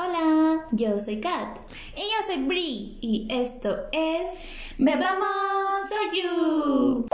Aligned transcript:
Hola, 0.00 0.64
yo 0.70 1.00
soy 1.00 1.20
Kat 1.20 1.58
Y 1.96 2.02
yo 2.02 2.24
soy 2.24 2.44
Bri. 2.44 2.98
y 3.00 3.26
esto 3.28 3.78
es 3.90 4.30
Me 4.78 4.94
Vamos 4.94 5.26
a 5.90 6.14
You. 6.14 7.08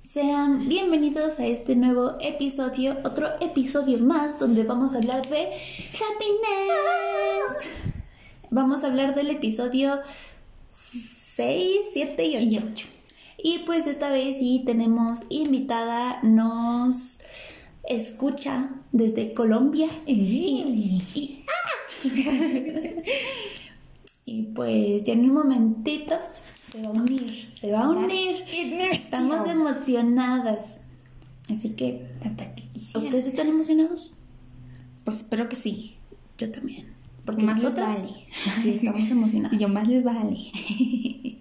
Sean 0.00 0.66
bienvenidos 0.66 1.40
a 1.40 1.46
este 1.46 1.76
nuevo 1.76 2.12
episodio, 2.22 2.96
otro 3.04 3.28
episodio 3.42 3.98
más 3.98 4.38
donde 4.38 4.62
vamos 4.62 4.94
a 4.94 4.96
hablar 4.96 5.28
de 5.28 5.52
happiness. 5.92 7.68
Vamos 8.48 8.82
a 8.82 8.86
hablar 8.86 9.14
del 9.14 9.28
episodio 9.28 10.00
6, 10.70 11.80
7 11.92 12.24
y 12.24 12.56
8. 12.56 12.93
Y 13.46 13.58
pues 13.66 13.86
esta 13.86 14.10
vez 14.10 14.38
sí 14.38 14.62
tenemos 14.64 15.20
invitada, 15.28 16.18
nos 16.22 17.20
escucha 17.86 18.70
desde 18.90 19.34
Colombia. 19.34 19.86
Y, 20.06 21.02
y- 21.14 21.44
¡ah! 21.46 22.04
Y 24.26 24.42
pues 24.54 25.04
ya 25.04 25.12
en 25.12 25.28
un 25.28 25.34
momentito 25.34 26.14
se 26.70 26.80
va 26.80 26.88
a 26.88 26.92
unir, 26.92 27.50
se 27.54 27.70
va 27.70 27.80
a 27.84 27.90
unir. 27.90 28.36
Estamos 28.90 29.46
emocionadas. 29.46 30.80
Así 31.50 31.70
que, 31.76 32.06
Hasta 32.24 32.54
que. 32.54 32.62
¿ustedes 32.96 33.26
están 33.26 33.48
emocionados? 33.48 34.14
Pues 35.04 35.18
espero 35.18 35.50
que 35.50 35.56
sí. 35.56 35.96
Yo 36.38 36.50
también. 36.50 36.94
Porque 37.26 37.44
Más 37.44 37.62
les 37.62 37.74
vale. 37.76 38.08
sí 38.62 38.70
estamos 38.70 39.10
emocionadas. 39.10 39.52
Y 39.52 39.58
yo 39.62 39.68
más 39.68 39.86
les 39.86 40.02
vale. 40.04 40.38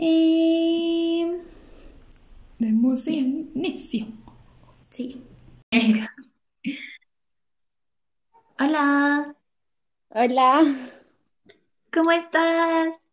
Eh, 0.00 1.42
Demos 2.60 3.08
inicio. 3.08 4.06
sí. 4.90 5.20
Hola, 8.60 9.34
Hola, 10.10 10.76
¿cómo 11.92 12.12
estás? 12.12 13.06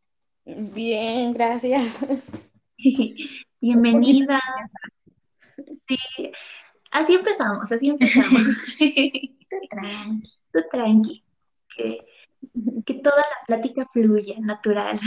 bien, 0.45 1.33
gracias. 1.33 1.92
Bienvenida. 3.61 4.39
Sí, 5.88 5.97
así 6.92 7.16
empezamos, 7.16 7.72
así 7.72 7.89
empezamos. 7.89 8.44
Tú 9.49 9.58
tranqui. 9.72 10.31
Tú 10.53 10.59
tranqui, 10.72 11.23
que, 11.75 11.97
que 12.86 12.94
toda 12.95 13.17
la 13.17 13.45
plática 13.47 13.88
fluya, 13.92 14.36
natural. 14.39 14.99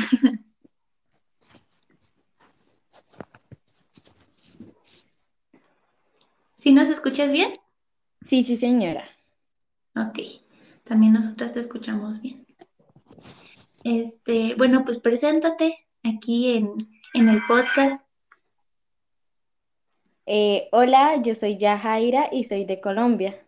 ¿Sí 6.58 6.72
nos 6.72 6.88
escuchas 6.88 7.32
bien? 7.32 7.52
Sí, 8.20 8.42
sí, 8.42 8.56
señora. 8.56 9.08
Ok, 9.94 10.18
también 10.82 11.12
nosotras 11.12 11.54
te 11.54 11.60
escuchamos 11.60 12.20
bien. 12.20 12.44
Este, 13.84 14.56
bueno, 14.56 14.82
pues 14.84 14.98
preséntate 14.98 15.86
aquí 16.02 16.56
en, 16.56 16.72
en 17.14 17.28
el 17.28 17.38
podcast. 17.46 18.02
Eh, 20.26 20.68
hola, 20.72 21.22
yo 21.22 21.36
soy 21.36 21.58
Yajaira 21.58 22.28
y 22.32 22.42
soy 22.42 22.64
de 22.64 22.80
Colombia. 22.80 23.40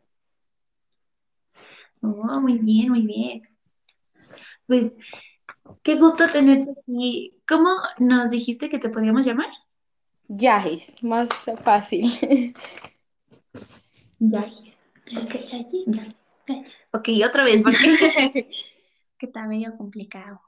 Oh, 2.03 2.41
muy 2.41 2.59
bien, 2.59 2.91
muy 2.91 3.03
bien. 3.03 3.43
Pues, 4.67 4.95
qué 5.83 5.97
gusto 5.97 6.29
tenerte 6.29 6.71
aquí. 6.81 7.35
¿Cómo 7.47 7.71
nos 7.99 8.31
dijiste 8.31 8.71
que 8.71 8.79
te 8.79 8.89
podíamos 8.89 9.27
llamar? 9.27 9.51
Yajis, 10.29 10.95
más 11.03 11.29
fácil. 11.65 12.55
Yais. 14.21 14.83
Yais. 15.07 16.39
Ok, 16.93 17.09
otra 17.29 17.45
vez, 17.45 17.63
porque 17.63 18.49
Que 19.19 19.27
está 19.27 19.47
medio 19.47 19.77
complicado. 19.77 20.41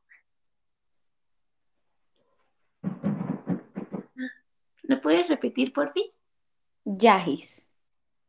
¿lo 4.84 5.00
puedes 5.00 5.28
repetir, 5.28 5.72
porfis? 5.72 6.20
Yajis. 6.84 7.66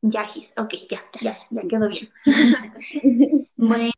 Yajis, 0.02 0.54
ok, 0.58 0.74
ya, 0.90 1.02
ya, 1.22 1.36
ya 1.52 1.62
quedó 1.68 1.88
bien. 1.90 2.08
Bueno, 3.56 3.92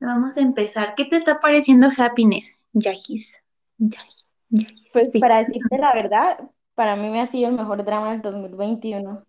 vamos 0.00 0.36
a 0.36 0.40
empezar. 0.40 0.94
¿Qué 0.96 1.04
te 1.04 1.16
está 1.16 1.38
pareciendo 1.38 1.88
Happiness? 1.96 2.64
Yajis, 2.72 3.40
Yajis, 3.78 4.26
Yajis. 4.48 4.90
Pues 4.92 5.12
Sí. 5.12 5.20
para 5.20 5.38
decirte 5.38 5.78
la 5.78 5.92
verdad, 5.94 6.50
para 6.74 6.96
mí 6.96 7.08
me 7.10 7.20
ha 7.20 7.26
sido 7.26 7.48
el 7.48 7.54
mejor 7.56 7.84
drama 7.84 8.10
del 8.10 8.22
2021. 8.22 9.24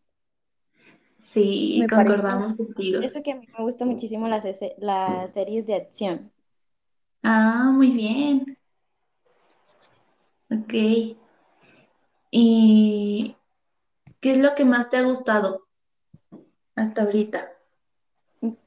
Sí, 1.36 1.80
Me 1.82 1.90
parece- 1.90 2.16
concordamos 2.16 2.54
contigo. 2.54 3.02
Eso 3.02 3.22
que 3.22 3.34
a 3.34 3.36
mí 3.36 3.46
me 3.58 3.64
gusta 3.66 3.84
muchísimo 3.84 4.30
las, 4.30 4.44
series 5.34 5.68
de 5.68 5.76
acción. 5.76 6.32
Ah, 7.24 7.72
muy 7.74 7.92
bien. 7.92 8.58
Ok. 10.50 10.74
¿Y 12.32 13.36
qué 14.22 14.32
es 14.32 14.38
lo 14.38 14.56
que 14.56 14.64
más 14.64 14.90
te 14.90 14.96
ha 14.96 15.04
gustado 15.04 15.68
hasta 16.76 17.04
ahorita? 17.04 17.52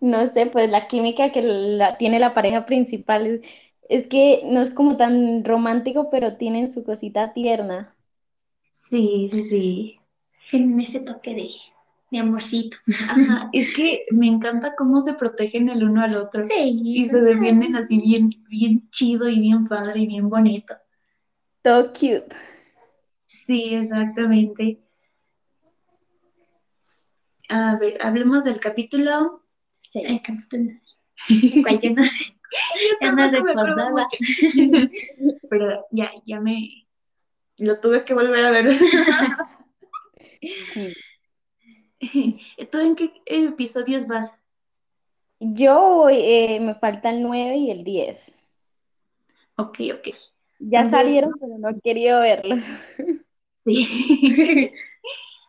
No 0.01 0.27
sé, 0.33 0.47
pues 0.47 0.69
la 0.71 0.89
química 0.89 1.33
que 1.33 1.41
la, 1.43 1.97
tiene 1.97 2.19
la 2.19 2.35
pareja 2.35 2.67
principal 2.67 3.27
es, 3.27 3.41
es 3.89 4.07
que 4.09 4.43
no 4.45 4.61
es 4.61 4.75
como 4.75 4.99
tan 4.99 5.43
romántico, 5.45 6.11
pero 6.11 6.37
tienen 6.37 6.71
su 6.73 6.85
cosita 6.85 7.33
tierna. 7.33 7.97
Sí, 8.73 9.29
sí, 9.31 9.43
sí. 9.43 10.01
Tienen 10.51 10.81
ese 10.81 11.01
toque 11.01 11.35
de, 11.35 11.49
de 12.11 12.19
amorcito. 12.19 12.77
Ajá, 13.09 13.51
es 13.53 13.75
que 13.75 14.03
me 14.13 14.27
encanta 14.27 14.75
cómo 14.77 15.01
se 15.03 15.15
protegen 15.15 15.69
el 15.69 15.85
uno 15.85 16.03
al 16.03 16.17
otro 16.17 16.45
Sí. 16.45 16.81
y 16.85 17.05
se 17.05 17.21
defienden 17.21 17.77
así 17.77 17.99
bien, 17.99 18.31
bien 18.49 18.89
chido 18.91 19.29
y 19.29 19.39
bien 19.41 19.67
padre 19.67 20.01
y 20.01 20.07
bien 20.07 20.29
bonito. 20.29 20.75
Todo 21.63 21.93
cute. 21.93 22.29
Sí, 23.27 23.75
exactamente. 23.75 24.81
A 27.51 27.77
ver, 27.79 27.99
hablemos 28.01 28.45
del 28.45 28.61
capítulo. 28.61 29.45
Sí, 29.81 30.03
capítulo 30.05 30.71
seis. 31.27 31.63
Cual 31.65 31.79
yo 31.81 31.91
no, 33.13 33.31
recordaba. 33.31 34.07
Pero 35.51 35.87
ya, 35.91 36.11
ya 36.25 36.41
me 36.41 36.87
lo 37.59 37.79
tuve 37.81 38.05
que 38.05 38.15
volver 38.15 38.45
a 38.45 38.51
ver. 38.51 38.71
Sí. 40.73 40.95
¿Tú 42.71 42.79
en 42.79 42.95
qué 42.97 43.13
episodios 43.27 44.07
vas? 44.07 44.35
Yo 45.41 46.09
eh, 46.11 46.59
me 46.61 46.75
falta 46.75 47.11
el 47.11 47.23
9 47.23 47.57
y 47.57 47.71
el 47.71 47.85
10. 47.85 48.33
Ok, 49.57 49.81
ok. 49.95 50.09
Ya 50.61 50.81
Entonces- 50.81 50.91
salieron, 50.91 51.33
pero 51.41 51.59
no 51.59 51.71
he 51.71 51.81
querido 51.81 52.21
verlos. 52.21 52.61
Sí. 53.65 54.73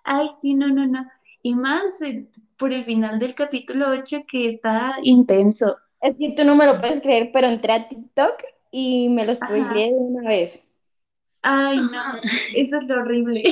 Ay, 0.03 0.27
sí, 0.41 0.53
no, 0.53 0.67
no, 0.67 0.85
no. 0.88 1.07
Y 1.41 1.55
más 1.55 2.01
eh, 2.01 2.27
por 2.57 2.73
el 2.73 2.83
final 2.83 3.19
del 3.19 3.33
capítulo 3.33 3.89
8 3.89 4.23
que 4.27 4.49
está 4.49 4.95
intenso. 5.03 5.77
Es 6.01 6.15
que 6.17 6.31
tú 6.31 6.43
no 6.43 6.55
me 6.55 6.65
lo 6.65 6.79
puedes 6.79 7.01
creer, 7.01 7.31
pero 7.31 7.47
entré 7.47 7.73
a 7.73 7.88
TikTok 7.88 8.43
y 8.71 9.09
me 9.09 9.25
lo 9.25 9.35
spoileé 9.35 9.88
de 9.88 9.93
una 9.93 10.27
vez. 10.27 10.59
Ay, 11.41 11.77
no, 11.77 12.01
eso 12.55 12.77
es 12.77 12.88
lo 12.88 13.01
horrible. 13.01 13.43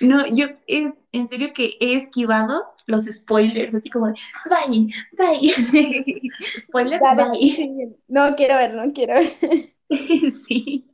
No, 0.00 0.26
yo 0.26 0.46
es, 0.66 0.92
en 1.12 1.28
serio 1.28 1.52
que 1.54 1.76
he 1.80 1.94
esquivado 1.94 2.64
los 2.86 3.04
spoilers, 3.06 3.74
así 3.74 3.90
como 3.90 4.08
de, 4.08 4.14
bye, 4.48 4.88
bye. 5.12 6.30
Spoiler, 6.60 7.00
Dale, 7.00 7.24
bye. 7.30 7.96
No 8.08 8.34
quiero 8.36 8.56
ver, 8.56 8.74
no 8.74 8.92
quiero 8.92 9.14
ver. 9.14 9.72
Sí, 10.46 10.84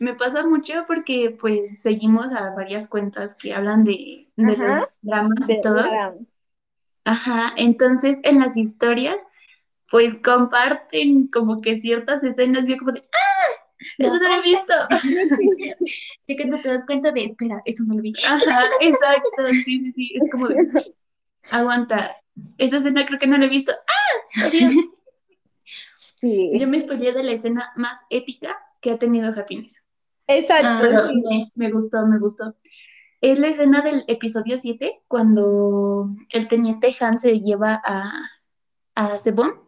me 0.00 0.14
pasa 0.14 0.44
mucho 0.46 0.84
porque 0.86 1.36
pues 1.40 1.80
seguimos 1.80 2.34
a 2.34 2.50
varias 2.54 2.88
cuentas 2.88 3.36
que 3.36 3.54
hablan 3.54 3.84
de, 3.84 4.28
de 4.36 4.52
Ajá. 4.52 4.80
los 4.80 4.96
dramas 5.02 5.48
y 5.48 5.54
De- 5.54 5.60
todos. 5.62 5.84
para- 5.84 6.14
Ajá, 7.04 7.52
entonces 7.56 8.18
en 8.24 8.40
las 8.40 8.56
historias 8.56 9.16
pues 9.90 10.16
comparten 10.24 11.28
como 11.28 11.58
que 11.58 11.78
ciertas 11.78 12.24
escenas 12.24 12.68
y 12.68 12.72
yo 12.72 12.78
como 12.78 12.92
de, 12.92 13.00
¡ah! 13.00 13.21
Eso 13.98 14.18
no 14.18 14.28
lo 14.28 14.34
he 14.34 14.42
visto. 14.42 14.72
Sí, 16.26 16.36
cuando 16.36 16.60
te 16.60 16.68
das 16.68 16.84
cuenta 16.86 17.10
de, 17.10 17.24
espera, 17.24 17.60
eso 17.64 17.82
no 17.84 17.94
lo 17.94 18.02
vi. 18.02 18.12
Ajá, 18.26 18.62
exacto, 18.80 19.46
sí, 19.48 19.80
sí, 19.80 19.92
sí, 19.92 20.12
es 20.14 20.30
como 20.30 20.46
de, 20.48 20.56
aguanta, 21.50 22.16
esta 22.58 22.76
escena 22.78 23.04
creo 23.04 23.18
que 23.18 23.26
no 23.26 23.36
la 23.38 23.46
he 23.46 23.48
visto. 23.48 23.72
¡Ah! 23.72 24.48
Dios! 24.50 24.72
Sí, 26.20 26.52
Yo 26.54 26.68
me 26.68 26.78
spoileé 26.78 27.12
de 27.12 27.24
la 27.24 27.32
escena 27.32 27.72
más 27.76 28.06
épica 28.10 28.56
que 28.80 28.92
ha 28.92 28.98
tenido 28.98 29.32
Happiness. 29.36 29.84
exacto. 30.28 31.08
Sí. 31.08 31.22
me, 31.28 31.50
me 31.56 31.70
gustó, 31.70 32.06
me 32.06 32.18
gustó. 32.20 32.54
Es 33.20 33.38
la 33.38 33.48
escena 33.48 33.82
del 33.82 34.04
episodio 34.08 34.58
7, 34.58 35.00
cuando 35.08 36.08
el 36.30 36.48
teniente 36.48 36.94
Han 37.00 37.18
se 37.18 37.40
lleva 37.40 37.80
a, 37.84 38.12
a 38.94 39.18
Sebon. 39.18 39.60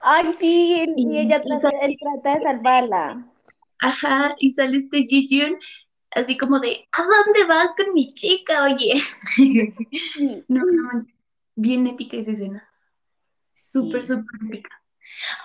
Ay, 0.00 0.32
sí, 0.38 0.84
y 0.96 1.12
Y- 1.12 1.18
ella 1.20 1.40
trata, 1.42 1.70
él 1.82 1.96
trata 2.00 2.38
de 2.38 2.42
salvarla. 2.44 3.26
Ajá, 3.82 4.34
y 4.38 4.50
sale 4.50 4.76
este 4.78 5.02
Ji 5.04 5.26
Yeon 5.28 5.56
así 6.14 6.36
como 6.36 6.60
de, 6.60 6.86
¿a 6.92 7.02
dónde 7.02 7.44
vas 7.48 7.74
con 7.76 7.92
mi 7.94 8.06
chica, 8.14 8.64
oye? 8.64 8.94
No, 10.48 10.62
no. 10.64 10.98
Bien 11.54 11.86
épica 11.86 12.16
esa 12.16 12.32
escena. 12.32 12.68
Súper, 13.54 14.02
Sí. 14.04 14.08
súper 14.14 14.40
épica. 14.48 14.70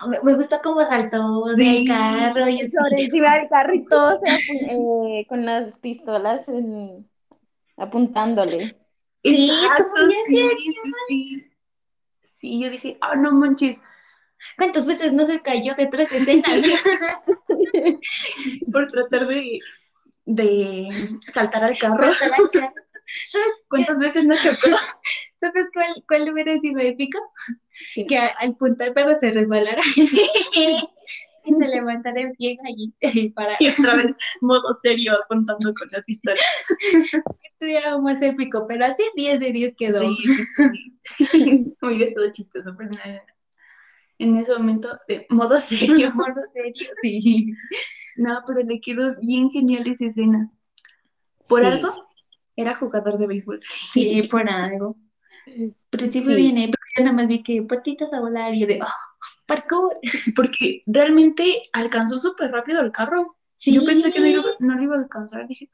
Me, 0.08 0.20
me 0.22 0.36
gustó 0.36 0.60
cómo 0.62 0.84
saltó 0.84 1.44
del 1.56 1.78
Sí. 1.78 1.86
carro 1.88 2.48
y 2.48 2.58
Sobre 2.58 3.04
encima 3.04 3.34
del 3.38 3.48
carro 3.48 3.74
y 3.74 3.84
todo 3.84 4.20
apu- 4.20 5.20
eh, 5.20 5.26
con 5.28 5.44
las 5.44 5.74
pistolas 5.78 6.46
en- 6.48 7.08
apuntándole. 7.76 8.76
Sí, 9.24 9.50
Exacto, 9.50 10.00
sí, 10.26 10.34
sí, 10.56 10.74
sí. 11.08 11.50
Sí, 12.22 12.60
yo 12.62 12.70
dije, 12.70 12.98
ah, 13.00 13.16
no 13.16 13.32
manches. 13.32 13.82
¿Cuántas 14.56 14.86
veces 14.86 15.12
no 15.12 15.26
se 15.26 15.42
cayó 15.42 15.74
de 15.74 15.88
tres 15.88 16.10
escenas? 16.12 16.46
Por 18.72 18.86
tratar 18.88 19.26
de, 19.26 19.58
de 20.26 20.88
saltar 21.32 21.64
al 21.64 21.78
carro. 21.78 21.98
Saltar 21.98 22.30
al 22.40 22.50
carro. 22.50 22.74
¿Cuántas 23.68 23.98
veces 23.98 24.24
no 24.24 24.36
chocó? 24.36 24.76
¿Sabes 25.40 25.66
cuál, 25.72 26.04
cuál 26.06 26.32
hubiera 26.32 26.58
sido 26.58 26.80
épico? 26.80 27.18
¿Qué? 27.94 28.06
Que 28.06 28.18
a- 28.18 28.32
al 28.40 28.56
punto 28.56 28.84
el 28.84 28.92
perro 28.92 29.14
se 29.14 29.30
resbalara 29.32 29.82
y 31.44 31.54
se 31.54 31.68
levantara 31.68 32.20
en 32.20 32.32
pie 32.32 32.58
allí 32.64 32.92
para 33.34 33.54
Y 33.60 33.68
otra 33.68 33.96
vez, 33.96 34.16
modo 34.40 34.74
serio, 34.82 35.12
apuntando 35.22 35.72
con 35.74 35.88
la 35.90 36.02
pistola. 36.02 36.40
estuviera 37.52 37.98
más 37.98 38.20
épico, 38.22 38.66
pero 38.68 38.84
así 38.86 39.02
10 39.16 39.40
de 39.40 39.52
10 39.52 39.74
quedó. 39.76 40.00
Sí, 40.00 40.16
sí, 41.04 41.24
sí. 41.26 41.76
Hubiera 41.82 42.04
estado 42.06 42.30
chistoso, 42.32 42.74
pero 42.76 42.90
no, 42.90 42.98
en 44.18 44.36
ese 44.36 44.52
momento, 44.56 44.98
de 45.08 45.26
modo 45.30 45.58
serio. 45.60 46.12
Modo 46.14 46.42
serio, 46.52 46.88
sí. 47.02 47.52
No, 48.16 48.42
pero 48.46 48.60
le 48.62 48.80
quedó 48.80 49.14
bien 49.22 49.50
genial 49.50 49.86
esa 49.86 50.06
escena. 50.06 50.50
Por 51.48 51.60
Sí. 51.60 51.66
algo, 51.66 51.94
era 52.56 52.74
jugador 52.74 53.18
de 53.18 53.26
béisbol. 53.26 53.60
Sí, 53.92 54.22
por 54.30 54.48
algo. 54.50 54.96
Pero 55.90 56.06
sí 56.06 56.20
fue 56.22 56.34
Sí. 56.34 56.40
bien 56.42 56.58
épico. 56.58 56.78
Yo 56.96 57.04
nada 57.04 57.14
más 57.16 57.28
vi 57.28 57.42
que 57.42 57.62
patitas 57.62 58.12
a 58.12 58.20
volar 58.20 58.54
y 58.54 58.60
yo 58.60 58.66
de, 58.66 58.80
oh, 58.82 58.86
parkour. 59.46 59.98
Porque 60.34 60.82
realmente 60.86 61.62
alcanzó 61.72 62.18
súper 62.18 62.50
rápido 62.50 62.80
el 62.80 62.90
carro. 62.92 63.36
Sí. 63.56 63.72
Yo 63.74 63.84
pensé 63.84 64.12
que 64.12 64.20
no, 64.20 64.26
iba- 64.26 64.42
no 64.58 64.74
lo 64.74 64.82
iba 64.82 64.96
a 64.96 64.98
alcanzar. 64.98 65.46
Dije, 65.46 65.70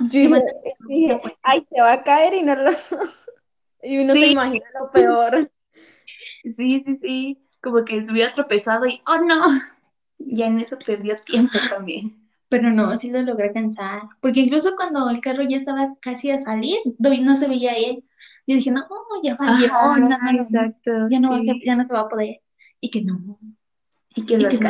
Yo 0.00 0.08
dije, 0.20 0.44
dije, 0.88 1.20
ay, 1.42 1.66
se 1.70 1.80
va 1.80 1.92
a 1.92 2.02
caer 2.02 2.34
y 2.34 2.42
no 2.42 2.54
lo... 2.56 2.70
Y 3.82 3.98
uno 3.98 4.12
se 4.12 4.18
Sí. 4.20 4.30
imagina 4.32 4.64
lo 4.78 4.90
peor. 4.90 5.50
sí, 6.44 6.80
sí, 6.80 6.98
sí. 7.00 7.46
Como 7.62 7.84
que 7.84 8.04
se 8.04 8.12
hubiera 8.12 8.32
tropezado 8.32 8.86
y, 8.86 9.00
oh 9.08 9.22
no. 9.24 9.40
Ya 10.18 10.46
en 10.46 10.60
eso 10.60 10.76
perdió 10.84 11.16
tiempo 11.16 11.58
también. 11.70 12.28
Pero 12.50 12.70
no, 12.70 12.96
sí 12.98 13.10
lo 13.10 13.22
logré 13.22 13.48
alcanzar. 13.48 14.02
Porque 14.20 14.40
incluso 14.40 14.76
cuando 14.76 15.08
el 15.08 15.20
carro 15.20 15.42
ya 15.44 15.56
estaba 15.56 15.96
casi 16.00 16.30
a 16.30 16.38
salir, 16.38 16.76
no 16.98 17.10
no 17.22 17.36
se 17.36 17.48
veía 17.48 17.72
él. 17.74 18.04
Yo 18.46 18.56
dije, 18.56 18.70
no, 18.70 18.86
ya 19.22 19.36
valió, 19.36 19.68
Ajá, 19.68 19.96
no, 19.98 20.08
no, 20.08 20.18
no, 20.20 20.32
no, 20.32 20.42
exacto. 20.42 20.90
ya, 21.08 21.20
no 21.20 21.30
va 21.30 21.38
sí. 21.38 21.44
ser- 21.44 21.56
ya 21.64 21.74
no 21.76 21.84
se 21.84 21.94
va 21.94 22.00
a 22.02 22.08
poder. 22.08 22.40
Y 22.80 22.90
que 22.90 23.02
no, 23.04 23.38
Y 24.14 24.24
que 24.26 24.38
y 24.38 24.48
lo 24.48 24.48
que 24.48 24.58
que, 24.58 24.66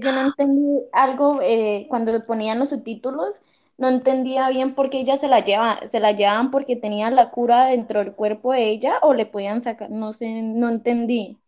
yo 0.00 0.12
no 0.12 0.22
entendí 0.22 0.82
algo 0.92 1.40
eh, 1.42 1.86
cuando 1.88 2.12
le 2.12 2.20
ponían 2.20 2.58
los 2.58 2.70
subtítulos, 2.70 3.40
no 3.78 3.88
entendía 3.88 4.48
bien 4.50 4.74
por 4.74 4.90
qué 4.90 5.00
ella 5.00 5.16
se 5.16 5.28
la 5.28 5.40
lleva, 5.40 5.80
se 5.88 6.00
la 6.00 6.12
llevaban 6.12 6.50
porque 6.50 6.76
tenían 6.76 7.16
la 7.16 7.30
cura 7.30 7.66
dentro 7.66 8.00
del 8.00 8.14
cuerpo 8.14 8.52
de 8.52 8.68
ella 8.70 8.98
o 9.02 9.14
le 9.14 9.26
podían 9.26 9.62
sacar, 9.62 9.90
no 9.90 10.12
sé, 10.12 10.42
no 10.42 10.68
entendí. 10.68 11.38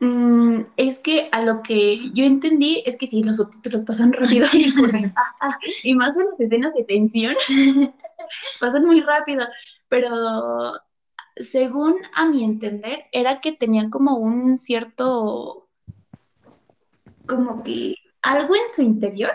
Mm, 0.00 0.62
es 0.78 0.98
que 0.98 1.28
a 1.30 1.42
lo 1.42 1.62
que 1.62 2.10
yo 2.14 2.24
entendí 2.24 2.82
es 2.86 2.96
que 2.96 3.06
sí, 3.06 3.22
los 3.22 3.36
subtítulos 3.36 3.84
pasan 3.84 4.12
rápido. 4.12 4.46
Y, 4.52 4.72
pues, 4.72 4.94
y 5.84 5.94
más 5.94 6.16
en 6.16 6.24
las 6.26 6.40
escenas 6.40 6.74
de 6.74 6.84
tensión. 6.84 7.36
Pasan 8.60 8.84
muy 8.86 9.00
rápido, 9.00 9.46
pero 9.88 10.10
según 11.36 11.96
a 12.14 12.26
mi 12.26 12.44
entender 12.44 13.06
era 13.12 13.40
que 13.40 13.52
tenían 13.52 13.90
como 13.90 14.16
un 14.16 14.58
cierto, 14.58 15.68
como 17.26 17.62
que 17.62 17.94
algo 18.22 18.54
en 18.56 18.68
su 18.70 18.82
interior, 18.82 19.32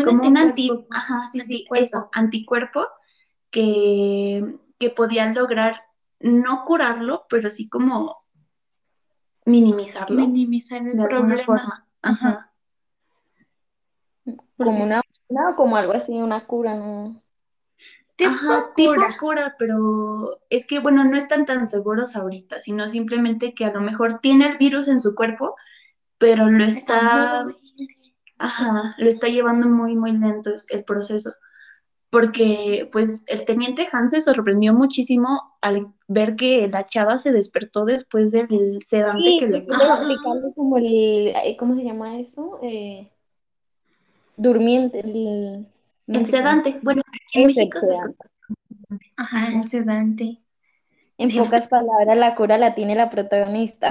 como 0.00 0.26
un 0.26 0.36
anti, 0.36 0.38
anticuerpo. 0.38 0.86
ajá, 0.90 1.28
sí, 1.32 1.40
sí, 1.42 1.68
Anticuerpo. 1.68 1.74
eso, 1.74 2.08
anticuerpo 2.12 2.86
que, 3.50 4.58
que 4.78 4.90
podían 4.90 5.34
lograr 5.34 5.82
no 6.20 6.64
curarlo, 6.64 7.26
pero 7.28 7.50
sí 7.50 7.68
como 7.68 8.16
minimizarlo 9.46 10.16
Minimizar 10.20 10.86
el 10.86 10.96
de 10.96 11.02
alguna 11.02 11.08
problema. 11.08 11.42
forma. 11.42 11.86
Ajá. 12.02 12.52
Como 14.56 14.84
una, 14.84 15.00
una 15.28 15.50
o 15.50 15.56
como 15.56 15.76
algo 15.76 15.92
así, 15.92 16.12
una 16.12 16.46
cura, 16.46 16.74
¿no? 16.74 17.22
Tipo 18.16 18.30
Ajá, 18.30 18.72
tipo 18.74 18.94
cura. 18.94 19.16
cura, 19.20 19.56
pero 19.58 20.40
es 20.48 20.66
que, 20.66 20.78
bueno, 20.78 21.04
no 21.04 21.16
están 21.16 21.44
tan 21.44 21.68
seguros 21.68 22.16
ahorita, 22.16 22.60
sino 22.62 22.88
simplemente 22.88 23.54
que 23.54 23.66
a 23.66 23.72
lo 23.72 23.82
mejor 23.82 24.20
tiene 24.20 24.46
el 24.46 24.56
virus 24.58 24.88
en 24.88 25.00
su 25.02 25.14
cuerpo, 25.14 25.54
pero 26.16 26.50
lo 26.50 26.64
está, 26.64 27.46
ajá, 28.38 28.94
lo 28.96 29.08
está 29.08 29.28
llevando 29.28 29.68
muy, 29.68 29.94
muy 29.96 30.12
lento 30.12 30.50
el 30.70 30.84
proceso. 30.84 31.34
Porque, 32.10 32.88
pues, 32.92 33.24
el 33.28 33.44
teniente 33.44 33.86
Hans 33.92 34.12
se 34.12 34.20
sorprendió 34.20 34.72
muchísimo 34.72 35.58
al 35.60 35.88
ver 36.08 36.36
que 36.36 36.68
la 36.68 36.84
chava 36.84 37.18
se 37.18 37.32
despertó 37.32 37.84
después 37.84 38.30
del 38.30 38.80
sedante 38.82 39.22
Sí, 39.24 39.38
que 39.40 39.48
le 39.48 39.58
explicarle 39.58 40.16
como 40.54 40.78
el, 40.78 40.86
eh, 41.28 41.56
¿cómo 41.58 41.74
se 41.74 41.84
llama 41.84 42.18
eso? 42.18 42.60
Eh, 42.62 43.10
durmiente, 44.36 45.00
el, 45.00 45.66
El 46.06 46.26
sedante, 46.26 46.78
bueno, 46.82 47.02
aquí 47.08 47.40
en 47.40 47.46
México 47.48 47.78
se. 47.80 47.96
Ajá, 49.16 49.48
el 49.58 49.66
sedante. 49.66 50.38
En 51.18 51.30
Sí, 51.30 51.38
pocas 51.38 51.66
palabras, 51.66 52.16
la 52.16 52.34
cura 52.34 52.58
la 52.58 52.74
tiene 52.74 52.94
la 52.94 53.10
protagonista. 53.10 53.90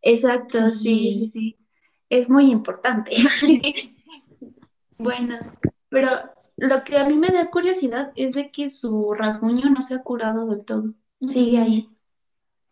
Exacto, 0.00 0.70
Sí. 0.70 1.14
sí, 1.20 1.26
sí. 1.28 1.56
Es 2.10 2.28
muy 2.28 2.50
importante. 2.50 3.12
Bueno, 4.98 5.36
pero 5.88 6.08
lo 6.56 6.84
que 6.84 6.98
a 6.98 7.04
mí 7.06 7.16
me 7.16 7.28
da 7.28 7.50
curiosidad 7.50 8.12
es 8.16 8.32
de 8.34 8.50
que 8.50 8.70
su 8.70 9.12
rasguño 9.14 9.70
no 9.70 9.82
se 9.82 9.94
ha 9.94 10.02
curado 10.02 10.46
del 10.48 10.64
todo. 10.64 10.94
Sigue 11.26 11.58
ahí. 11.58 11.88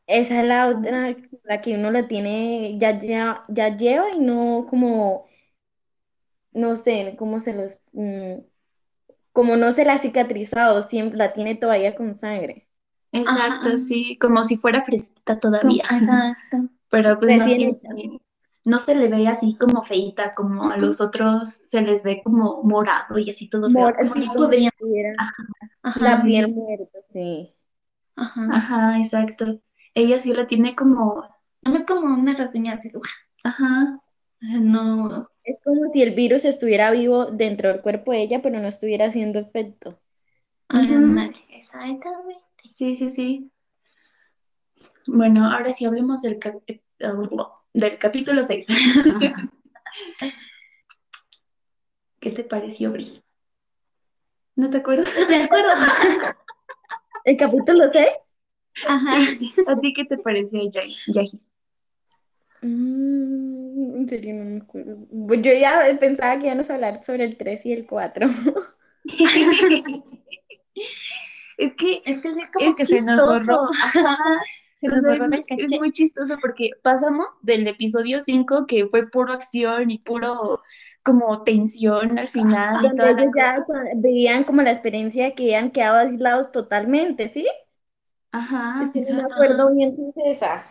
Esa 0.06 0.40
es 0.40 0.46
la 0.48 0.68
otra, 0.68 1.16
la 1.44 1.60
que 1.60 1.74
uno 1.76 1.90
la 1.90 2.08
tiene, 2.08 2.78
ya, 2.78 2.98
ya, 3.00 3.44
ya 3.48 3.76
lleva 3.76 4.10
y 4.10 4.18
no 4.18 4.66
como, 4.68 5.26
no 6.52 6.76
sé, 6.76 7.14
cómo 7.18 7.40
se 7.40 7.54
los, 7.54 7.80
mm, 7.92 8.40
como 9.32 9.56
no 9.56 9.72
se 9.72 9.84
la 9.84 9.94
ha 9.94 9.98
cicatrizado, 9.98 10.82
siempre 10.82 11.16
la 11.18 11.32
tiene 11.32 11.54
todavía 11.54 11.94
con 11.94 12.16
sangre. 12.16 12.66
Exacto, 13.12 13.68
Ajá. 13.68 13.78
sí, 13.78 14.16
como 14.20 14.42
si 14.44 14.56
fuera 14.56 14.84
fresquita 14.84 15.38
Como- 15.38 15.58
todavía. 15.58 15.82
Exacto. 15.84 16.68
Pero 16.90 17.18
pues 17.18 17.30
no 17.36 17.44
Recién 17.44 17.76
tiene, 17.78 18.20
no 18.64 18.78
se 18.78 18.94
le 18.94 19.08
ve 19.08 19.26
así 19.28 19.56
como 19.56 19.82
feita, 19.82 20.34
como 20.34 20.70
a 20.70 20.76
los 20.76 21.00
otros 21.00 21.48
se 21.48 21.82
les 21.82 22.02
ve 22.02 22.20
como 22.22 22.62
morado 22.62 23.18
y 23.18 23.30
así 23.30 23.48
todo 23.48 23.70
feo. 23.70 23.82
Mora- 23.82 23.98
como 23.98 24.14
sí, 24.14 24.20
ya 24.20 24.26
como 24.28 24.38
podrían- 24.46 24.72
Ajá. 25.82 26.00
la 26.00 26.16
sí. 26.18 26.22
piel 26.28 26.48
muerta, 26.52 26.98
sí. 27.12 27.54
Ajá. 28.16 28.46
Ajá, 28.52 28.98
exacto. 28.98 29.60
Ella 29.94 30.20
sí 30.20 30.32
la 30.34 30.46
tiene 30.46 30.74
como, 30.76 31.24
No 31.62 31.74
es 31.74 31.84
como 31.84 32.14
una 32.14 32.34
rasguñada 32.34 32.78
así, 32.78 32.90
ajá, 33.44 34.00
no. 34.60 35.28
Es 35.44 35.56
como 35.64 35.90
si 35.92 36.02
el 36.02 36.14
virus 36.14 36.44
estuviera 36.44 36.90
vivo 36.90 37.26
dentro 37.26 37.68
del 37.68 37.80
cuerpo 37.80 38.12
de 38.12 38.22
ella, 38.22 38.40
pero 38.42 38.60
no 38.60 38.68
estuviera 38.68 39.06
haciendo 39.06 39.38
efecto. 39.38 39.98
Exactamente. 41.50 42.40
Sí, 42.64 42.94
sí, 42.94 43.10
sí. 43.10 43.50
Bueno, 45.06 45.50
ahora 45.50 45.72
sí 45.72 45.84
hablemos 45.84 46.22
del, 46.22 46.38
eh, 46.66 46.82
del 47.74 47.98
capítulo 47.98 48.42
6. 48.44 48.66
¿Qué 52.20 52.30
te 52.30 52.44
pareció, 52.44 52.92
Bri? 52.92 53.22
¿No 54.56 54.68
te 54.70 54.78
acuerdas? 54.78 55.08
¿De 55.28 55.36
acuerdo? 55.36 55.70
¿El 57.24 57.36
capítulo 57.36 57.90
6? 57.92 58.08
Ajá. 58.88 59.16
¿A 59.68 59.80
ti 59.80 59.92
qué 59.92 60.04
te 60.04 60.18
pareció, 60.18 60.60
Yajis? 60.70 61.50
Mm, 62.62 63.96
en 63.96 64.08
serio, 64.08 64.34
no 64.34 64.44
me 64.44 64.60
acuerdo. 64.60 64.98
Pues 65.26 65.40
Yo 65.42 65.52
ya 65.54 65.96
pensaba 65.98 66.38
que 66.38 66.46
íbamos 66.46 66.68
a 66.70 66.74
hablar 66.74 67.02
sobre 67.04 67.24
el 67.24 67.36
3 67.36 67.64
y 67.66 67.72
el 67.72 67.86
4. 67.86 68.28
Es 71.56 71.74
que 71.74 71.98
Es 72.06 72.18
que 72.22 72.32
sí 72.34 72.40
es 72.40 72.50
como 72.50 72.66
es 72.70 72.76
que 72.76 72.86
se 72.86 73.02
nos 73.02 73.20
borró. 73.20 73.68
chistoso. 73.70 74.00
Ajá. 74.06 74.16
Se 74.80 74.86
O 74.88 74.90
nos 74.90 75.02
sea, 75.02 75.10
borró 75.10 75.28
del 75.28 75.42
es, 75.46 75.78
muy 75.78 75.92
chistoso 75.92 76.36
porque 76.40 76.70
pasamos 76.82 77.26
del 77.42 77.68
episodio 77.68 78.22
5 78.22 78.66
que 78.66 78.86
fue 78.86 79.02
puro 79.02 79.34
acción 79.34 79.90
y 79.90 79.98
puro 79.98 80.62
como 81.02 81.44
tensión 81.44 82.18
al 82.18 82.26
final 82.26 82.78
y 82.78 82.82
Donde 82.88 82.96
toda 82.96 83.12
la 83.12 83.30
ya 83.36 83.66
vivían 83.96 84.44
como 84.44 84.62
la 84.62 84.70
experiencia 84.70 85.34
que 85.34 85.42
habían 85.44 85.70
quedado 85.70 85.98
aislados 85.98 86.50
totalmente, 86.50 87.28
¿sí? 87.28 87.46
Ajá. 88.32 88.90
Es 88.94 89.06
que 89.06 89.12
no 89.12 89.18
me 89.28 89.34
acuerdo 89.34 89.74
bien 89.74 89.96
de 89.96 90.30
esa. 90.30 90.64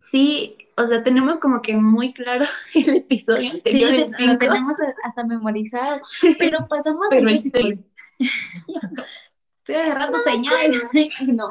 Sí, 0.00 0.56
o 0.76 0.84
sea, 0.84 1.04
tenemos 1.04 1.38
como 1.38 1.62
que 1.62 1.76
muy 1.76 2.12
claro 2.12 2.44
el 2.74 2.96
episodio 2.96 3.52
Sí, 3.52 3.60
te- 3.62 4.26
lo 4.26 4.38
tenemos 4.38 4.74
hasta 5.04 5.24
memorizado. 5.24 6.00
Pero 6.38 6.66
pasamos 6.68 7.06
Pero 7.10 7.28
el 7.28 7.38
seis. 7.38 7.84
Estoy 9.58 9.76
agarrando 9.76 10.18
señal. 10.18 10.72
No. 11.36 11.46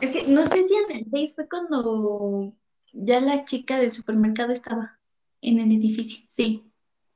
Es 0.00 0.10
que 0.10 0.24
no 0.28 0.44
sé 0.44 0.62
si 0.62 0.74
en 0.74 0.98
el 0.98 1.06
6 1.10 1.34
fue 1.34 1.48
cuando 1.48 2.52
ya 2.92 3.20
la 3.20 3.44
chica 3.44 3.78
del 3.78 3.92
supermercado 3.92 4.52
estaba 4.52 4.98
en 5.40 5.58
el 5.60 5.72
edificio. 5.72 6.24
Sí. 6.28 6.70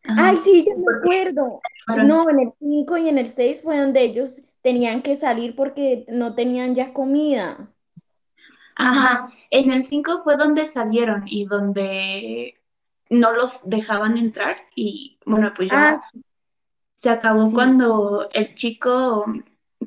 Ajá. 0.04 0.28
Ay, 0.28 0.40
sí, 0.44 0.64
ya 0.66 0.74
me 0.76 0.98
acuerdo. 0.98 1.60
No, 2.04 2.30
en 2.30 2.40
el 2.40 2.52
5 2.58 2.96
y 2.96 3.08
en 3.08 3.18
el 3.18 3.28
6 3.28 3.60
fue 3.62 3.78
donde 3.78 4.02
ellos 4.02 4.40
tenían 4.62 5.02
que 5.02 5.16
salir 5.16 5.54
porque 5.54 6.06
no 6.08 6.34
tenían 6.34 6.74
ya 6.74 6.92
comida. 6.92 7.70
Ajá. 8.76 9.32
En 9.50 9.70
el 9.70 9.82
5 9.82 10.22
fue 10.24 10.36
donde 10.36 10.68
salieron 10.68 11.24
y 11.26 11.44
donde 11.44 12.54
no 13.10 13.32
los 13.32 13.60
dejaban 13.64 14.16
entrar 14.16 14.56
y 14.74 15.18
bueno, 15.26 15.52
pues 15.54 15.70
ya 15.70 15.94
Ah, 15.94 16.10
se 17.00 17.08
acabó 17.08 17.46
Sí. 17.48 17.54
cuando 17.54 18.28
el 18.34 18.54
chico 18.54 19.24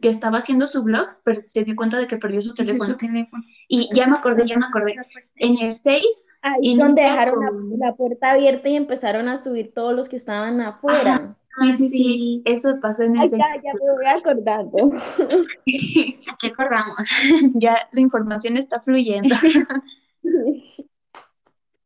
que 0.01 0.09
estaba 0.09 0.39
haciendo 0.39 0.65
su 0.65 0.81
blog 0.81 1.07
se 1.45 1.63
dio 1.63 1.75
cuenta 1.75 1.99
de 1.99 2.07
que 2.07 2.17
perdió 2.17 2.41
su 2.41 2.55
teléfono. 2.55 2.85
Su 2.89 2.97
teléfono. 2.97 3.43
Y 3.67 3.87
ya 3.93 4.07
me 4.07 4.17
acordé, 4.17 4.47
ya 4.47 4.57
me 4.57 4.65
acordé. 4.65 4.95
En 5.35 5.59
el 5.59 5.71
6, 5.71 6.27
ahí 6.41 6.53
Y 6.61 6.75
donde 6.77 7.03
dejaron 7.03 7.39
la, 7.39 7.49
con- 7.51 7.79
la 7.79 7.93
puerta 7.95 8.31
abierta 8.31 8.67
y 8.67 8.75
empezaron 8.75 9.27
a 9.29 9.37
subir 9.37 9.71
todos 9.75 9.93
los 9.93 10.09
que 10.09 10.15
estaban 10.15 10.59
afuera. 10.61 11.37
sí, 11.59 11.73
sí, 11.73 11.89
sí, 11.89 11.97
sí. 11.97 12.41
eso 12.45 12.79
pasó 12.81 13.03
en 13.03 13.13
el 13.17 13.21
Ay, 13.21 13.29
6. 13.29 13.41
ya, 13.43 13.61
ya 13.61 13.73
me 13.75 13.91
voy 13.93 14.05
acordando. 14.07 14.77
Aquí 16.33 16.47
acordamos. 16.47 16.95
ya 17.53 17.77
la 17.91 18.01
información 18.01 18.57
está 18.57 18.79
fluyendo. 18.79 19.35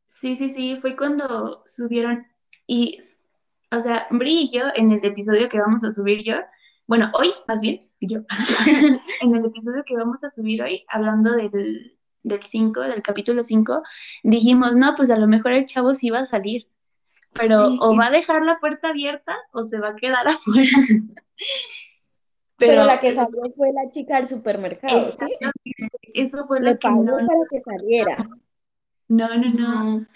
Sí, 0.08 0.36
sí, 0.36 0.50
sí, 0.50 0.78
fue 0.82 0.96
cuando 0.96 1.62
subieron 1.66 2.26
y, 2.66 2.98
o 3.72 3.80
sea, 3.80 4.08
Bri 4.12 4.50
y 4.52 4.52
yo 4.52 4.66
en 4.76 4.92
el 4.92 5.04
episodio 5.04 5.50
que 5.50 5.60
vamos 5.60 5.84
a 5.84 5.92
subir 5.92 6.24
yo, 6.24 6.36
bueno, 6.86 7.12
hoy 7.14 7.32
más 7.48 7.62
bien, 7.62 7.82
yo, 8.00 8.20
en 9.22 9.36
el 9.36 9.46
episodio 9.46 9.84
que 9.86 9.96
vamos 9.96 10.24
a 10.24 10.30
subir 10.30 10.62
hoy, 10.62 10.86
hablando 10.88 11.34
del, 11.34 11.98
del 12.24 12.44
5, 12.44 12.82
del 12.82 13.02
capítulo 13.02 13.44
5, 13.44 13.84
dijimos, 14.24 14.76
no, 14.76 14.96
pues 14.96 15.10
a 15.12 15.18
lo 15.18 15.28
mejor 15.28 15.52
el 15.52 15.66
chavo 15.66 15.94
sí 15.94 16.10
va 16.10 16.20
a 16.20 16.26
salir, 16.26 16.70
pero 17.38 17.70
Sí, 17.72 17.78
o 17.82 17.96
va 17.96 18.08
a 18.08 18.12
dejar 18.12 18.42
la 18.44 18.60
puerta 18.60 18.90
abierta 18.90 19.36
o 19.52 19.64
se 19.64 19.80
va 19.80 19.90
a 19.90 19.96
quedar 19.96 20.28
afuera. 20.28 20.78
Pero 22.58 22.86
la 22.86 23.00
que 23.00 23.14
salió 23.14 23.54
fue 23.56 23.72
la 23.74 23.92
chica 23.92 24.18
del 24.18 24.28
supermercado, 24.28 25.04
¿sí? 25.04 25.26
Eso 26.14 26.48
fue 26.48 26.60
Le 26.62 26.72
lo 26.72 26.80
que 26.80 26.90
pagó 26.90 27.04
no, 27.04 27.18
para 27.26 27.46
que 27.50 27.62
saliera. 27.62 28.28
no, 29.10 29.38
no, 29.38 29.50
no. 29.54 30.08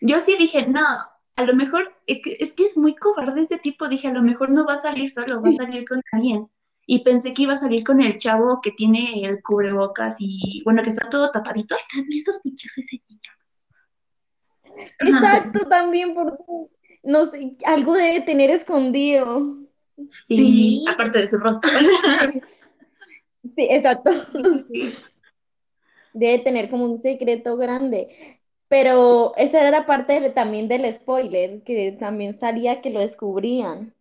Yo 0.00 0.20
sí 0.20 0.36
dije, 0.38 0.66
no, 0.66 0.82
a 1.36 1.44
lo 1.44 1.54
mejor, 1.54 1.94
es 2.06 2.20
que, 2.22 2.36
es 2.38 2.52
que 2.52 2.64
es 2.64 2.76
muy 2.76 2.94
cobarde 2.94 3.42
ese 3.42 3.58
tipo, 3.58 3.88
dije, 3.88 4.08
a 4.08 4.12
lo 4.12 4.22
mejor 4.22 4.50
no 4.50 4.64
va 4.64 4.74
a 4.74 4.78
salir 4.78 5.10
solo, 5.10 5.42
va 5.42 5.48
a 5.48 5.52
salir 5.52 5.84
con 5.86 6.00
alguien. 6.12 6.48
Y 6.86 7.02
pensé 7.02 7.32
que 7.32 7.42
iba 7.42 7.54
a 7.54 7.58
salir 7.58 7.82
con 7.82 8.00
el 8.02 8.18
chavo 8.18 8.60
que 8.62 8.70
tiene 8.70 9.24
el 9.24 9.42
cubrebocas 9.42 10.16
y, 10.18 10.62
bueno, 10.64 10.82
que 10.82 10.90
está 10.90 11.08
todo 11.08 11.30
tapadito. 11.30 11.74
Está 11.74 12.06
bien 12.06 12.22
sospechoso 12.22 12.80
ese 12.80 13.00
niño. 13.08 14.86
Exacto, 15.00 15.66
también 15.68 16.14
porque, 16.14 16.42
no 17.02 17.26
sé, 17.26 17.56
algo 17.64 17.94
debe 17.94 18.20
tener 18.20 18.50
escondido. 18.50 19.58
Sí, 20.08 20.36
Sí. 20.36 20.84
aparte 20.88 21.20
de 21.20 21.28
su 21.28 21.38
rostro. 21.38 21.70
Sí, 23.56 23.66
exacto. 23.70 24.10
Sí. 24.70 24.94
Debe 26.12 26.38
tener 26.40 26.70
como 26.70 26.84
un 26.84 26.98
secreto 26.98 27.56
grande. 27.56 28.40
Pero 28.68 29.34
esa 29.36 29.66
era 29.66 29.86
parte 29.86 30.20
de- 30.20 30.30
también 30.30 30.68
del 30.68 30.92
spoiler, 30.92 31.62
que 31.62 31.92
también 31.92 32.38
salía 32.38 32.80
que 32.80 32.90
lo 32.90 33.00
descubrían. 33.00 33.94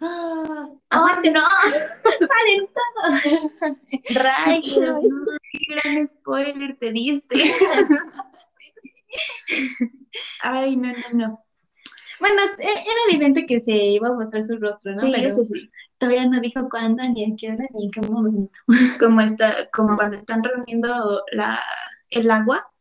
Ah, 0.00 0.68
aguante, 0.90 1.30
no. 1.30 1.40
Paren 2.02 2.68
todo. 2.74 3.42
Rayos, 4.14 5.04
no, 5.04 5.26
qué 5.52 5.58
gran 5.68 6.06
spoiler 6.08 6.76
te 6.78 6.92
diste. 6.92 7.36
Ay, 10.42 10.76
no, 10.76 10.92
no, 10.92 11.02
no. 11.12 11.44
Bueno, 12.20 12.36
e- 12.58 12.62
era 12.64 13.00
evidente 13.10 13.46
que 13.46 13.60
se 13.60 13.72
iba 13.72 14.08
a 14.08 14.14
mostrar 14.14 14.42
su 14.42 14.56
rostro, 14.58 14.92
¿no? 14.92 15.00
Sí, 15.00 15.12
Pero 15.12 15.28
eso 15.28 15.44
sí. 15.44 15.70
todavía 15.98 16.26
no 16.26 16.40
dijo 16.40 16.68
cuándo, 16.70 17.02
ni 17.10 17.24
a 17.24 17.36
qué 17.36 17.50
hora, 17.52 17.66
ni 17.74 17.86
en 17.86 17.90
qué 17.90 18.00
momento. 18.02 18.58
como 19.00 19.20
está, 19.20 19.68
como 19.72 19.96
cuando 19.96 20.16
están 20.16 20.42
reuniendo 20.42 21.22
la, 21.32 21.60
el 22.10 22.30
agua 22.30 22.71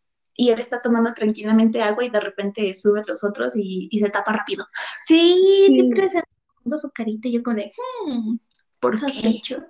y 0.41 0.49
él 0.49 0.59
está 0.59 0.79
tomando 0.79 1.13
tranquilamente 1.13 1.81
agua 1.81 2.03
y 2.03 2.09
de 2.09 2.19
repente 2.19 2.73
suben 2.73 3.03
los 3.07 3.23
otros 3.23 3.55
y, 3.55 3.87
y 3.91 3.99
se 3.99 4.09
tapa 4.09 4.33
rápido. 4.33 4.65
Sí, 5.03 5.35
Sí. 5.67 5.73
siempre 5.75 6.09
se 6.09 6.23
su 6.79 6.89
carita 6.91 7.27
y 7.27 7.33
yo 7.33 7.43
con 7.43 7.57
de, 7.57 7.71
hmm, 8.07 8.37
¿Por 8.81 8.93
qué? 8.93 8.99
sospechoso. 9.11 9.65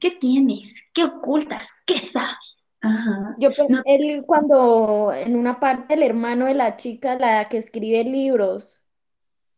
¿Qué 0.00 0.10
tienes? 0.10 0.88
¿Qué 0.92 1.04
ocultas? 1.04 1.70
¿Qué 1.86 1.98
sabes? 1.98 2.72
Ajá. 2.80 3.36
Yo 3.38 3.50
No. 3.68 3.82
él 3.86 4.24
cuando 4.26 5.12
en 5.12 5.36
una 5.36 5.60
parte 5.60 5.94
el 5.94 6.02
hermano 6.02 6.46
de 6.46 6.54
la 6.54 6.76
chica, 6.76 7.16
la 7.16 7.48
que 7.48 7.58
escribe 7.58 8.02
libros, 8.04 8.80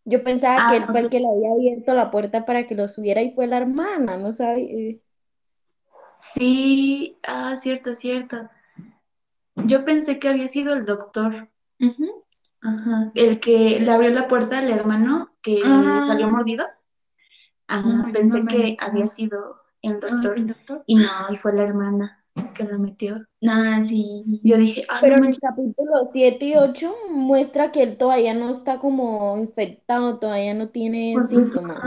yo 0.05 0.23
pensaba 0.25 0.57
Ah, 0.61 0.71
que 0.71 0.77
él 0.79 0.87
fue 0.87 1.01
el 1.01 1.11
que 1.11 1.21
le 1.21 1.27
había 1.29 1.53
abierto 1.53 1.95
la 1.95 2.11
puerta 2.11 2.45
para 2.45 2.67
que 2.67 2.75
lo 2.75 2.87
subiera 2.89 3.23
y 3.23 3.33
fue 3.33 3.47
la 3.47 3.59
hermana, 3.59 4.17
no 4.19 4.33
sabía. 4.33 4.97
Sí, 6.17 7.19
ah, 7.27 7.57
cierto, 7.57 7.95
cierto. 7.95 8.49
Yo 9.67 9.85
pensé 9.85 10.19
que 10.19 10.29
había 10.29 10.49
sido 10.49 10.75
el 10.75 10.85
doctor, 10.85 11.49
Ujú. 11.81 12.25
Ajá. 12.62 13.12
el 13.14 13.40
que 13.40 13.81
le 13.81 13.90
abrió 13.90 14.11
la 14.11 14.29
puerta 14.29 14.59
al 14.59 14.71
hermano 14.71 15.31
que 15.43 15.61
Ah. 15.64 16.05
salió 16.07 16.29
mordido. 16.29 16.67
Ajá, 17.69 17.88
No, 18.07 18.12
pensé 18.12 18.43
no 18.43 18.49
que 18.49 18.76
había 18.81 19.07
sido 19.07 19.57
el 19.83 19.93
Ah, 19.95 19.99
doctor 20.00 20.37
¿el 20.37 20.47
doctor? 20.49 20.83
y 20.87 20.97
no, 20.97 21.09
y 21.31 21.37
fue 21.37 21.52
la 21.55 21.62
hermana 21.62 22.25
que 22.55 22.64
lo 22.64 22.79
metió. 22.79 23.25
Ah, 23.49 23.83
sí. 23.85 24.40
Yo 24.45 24.57
dije, 24.59 24.85
ah, 24.88 24.99
Pero 25.00 25.17
no 25.19 25.25
en 25.25 25.31
el 25.31 25.38
capítulo 25.38 26.11
7 26.12 26.45
y 26.47 26.57
8 26.57 26.95
muestra 27.11 27.71
que 27.73 27.83
él 27.83 27.97
todavía 27.97 28.35
no 28.35 28.50
está 28.50 28.79
como 28.79 29.37
infectado, 29.38 30.19
todavía 30.19 30.52
no 30.55 30.69
tiene 30.69 31.12
Pues, 31.14 31.29
síntomas. 31.31 31.81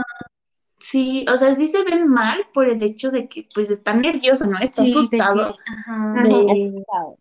Sí, 0.78 1.24
o 1.32 1.36
sea, 1.38 1.54
sí 1.54 1.68
se 1.68 1.82
ve 1.84 2.04
mal 2.04 2.38
por 2.52 2.68
el 2.68 2.82
hecho 2.82 3.10
de 3.10 3.28
que 3.28 3.48
pues 3.54 3.70
está 3.70 3.94
nervioso, 3.94 4.46
¿no? 4.46 4.58
Está 4.58 4.82
Sí, 4.84 4.92
de 4.92 4.98
asustado. 4.98 5.54
que- 5.54 5.60
ajá. 5.72 6.12
Ajá, 6.12 6.22
de- 6.24 6.28
asustado. 6.74 7.18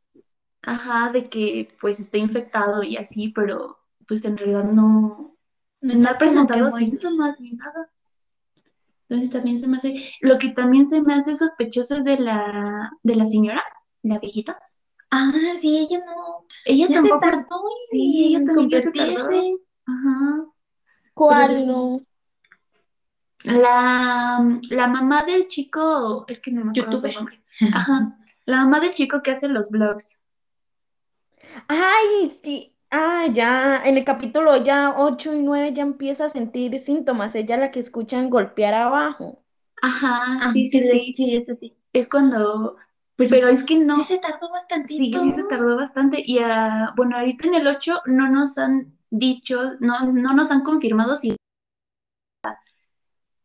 Ajá, 0.65 1.11
de 1.11 1.29
que 1.29 1.75
pues 1.79 1.99
está 1.99 2.17
infectado 2.17 2.83
y 2.83 2.97
así, 2.97 3.29
pero 3.29 3.79
pues 4.07 4.23
en 4.25 4.37
realidad 4.37 4.63
no, 4.63 5.37
No 5.81 5.93
está 5.93 6.17
muy- 6.69 6.79
síntomas 6.79 7.39
ni 7.39 7.51
nada. 7.51 7.89
Entonces 9.09 9.31
también 9.31 9.59
se 9.59 9.67
me 9.67 9.77
hace, 9.77 10.03
lo 10.21 10.37
que 10.39 10.49
también 10.49 10.87
se 10.89 11.01
me 11.01 11.13
hace 11.13 11.35
sospechoso 11.35 11.97
es 11.97 12.03
de 12.05 12.17
la, 12.19 12.91
de 13.03 13.15
la 13.15 13.25
señora, 13.25 13.63
la 14.01 14.17
viejita. 14.19 14.57
Ah, 15.11 15.31
sí, 15.59 15.77
ella 15.77 16.03
no. 16.05 16.45
Ella 16.65 16.87
Ya 16.89 17.01
se 17.01 17.09
tampoco, 17.09 17.31
tardó 17.31 17.61
sí, 17.91 18.25
ella 18.27 18.45
también 18.45 18.69
ya 18.69 18.81
se 18.81 18.91
tardó. 18.91 19.29
ajá. 19.85 20.43
¿Cuál 21.13 21.67
no? 21.67 22.01
La, 23.43 24.59
la 24.69 24.87
mamá 24.87 25.23
del 25.23 25.47
chico, 25.47 26.25
es 26.27 26.39
que 26.39 26.51
no 26.51 26.63
me 26.65 26.71
acuerdo 26.71 26.97
su 26.97 27.11
nombre. 27.11 27.43
Ajá. 27.73 28.17
La 28.45 28.57
mamá 28.63 28.79
del 28.79 28.93
chico 28.93 29.21
que 29.21 29.31
hace 29.31 29.47
los 29.49 29.69
vlogs. 29.69 30.25
Ay, 31.67 32.31
sí. 32.43 32.75
Ah, 32.91 33.25
ya, 33.33 33.81
en 33.83 33.97
el 33.97 34.05
capítulo 34.05 34.55
ya 34.63 34.93
8 34.97 35.33
y 35.33 35.41
9 35.41 35.73
ya 35.73 35.81
empieza 35.83 36.25
a 36.25 36.29
sentir 36.29 36.77
síntomas. 36.79 37.33
Ella 37.35 37.57
la 37.57 37.71
que 37.71 37.79
escuchan 37.79 38.29
golpear 38.29 38.73
abajo. 38.75 39.43
Ajá, 39.81 40.39
Ah, 40.41 40.51
sí, 40.51 40.67
sí, 40.67 40.81
sí. 40.81 41.13
Sí, 41.15 41.35
es 41.35 41.49
así. 41.49 41.75
Es 41.91 42.07
cuando, 42.09 42.77
Pero 43.17 43.29
pero 43.31 43.47
sí- 43.47 43.53
es 43.55 43.63
que 43.63 43.77
no, 43.77 43.95
Sí 43.95 44.03
se 44.03 44.19
tardó 44.19 44.49
bastantito. 44.49 44.97
sí, 44.97 45.11
sí 45.11 45.31
se 45.31 45.43
tardó 45.43 45.75
bastante. 45.75 46.21
Y 46.25 46.39
ah, 46.39 46.93
bueno, 46.95 47.17
ahorita 47.17 47.47
en 47.47 47.55
el 47.55 47.67
8 47.67 48.01
no 48.05 48.29
nos 48.29 48.57
han 48.57 48.97
dicho, 49.09 49.59
no, 49.79 50.11
no 50.11 50.33
nos 50.33 50.51
han 50.51 50.61
confirmado 50.61 51.15
si 51.17 51.35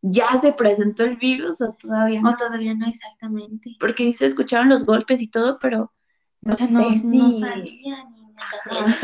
ya 0.00 0.28
se 0.40 0.52
presentó 0.52 1.04
el 1.04 1.16
virus 1.16 1.60
o 1.60 1.74
todavía 1.74 2.22
no. 2.22 2.30
O 2.30 2.36
todavía 2.36 2.74
no 2.74 2.86
exactamente. 2.86 3.76
Porque 3.80 4.12
se 4.12 4.26
escucharon 4.26 4.68
los 4.68 4.84
golpes 4.84 5.20
y 5.20 5.28
todo, 5.28 5.58
pero 5.60 5.92
no 6.42 6.54
O 6.54 6.56
sea, 6.56 6.66
sé 6.66 6.72
no, 6.74 6.90
si... 6.94 7.08
no 7.08 7.32
salía 7.32 8.04
ni 8.04 8.26
me 8.26 8.40
Ajá. 8.40 8.96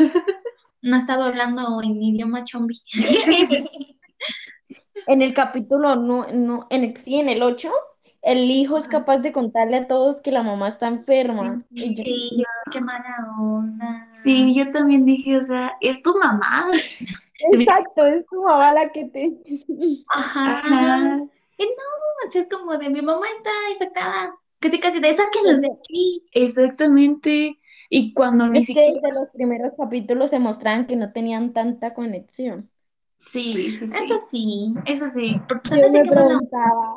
No 0.81 0.97
estaba 0.97 1.27
hablando 1.27 1.81
en 1.81 2.01
idioma 2.01 2.43
chombi. 2.43 2.79
En 5.07 5.21
el 5.21 5.33
capítulo, 5.33 5.95
no, 5.95 6.27
no, 6.31 6.67
en 6.69 6.83
el, 6.83 6.97
sí, 6.97 7.15
en 7.19 7.29
el 7.29 7.43
8, 7.43 7.71
el 8.23 8.49
hijo 8.49 8.77
es 8.77 8.87
capaz 8.87 9.19
de 9.19 9.31
contarle 9.31 9.77
a 9.77 9.87
todos 9.87 10.19
que 10.21 10.31
la 10.31 10.41
mamá 10.41 10.69
está 10.69 10.87
enferma. 10.87 11.59
Y 11.71 11.93
yo- 11.95 12.03
Y 12.05 12.37
yo, 12.39 12.71
qué 12.71 12.81
mala 12.81 13.27
onda. 13.39 14.07
Sí, 14.09 14.55
yo 14.55 14.71
también 14.71 15.05
dije, 15.05 15.37
o 15.37 15.43
sea, 15.43 15.73
es 15.81 16.01
tu 16.01 16.17
mamá. 16.17 16.71
Exacto, 17.51 18.05
es 18.07 18.25
tu 18.25 18.41
mamá 18.41 18.73
la 18.73 18.89
que 18.91 19.05
te... 19.05 19.37
Ajá. 20.09 20.57
Ajá. 20.59 21.19
O 22.25 22.31
sea, 22.31 22.41
es 22.41 22.47
como 22.49 22.75
de 22.77 22.89
mi 22.89 23.01
mamá 23.03 23.25
está 23.37 23.51
infectada. 23.73 24.33
Casi 24.65 24.79
casi 24.79 24.99
de 24.99 25.13
sáquenlos 25.13 25.61
de 25.61 25.69
aquí. 25.79 26.23
Exactamente. 26.33 27.59
Y 27.89 28.13
cuando 28.13 28.47
ni 28.47 28.59
Es 28.59 28.67
que 28.67 28.73
siquiera... 28.73 28.93
desde 28.95 29.13
los 29.13 29.29
primeros 29.29 29.73
capítulos 29.77 30.31
se 30.31 30.39
mostraban 30.39 30.87
que 30.87 30.95
no 30.95 31.13
tenían 31.13 31.53
tanta 31.53 31.93
conexión. 31.93 32.71
Sí, 33.17 33.71
sí, 33.73 33.87
sí. 33.87 33.95
Eso 34.03 34.19
sí, 34.31 34.73
eso 34.87 35.09
sí. 35.09 35.35
Porque 35.47 35.69
Yo 35.69 35.91
me 35.91 36.03
que 36.03 36.09
preguntaba, 36.09 36.95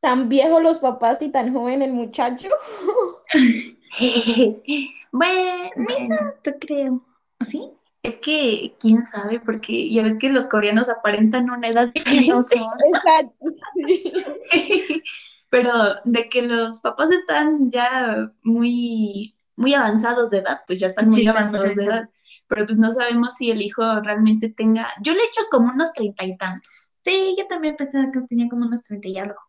¿tan 0.00 0.28
viejos 0.28 0.60
los 0.60 0.78
papás 0.78 1.22
y 1.22 1.28
tan 1.28 1.52
joven 1.52 1.82
el 1.82 1.92
muchacho? 1.92 2.48
Bueno, 5.14 5.70
mira, 5.76 6.30
te 6.42 6.58
creo. 6.58 6.98
¿Sí? 7.42 7.70
Es 8.02 8.16
que, 8.16 8.74
quién 8.80 9.04
sabe, 9.04 9.40
porque 9.40 9.90
ya 9.90 10.02
ves 10.02 10.18
que 10.18 10.30
los 10.30 10.46
coreanos 10.46 10.88
aparentan 10.88 11.50
una 11.50 11.68
edad 11.68 11.92
diferente. 11.94 12.28
No 12.30 12.42
son. 12.42 12.66
Exacto. 12.94 13.34
sí. 14.50 15.02
Pero 15.52 15.72
de 16.06 16.28
que 16.30 16.42
los 16.42 16.80
papás 16.80 17.12
están 17.12 17.70
ya 17.70 18.32
muy, 18.42 19.36
muy 19.56 19.74
avanzados 19.74 20.30
de 20.30 20.38
edad, 20.40 20.62
pues 20.66 20.80
ya 20.80 20.88
están 20.88 21.10
muy 21.10 21.22
Sí, 21.22 21.28
avanzados 21.28 21.76
de 21.76 21.84
edad. 21.84 22.08
Pero 22.48 22.66
pues 22.66 22.78
no 22.78 22.92
sabemos 22.92 23.36
si 23.36 23.50
el 23.52 23.62
hijo 23.62 23.82
realmente 24.02 24.50
tenga. 24.50 24.88
Yo 25.02 25.14
le 25.14 25.20
echo 25.24 25.42
como 25.52 25.70
unos 25.72 25.92
treinta 25.94 26.24
y 26.26 26.36
tantos. 26.38 26.92
Sí, 27.04 27.36
yo 27.38 27.46
también 27.48 27.76
pensaba 27.76 28.10
que 28.12 28.22
tenía 28.22 28.48
como 28.50 28.66
unos 28.66 28.84
30 28.84 29.08
y 29.08 29.18
algo. 29.18 29.40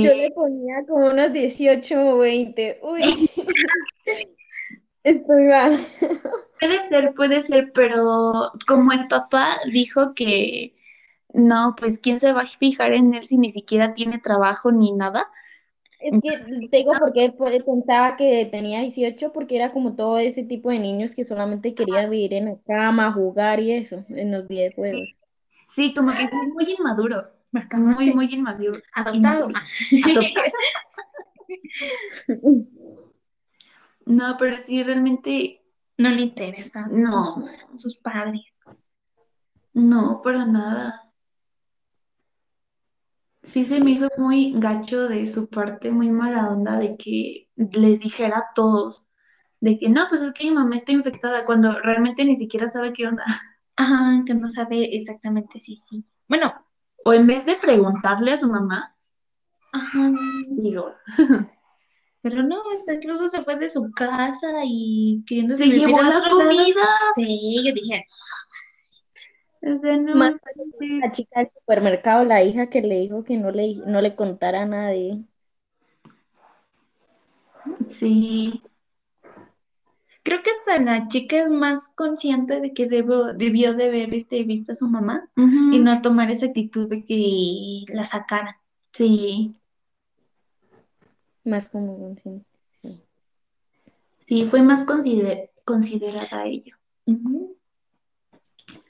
Yo 0.00 0.10
Porque 0.10 0.14
le 0.14 0.30
ponía 0.30 0.84
como 0.86 1.08
unos 1.08 1.32
18 1.32 2.00
o 2.14 2.18
20. 2.18 2.78
Uy, 2.82 3.30
estoy 5.04 5.44
mal. 5.44 5.78
puede 6.60 6.78
ser, 6.80 7.14
puede 7.14 7.42
ser, 7.42 7.72
pero 7.74 8.52
como 8.66 8.92
el 8.92 9.06
papá 9.08 9.58
dijo 9.72 10.14
que 10.14 10.74
no, 11.36 11.74
pues 11.78 11.98
quién 11.98 12.18
se 12.18 12.32
va 12.32 12.40
a 12.42 12.46
fijar 12.46 12.92
en 12.92 13.14
él 13.14 13.22
si 13.22 13.38
ni 13.38 13.50
siquiera 13.50 13.94
tiene 13.94 14.18
trabajo 14.18 14.72
ni 14.72 14.92
nada. 14.92 15.24
Es 16.00 16.12
que 16.22 16.68
te 16.68 16.76
digo 16.78 16.92
porque 16.98 17.32
pensaba 17.64 18.16
que 18.16 18.46
tenía 18.46 18.80
18 18.80 19.32
porque 19.32 19.56
era 19.56 19.72
como 19.72 19.94
todo 19.94 20.18
ese 20.18 20.42
tipo 20.42 20.70
de 20.70 20.78
niños 20.78 21.14
que 21.14 21.24
solamente 21.24 21.74
querían 21.74 22.10
vivir 22.10 22.34
en 22.34 22.44
la 22.46 22.56
cama, 22.66 23.12
jugar 23.12 23.60
y 23.60 23.72
eso, 23.72 24.04
en 24.08 24.32
los 24.32 24.46
videojuegos. 24.46 25.08
Sí, 25.68 25.94
como 25.94 26.14
que 26.14 26.22
es 26.22 26.30
muy 26.54 26.74
inmaduro. 26.78 27.30
Muy, 27.72 28.12
muy 28.12 28.26
inmaduro. 28.26 28.80
Adoptado. 28.92 29.48
No, 34.06 34.36
pero 34.38 34.56
sí, 34.56 34.82
realmente 34.84 35.62
No 35.98 36.10
le 36.10 36.22
interesa. 36.22 36.86
No. 36.86 37.44
Sus 37.74 37.96
padres. 37.96 38.60
no, 39.74 40.22
para 40.22 40.46
nada. 40.46 41.05
Sí 43.46 43.64
se 43.64 43.80
me 43.80 43.92
hizo 43.92 44.08
muy 44.18 44.52
gacho 44.56 45.06
de 45.06 45.24
su 45.24 45.48
parte, 45.48 45.92
muy 45.92 46.10
mala 46.10 46.50
onda 46.50 46.78
de 46.78 46.96
que 46.96 47.48
les 47.54 48.00
dijera 48.00 48.38
a 48.38 48.54
todos 48.56 49.06
de 49.60 49.78
que 49.78 49.88
no, 49.88 50.06
pues 50.08 50.20
es 50.20 50.32
que 50.32 50.44
mi 50.44 50.50
mamá 50.50 50.74
está 50.74 50.90
infectada 50.90 51.46
cuando 51.46 51.78
realmente 51.80 52.24
ni 52.24 52.34
siquiera 52.34 52.66
sabe 52.66 52.92
qué 52.92 53.06
onda. 53.06 53.24
Ajá, 53.76 54.24
que 54.26 54.34
no 54.34 54.50
sabe 54.50 54.96
exactamente 54.96 55.60
si 55.60 55.76
sí. 55.76 56.04
Bueno, 56.26 56.52
O 57.04 57.12
en 57.12 57.28
vez 57.28 57.46
de 57.46 57.54
preguntarle 57.54 58.32
a 58.32 58.38
su 58.38 58.50
mamá, 58.50 58.96
ajá. 59.72 60.10
digo, 60.48 60.92
Pero 62.22 62.42
no, 62.42 62.56
incluso 62.92 63.28
se 63.28 63.44
fue 63.44 63.56
de 63.56 63.70
su 63.70 63.92
casa 63.92 64.48
y 64.64 65.22
queriendo 65.28 65.56
se 65.56 65.66
llevó 65.66 66.02
la 66.02 66.20
comida. 66.28 66.84
Sí, 67.14 67.62
yo 67.64 67.72
dije, 67.72 68.02
O 69.66 69.76
sea, 69.76 69.96
no 69.98 70.14
Más 70.16 70.32
manches. 70.32 71.00
La 71.02 71.12
chica 71.12 71.40
del 71.40 71.50
supermercado, 71.52 72.24
la 72.24 72.42
hija 72.42 72.68
que 72.70 72.80
le 72.80 73.00
dijo 73.00 73.24
que 73.24 73.36
no 73.36 73.50
le, 73.50 73.74
no 73.86 74.00
le 74.00 74.14
contara 74.16 74.62
a 74.62 74.66
nadie. 74.66 75.24
Sí, 77.88 78.62
creo 80.22 80.42
que 80.42 80.50
hasta 80.50 80.82
la 80.82 81.08
chica 81.08 81.42
es 81.44 81.50
más 81.50 81.88
consciente 81.88 82.60
de 82.60 82.72
que 82.74 82.86
debo, 82.86 83.32
debió 83.32 83.74
de 83.74 83.86
haber 83.86 84.12
este, 84.14 84.42
visto 84.44 84.72
a 84.72 84.76
su 84.76 84.88
mamá 84.88 85.30
y 85.72 85.78
no 85.78 86.00
tomar 86.02 86.30
esa 86.30 86.46
actitud 86.46 86.88
de 86.88 87.04
que 87.04 87.84
la 87.94 88.04
sacaran. 88.04 88.54
sí, 88.92 89.54
Más 91.44 91.68
como 91.68 91.98
consciente. 91.98 92.46
Sí. 92.82 93.00
sí, 94.26 94.44
fue 94.46 94.62
más 94.62 94.84
consider- 94.84 95.50
considerada 95.64 96.44
ella. 96.44 96.78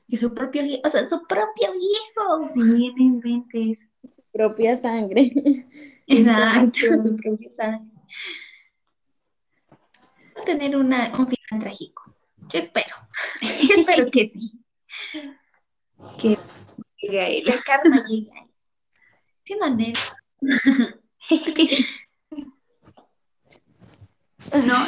Y 0.09 0.17
su 0.17 0.33
propio 0.33 0.63
o 0.85 0.89
sea, 0.89 1.09
su 1.09 1.27
propio 1.27 1.75
hijo. 1.75 2.49
Sí, 2.55 2.93
no 2.97 3.03
inventes. 3.03 3.89
Propia 4.33 4.77
sangre. 4.77 5.33
Exacto, 6.07 7.03
su 7.03 7.17
propio 7.17 7.51
sangre. 7.55 7.91
Va 10.37 10.43
a 10.43 10.45
tener 10.45 10.77
una, 10.77 11.13
un 11.19 11.27
final 11.27 11.61
trágico. 11.61 12.15
Yo 12.49 12.59
espero. 12.59 12.95
Yo 13.41 13.75
espero 13.77 14.11
que 14.11 14.29
sí. 14.29 14.53
Que 16.21 16.39
llegue 16.99 17.21
a 17.21 17.29
él. 17.29 17.45
Que 17.45 17.53
el 17.53 17.65
karma 17.65 18.05
llegue 18.07 18.31
ahí. 18.33 18.51
Tiene 19.43 19.65
anhelo. 19.65 20.01
No, 24.65 24.87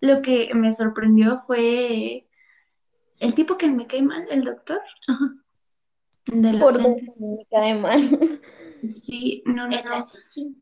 lo 0.00 0.20
que 0.20 0.52
me 0.54 0.72
sorprendió 0.72 1.38
fue 1.38 2.26
el 3.22 3.34
tipo 3.34 3.56
que 3.56 3.68
me 3.70 3.86
cae 3.86 4.02
mal, 4.02 4.26
el 4.30 4.44
doctor. 4.44 4.80
Ajá. 5.08 5.34
De 6.26 6.58
Por 6.58 6.80
lentes. 6.80 7.08
me 7.18 7.46
cae 7.50 7.74
mal. 7.74 8.40
Sí, 8.88 9.42
no, 9.46 9.66
no, 9.66 9.76
El 9.76 9.84
no. 9.84 9.94
asesino. 9.94 10.56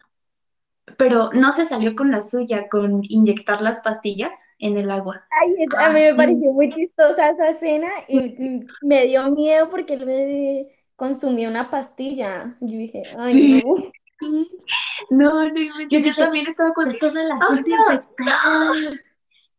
Pero 0.97 1.31
no 1.33 1.53
se 1.53 1.65
salió 1.65 1.95
con 1.97 2.11
la 2.11 2.23
suya, 2.23 2.69
con 2.69 3.01
inyectar 3.05 3.63
las 3.63 3.81
pastillas 3.81 4.33
en 4.59 4.77
el 4.77 4.91
agua. 4.91 5.25
Ay, 5.31 5.55
es- 5.59 5.69
a 5.79 5.89
mí 5.91 6.01
me 6.01 6.15
pareció 6.15 6.53
muy 6.53 6.69
chistosa 6.71 7.29
esa 7.31 7.51
escena 7.51 7.89
y 8.09 8.67
me 8.83 9.07
dio 9.07 9.31
miedo 9.31 9.71
porque 9.71 9.95
él 9.95 10.05
me 10.07 10.67
consumió 10.97 11.49
una 11.49 11.71
pastilla. 11.71 12.57
Yo 12.61 12.77
dije, 12.79 13.03
ay, 13.19 13.33
Sí. 13.33 13.63
no. 13.65 13.91
No, 15.11 15.49
no. 15.49 15.55
Yo 15.55 15.89
yo, 15.89 15.99
dije, 16.01 16.13
también 16.21 16.47
estaba 16.47 16.73
con... 16.75 16.93
Toda 16.99 17.23
la 17.25 17.37
¡Ah, 17.41 17.55
gente 17.55 17.71
no! 17.71 17.77
infectada. 17.95 18.73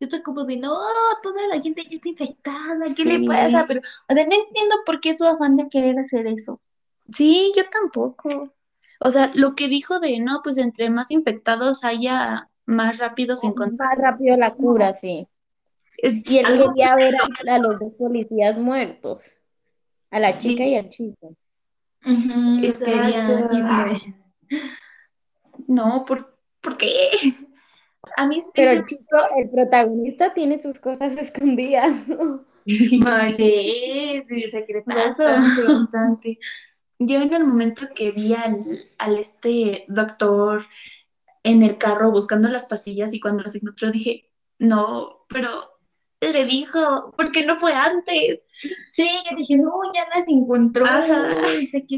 Yo 0.01 0.05
estoy 0.05 0.23
como 0.23 0.45
de, 0.45 0.57
no, 0.57 0.75
toda 1.21 1.47
la 1.47 1.61
gente 1.61 1.83
ya 1.83 1.95
está 1.97 2.09
infectada. 2.09 2.81
¿Qué 2.97 3.05
le 3.05 3.27
pasa? 3.27 3.65
Pero, 3.67 3.81
o 4.09 4.13
sea, 4.15 4.25
no 4.25 4.33
entiendo 4.35 4.77
por 4.83 4.99
qué 4.99 5.13
su 5.13 5.23
afán 5.25 5.57
de 5.57 5.69
querer 5.69 5.99
hacer 5.99 6.25
eso. 6.25 6.59
Sí, 7.13 7.51
yo 7.55 7.69
tampoco. 7.69 8.51
O 8.99 9.11
sea, 9.11 9.31
lo 9.35 9.53
que 9.53 9.67
dijo 9.67 9.99
de, 9.99 10.19
no, 10.19 10.41
pues 10.43 10.57
entre 10.57 10.89
más 10.89 11.11
infectados 11.11 11.83
haya, 11.83 12.49
más 12.65 12.97
rápido 12.97 13.37
se 13.37 13.45
encuentra. 13.45 13.89
Más 13.89 13.97
rápido 13.99 14.37
la 14.37 14.55
cura, 14.55 14.95
sí. 14.95 15.27
Es 15.99 16.27
Y 16.27 16.39
él 16.39 16.47
algo 16.47 16.69
quería 16.69 16.95
ver 16.95 17.13
a, 17.15 17.53
a 17.53 17.57
los 17.59 17.79
dos 17.79 17.93
policías 17.93 18.57
muertos, 18.57 19.35
a 20.09 20.19
la 20.19 20.33
Sí. 20.33 20.49
chica 20.49 20.65
y 20.65 20.77
al 20.77 20.89
chico. 20.89 21.35
Ujú, 22.03 22.65
Exacto. 22.65 23.49
quería-. 23.49 24.01
No, 25.67 26.05
¿por, 26.05 26.39
¿por 26.59 26.75
qué? 26.75 26.89
A 28.17 28.27
mí 28.27 28.41
sí 28.41 28.51
Pero 28.55 28.71
el 28.71 28.85
chico, 28.85 29.17
el 29.37 29.49
protagonista 29.49 30.33
tiene 30.33 30.59
sus 30.59 30.79
cosas 30.79 31.13
escondidas. 31.17 31.93
Oye, 32.65 34.25
de 34.27 34.49
secretazo. 34.49 35.23
Bastante, 35.23 35.63
bastante. 35.63 36.39
Yo 36.99 37.21
en 37.21 37.33
el 37.33 37.45
momento 37.45 37.87
que 37.95 38.11
vi 38.11 38.33
al, 38.33 38.79
al 38.99 39.17
este 39.17 39.85
doctor 39.87 40.63
en 41.43 41.63
el 41.63 41.77
carro 41.77 42.11
buscando 42.11 42.47
las 42.49 42.67
pastillas 42.67 43.13
y 43.13 43.19
cuando 43.19 43.43
las 43.43 43.55
encontró 43.55 43.91
dije, 43.91 44.29
no, 44.59 45.25
pero 45.27 45.49
le 46.21 46.45
dijo, 46.45 47.11
¿por 47.17 47.31
qué 47.31 47.45
no 47.45 47.57
fue 47.57 47.73
antes? 47.73 48.45
Sí, 48.91 49.09
yo 49.29 49.37
dije, 49.37 49.57
no, 49.57 49.71
ya 49.93 50.07
las 50.13 50.27
encontró. 50.27 50.85
Ajá. 50.85 51.35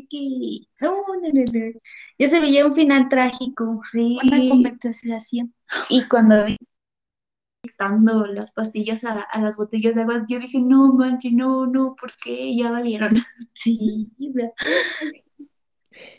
Que. 0.09 0.59
No, 0.79 0.91
no, 0.91 1.29
no, 1.33 1.43
no. 1.51 1.79
Ya 2.17 2.29
se 2.29 2.39
veía 2.39 2.65
un 2.65 2.73
final 2.73 3.09
trágico. 3.09 3.79
Sí. 3.91 4.17
Una 4.23 4.49
conversación. 4.49 5.53
Y 5.89 6.07
cuando 6.07 6.45
vi 6.45 6.57
estando 7.63 8.25
las 8.25 8.51
pastillas 8.51 9.03
a, 9.03 9.21
a 9.21 9.41
las 9.41 9.57
botellas 9.57 9.95
de 9.95 10.01
agua, 10.01 10.25
yo 10.27 10.39
dije, 10.39 10.59
no 10.59 10.93
manches, 10.93 11.31
no, 11.31 11.65
no, 11.65 11.95
¿por 11.99 12.11
qué? 12.23 12.55
Ya 12.55 12.71
valieron. 12.71 13.15
Sí. 13.53 14.11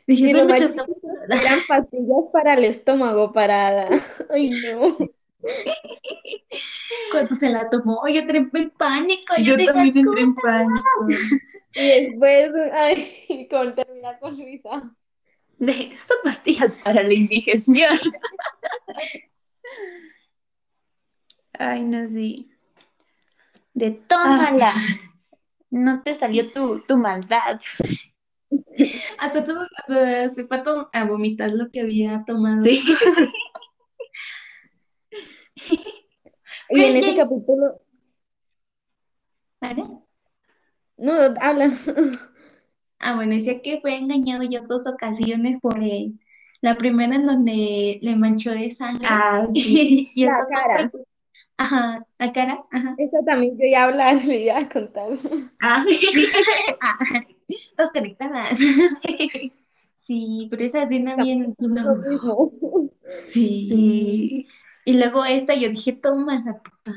Dije, 0.07 0.45
muchas 0.45 0.61
chistoso 0.61 1.01
eran 1.31 1.59
pastillas 1.67 2.25
para 2.33 2.55
el 2.55 2.65
estómago, 2.65 3.33
para... 3.33 3.89
Ay, 4.31 4.51
no. 4.51 4.95
Cuando 7.11 7.35
se 7.35 7.51
la 7.51 7.69
tomó, 7.71 8.07
yo 8.09 8.21
entré 8.21 8.39
en 8.39 8.71
pánico. 8.71 9.35
Yo 9.43 9.57
dije, 9.57 9.73
también 9.73 9.99
entré 9.99 10.21
en 10.23 10.35
pánico. 10.35 11.07
Y 11.75 11.87
después, 11.87 12.51
ay, 12.73 13.49
con 13.51 13.75
terminar 13.75 14.19
con 14.21 14.37
Luisa. 14.37 14.95
De, 15.59 15.97
son 15.97 16.17
pastillas 16.25 16.73
para 16.85 17.03
la 17.03 17.15
indigestión. 17.15 17.97
Ay, 21.57 21.85
no, 21.85 22.07
sí. 22.09 22.51
De 23.75 23.93
tómala. 23.93 24.73
No 25.71 26.03
te 26.03 26.17
salió 26.17 26.51
tu, 26.51 26.81
tu 26.81 26.97
maldad. 26.97 27.61
Hasta, 29.19 29.45
tuvo, 29.45 29.61
hasta 29.77 30.29
se 30.29 30.47
fue 30.47 30.57
a, 30.57 30.63
to- 30.63 30.91
a 30.93 31.05
vomitar 31.05 31.51
lo 31.53 31.71
que 31.71 31.81
había 31.81 32.25
tomado. 32.25 32.65
Sí. 32.65 32.83
Y 36.71 36.85
en 36.85 36.97
ese 36.97 37.17
capítulo, 37.17 37.81
¿Vale? 39.61 39.85
no, 40.97 41.13
habla. 41.41 41.79
Ah, 43.01 43.17
bueno, 43.17 43.35
decía 43.35 43.61
que 43.61 43.81
fue 43.83 43.97
engañado 43.97 44.45
ya 44.45 44.63
dos 44.63 44.87
ocasiones 44.87 45.61
por 45.61 45.83
él. 45.83 46.19
La 46.63 46.77
primera 46.77 47.17
en 47.17 47.27
donde 47.27 47.99
le 48.01 48.17
manchó 48.17 48.51
de 48.51 48.71
sangre. 48.71 49.07
Ah, 49.11 49.47
y 49.53 50.25
La 50.25 50.47
cara. 50.51 50.91
Ajá, 51.57 52.07
la 52.19 52.33
cara, 52.33 52.65
ajá. 52.73 52.95
Eso 52.99 53.19
también 53.27 53.59
yo 53.59 53.67
iba 53.67 53.81
a 53.81 53.85
hablar, 53.85 54.25
le 54.25 54.45
iba 54.45 54.59
a 54.59 54.69
contar. 54.69 55.11
Ah, 55.61 55.85
Dos 57.77 57.91
conectadas. 57.93 58.59
Sí, 59.97 60.49
pero 60.51 60.63
esa 60.63 60.83
escena 60.83 61.17
bien. 61.17 61.55
No. 61.59 61.97
Sí. 63.27 63.69
sí. 63.71 64.47
Y 64.85 64.95
luego 64.99 65.25
esta, 65.25 65.55
yo 65.55 65.69
dije, 65.69 65.93
toma 65.93 66.43
la 66.45 66.59
puta. 66.63 66.93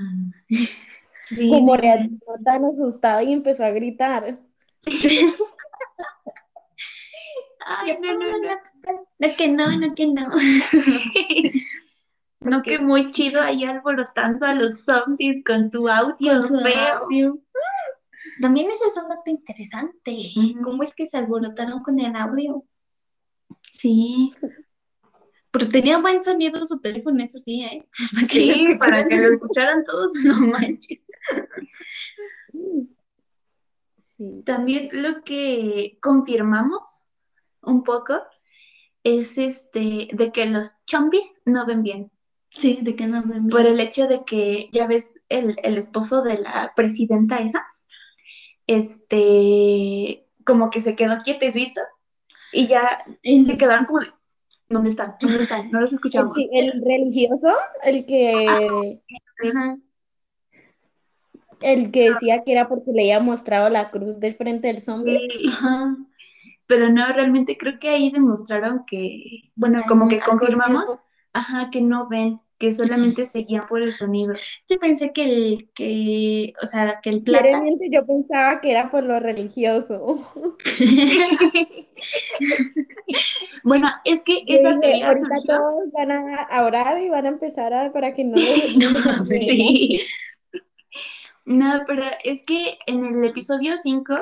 Sí, 1.22 1.50
Como 1.50 1.76
reaccionó 1.76 2.20
tan 2.44 2.66
asustada 2.66 3.24
y 3.24 3.34
empezó 3.34 3.64
a 3.64 3.72
gritar. 3.72 4.40
Ay, 7.66 7.98
no, 8.02 8.14
no, 8.14 8.26
no. 8.32 8.50
No 9.20 9.36
que 9.38 9.48
no, 9.50 9.78
no 9.78 9.96
que 9.96 10.08
no. 10.08 10.30
No, 12.40 12.62
que 12.62 12.78
muy 12.80 13.10
chido 13.10 13.42
ahí 13.42 13.66
alborotando 13.66 14.46
a 14.46 14.54
los 14.54 14.82
zombies 14.86 15.44
con 15.44 15.72
tu 15.72 15.90
audio 15.90 16.34
Con 16.40 16.48
su 16.48 16.60
feo. 16.60 16.98
audio. 17.02 17.40
También 18.40 18.68
ese 18.68 18.86
es 18.88 18.96
un 18.96 19.10
dato 19.10 19.30
interesante. 19.32 20.16
¿Cómo 20.64 20.84
es 20.84 20.94
que 20.94 21.08
se 21.08 21.18
alborotaron 21.18 21.82
con 21.82 22.00
el 22.00 22.16
audio? 22.16 22.64
Sí, 23.70 24.34
Pero 25.52 25.70
tenía 25.70 25.98
buen 26.00 26.24
sonido 26.24 26.66
su 26.68 26.80
teléfono, 26.80 27.24
eso 27.24 27.38
sí, 27.40 27.64
¿eh? 27.64 27.88
Para 28.14 28.28
que 28.28 28.54
sí, 28.54 28.68
lo 28.68 28.78
para 28.78 29.08
que 29.08 29.18
lo 29.18 29.34
escucharan 29.34 29.84
todos, 29.86 30.14
no 30.26 30.40
manches. 30.48 31.06
Sí. 32.52 32.90
También 34.46 34.90
lo 34.92 35.24
que 35.24 36.00
confirmamos 36.02 37.08
un 37.62 37.84
poco 37.84 38.20
es 39.04 39.38
este 39.38 40.08
de 40.12 40.32
que 40.32 40.48
los 40.48 40.84
chombis 40.86 41.42
no 41.46 41.66
ven 41.66 41.84
bien. 41.84 42.12
Sí, 42.50 42.80
de 42.82 42.96
que 42.96 43.06
no 43.06 43.24
me 43.24 43.38
envían. 43.38 43.50
Por 43.50 43.68
el 43.68 43.80
hecho 43.80 44.08
de 44.08 44.24
que, 44.26 44.70
ya 44.72 44.88
ves, 44.88 45.22
el, 45.30 45.56
el 45.64 45.78
esposo 45.78 46.24
de 46.24 46.40
la 46.40 46.74
presidenta 46.76 47.38
esa, 47.38 47.66
este, 48.66 50.28
como 50.44 50.70
que 50.70 50.82
se 50.82 50.96
quedó 50.96 51.18
quietecito 51.24 51.82
y 52.52 52.68
ya 52.68 53.06
se 53.24 53.58
quedaron 53.58 53.86
como 53.86 54.00
de, 54.00 54.08
¿dónde 54.70 54.90
están? 54.90 55.16
¿Dónde 55.22 55.44
están? 55.44 55.72
No 55.72 55.82
los 55.82 55.92
El, 55.92 55.96
escuchamos. 55.96 56.38
chi- 56.38 56.50
el 56.52 56.82
religioso, 56.84 57.50
el 57.84 58.06
que, 58.06 59.02
Ajá. 59.44 59.78
el 61.62 61.92
que 61.92 62.12
decía 62.12 62.44
que 62.44 62.52
era 62.52 62.68
porque 62.68 62.92
le 62.92 63.02
había 63.02 63.20
mostrado 63.20 63.70
la 63.70 63.90
cruz 63.92 64.20
del 64.20 64.36
frente 64.36 64.68
del 64.68 64.82
zombie. 64.82 65.20
Sí, 65.30 65.50
pero 66.68 66.90
no, 66.90 67.08
realmente 67.14 67.58
creo 67.58 67.80
que 67.80 67.90
ahí 67.90 68.12
demostraron 68.12 68.82
que, 68.86 69.52
bueno, 69.56 69.82
como 69.88 70.08
que 70.08 70.20
confirmamos, 70.20 71.00
ajá, 71.34 71.70
que 71.70 71.82
no 71.82 72.08
ven, 72.10 72.42
que 72.58 72.74
solamente 72.74 73.26
se 73.26 73.40
guían 73.40 73.66
por 73.68 73.82
el 73.82 73.94
sonido. 73.94 74.34
Yo 74.68 74.78
pensé 74.80 75.14
que 75.14 75.24
el, 75.24 75.70
que, 75.74 76.54
o 76.64 76.66
sea, 76.66 77.00
que 77.02 77.10
el 77.12 77.24
plata. 77.24 77.44
Sinceramente, 77.44 77.90
yo 77.92 78.06
pensaba 78.06 78.62
que 78.62 78.72
era 78.72 78.90
por 78.90 79.04
lo 79.04 79.20
religioso. 79.20 80.22
Bueno, 83.64 83.88
es 84.06 84.24
que 84.24 84.44
esa 84.48 84.70
dije, 84.70 84.82
teoría 84.82 85.16
surgió. 85.16 85.58
todos 85.58 85.92
van 85.92 86.12
a, 86.12 86.64
orar 86.64 87.02
y 87.02 87.10
van 87.10 87.26
a 87.26 87.30
empezar 87.30 87.74
a, 87.74 87.92
para 87.92 88.14
que 88.14 88.24
no 88.24 88.36
no. 88.78 89.26
Sí. 89.26 90.02
No, 91.46 91.82
pero 91.88 92.04
es 92.24 92.46
que 92.46 92.78
en 92.88 93.06
el 93.06 93.26
episodio 93.26 93.78
5, 93.78 94.16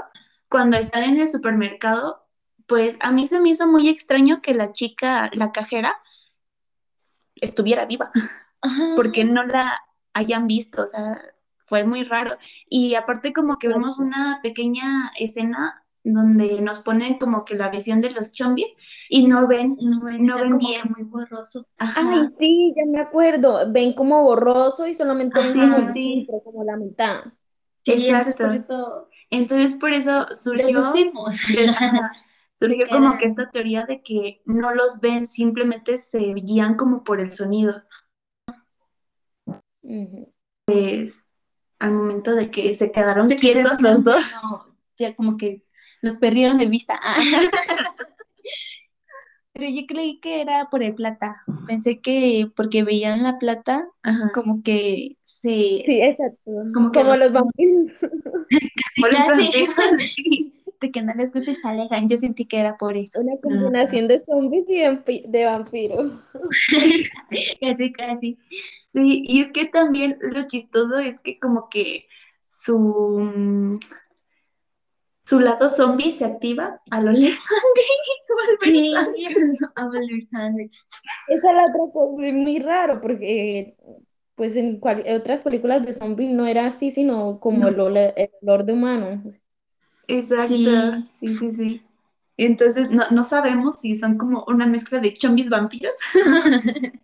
cuando 0.49 0.77
están 0.77 1.03
en 1.03 1.19
el 1.19 1.29
supermercado, 1.29 2.25
pues 2.67 2.97
a 3.01 3.11
mí 3.11 3.27
se 3.27 3.39
me 3.39 3.49
hizo 3.49 3.67
muy 3.67 3.89
extraño 3.89 4.41
que 4.41 4.53
la 4.53 4.71
chica, 4.71 5.29
la 5.33 5.51
cajera, 5.51 5.93
estuviera 7.41 7.85
viva, 7.85 8.09
Ajá. 8.61 8.83
porque 8.95 9.25
no 9.25 9.43
la 9.43 9.71
hayan 10.13 10.47
visto, 10.47 10.83
o 10.83 10.87
sea, 10.87 11.21
fue 11.65 11.83
muy 11.83 12.03
raro. 12.03 12.37
Y 12.69 12.95
aparte 12.95 13.33
como 13.33 13.57
que 13.57 13.67
vemos 13.67 13.97
una 13.97 14.39
pequeña 14.43 15.11
escena 15.19 15.81
donde 16.03 16.61
nos 16.61 16.79
ponen 16.79 17.17
como 17.17 17.43
que 17.45 17.55
la 17.55 17.69
visión 17.69 17.99
de 17.99 18.11
los 18.11 18.31
chombis 18.31 18.75
y 19.09 19.25
no 19.25 19.47
ven, 19.47 19.75
No, 19.81 20.01
ven, 20.01 20.23
no 20.23 20.35
ven 20.37 20.51
como 20.51 20.59
bien. 20.67 20.81
que 20.83 20.89
muy 20.89 21.03
borroso. 21.03 21.67
Ajá. 21.79 22.01
Ay, 22.11 22.29
sí, 22.39 22.73
ya 22.77 22.85
me 22.85 22.99
acuerdo. 23.01 23.71
Ven 23.71 23.93
como 23.93 24.21
borroso 24.23 24.85
y 24.87 24.93
solamente 24.93 25.41
ven 25.41 25.51
Sí, 25.51 25.59
como 25.59 25.75
sí, 25.77 25.93
centro, 25.93 26.41
como 26.43 26.63
la 26.63 26.77
mitad. 26.77 27.21
Sí, 27.83 27.93
entonces 27.93 28.09
Exacto. 28.09 28.43
por 28.43 28.53
eso 28.55 29.09
Entonces 29.31 29.73
por 29.79 29.93
eso 29.93 30.27
surgió 30.35 30.67
deducimos. 30.67 31.35
Surgió 32.55 32.85
como 32.89 33.17
que 33.17 33.25
esta 33.25 33.51
teoría 33.51 33.85
de 33.85 34.01
que 34.01 34.41
no 34.45 34.73
los 34.73 34.99
ven, 35.01 35.25
simplemente 35.25 35.97
se 35.97 36.33
guían 36.33 36.75
como 36.75 37.03
por 37.03 37.19
el 37.19 37.31
sonido, 37.31 37.83
pues 40.65 41.31
al 41.79 41.91
momento 41.91 42.33
de 42.35 42.49
que 42.49 42.73
se 42.75 42.91
quedaron 42.91 43.29
se 43.29 43.35
quietos 43.37 43.81
los 43.81 44.03
dos. 44.03 44.21
no, 44.43 44.75
ya 44.97 45.15
como 45.15 45.37
que 45.37 45.63
los 46.01 46.17
perdieron 46.17 46.57
de 46.57 46.65
vista. 46.67 46.99
Ah. 47.03 47.15
Pero 49.53 49.69
yo 49.69 49.85
creí 49.87 50.19
que 50.19 50.41
era 50.41 50.69
por 50.69 50.83
el 50.83 50.93
plata. 50.95 51.41
Pensé 51.65 52.01
que 52.01 52.51
porque 52.57 52.83
veían 52.83 53.23
la 53.23 53.39
plata, 53.39 53.87
Ajá. 54.03 54.29
como 54.33 54.61
que 54.61 55.11
se... 55.21 55.81
Sí, 55.85 56.01
exacto. 56.01 56.51
Como 56.73 56.91
Como, 56.91 56.91
que- 56.91 57.17
los 57.17 57.31
vampiros. 57.31 57.89
Por 58.99 59.13
eso 59.13 59.73
casi. 59.73 60.54
Que 60.91 61.01
no 61.01 61.13
les 61.13 61.31
gusta 61.31 61.51
y 61.51 61.55
se 61.55 61.67
alejan. 61.67 62.07
Yo 62.07 62.17
sentí 62.17 62.45
que 62.45 62.59
era 62.59 62.77
por 62.77 62.95
eso. 62.97 63.21
Una 63.21 63.37
combinación 63.41 64.07
de 64.07 64.23
zombies 64.25 64.65
y 64.67 65.27
de 65.27 65.45
vampiros. 65.45 66.13
Casi, 67.61 67.91
casi. 67.93 68.37
Sí, 68.83 69.21
y 69.25 69.41
es 69.41 69.51
que 69.51 69.65
también 69.65 70.17
lo 70.21 70.43
chistoso 70.47 70.99
es 70.99 71.19
que 71.19 71.39
como 71.39 71.69
que 71.69 72.07
su 72.47 73.79
su 75.21 75.39
lado 75.39 75.69
zombie 75.69 76.11
se 76.13 76.23
activa 76.25 76.81
al 76.91 77.07
oler 77.07 77.33
sangre. 77.33 77.83
Sí, 78.61 78.93
Vuelve 78.93 79.57
a 79.75 79.85
oler 79.87 80.23
sangre. 80.23 80.65
Esa 80.65 81.49
es 81.49 81.55
la 81.55 81.63
otra 81.63 81.91
cosa, 81.93 82.27
es 82.27 82.33
muy 82.33 82.59
raro, 82.59 83.01
porque 83.01 83.75
pues 84.35 84.55
en 84.55 84.79
cual- 84.79 85.03
otras 85.15 85.41
películas 85.41 85.85
de 85.85 85.93
zombies 85.93 86.29
no 86.31 86.45
era 86.45 86.67
así, 86.67 86.91
sino 86.91 87.39
como 87.39 87.67
el, 87.67 87.79
ole- 87.79 88.13
el 88.17 88.29
olor 88.43 88.65
de 88.65 88.73
humano. 88.73 89.23
Exacto, 90.07 91.03
Sí. 91.07 91.07
sí, 91.07 91.35
sí, 91.35 91.51
sí. 91.51 91.81
Entonces 92.37 92.89
no, 92.89 93.09
no 93.11 93.23
sabemos 93.23 93.79
si 93.79 93.95
son 93.95 94.17
como 94.17 94.43
una 94.47 94.67
mezcla 94.67 94.99
de 94.99 95.13
chombis 95.13 95.49
vampiros. 95.49 95.93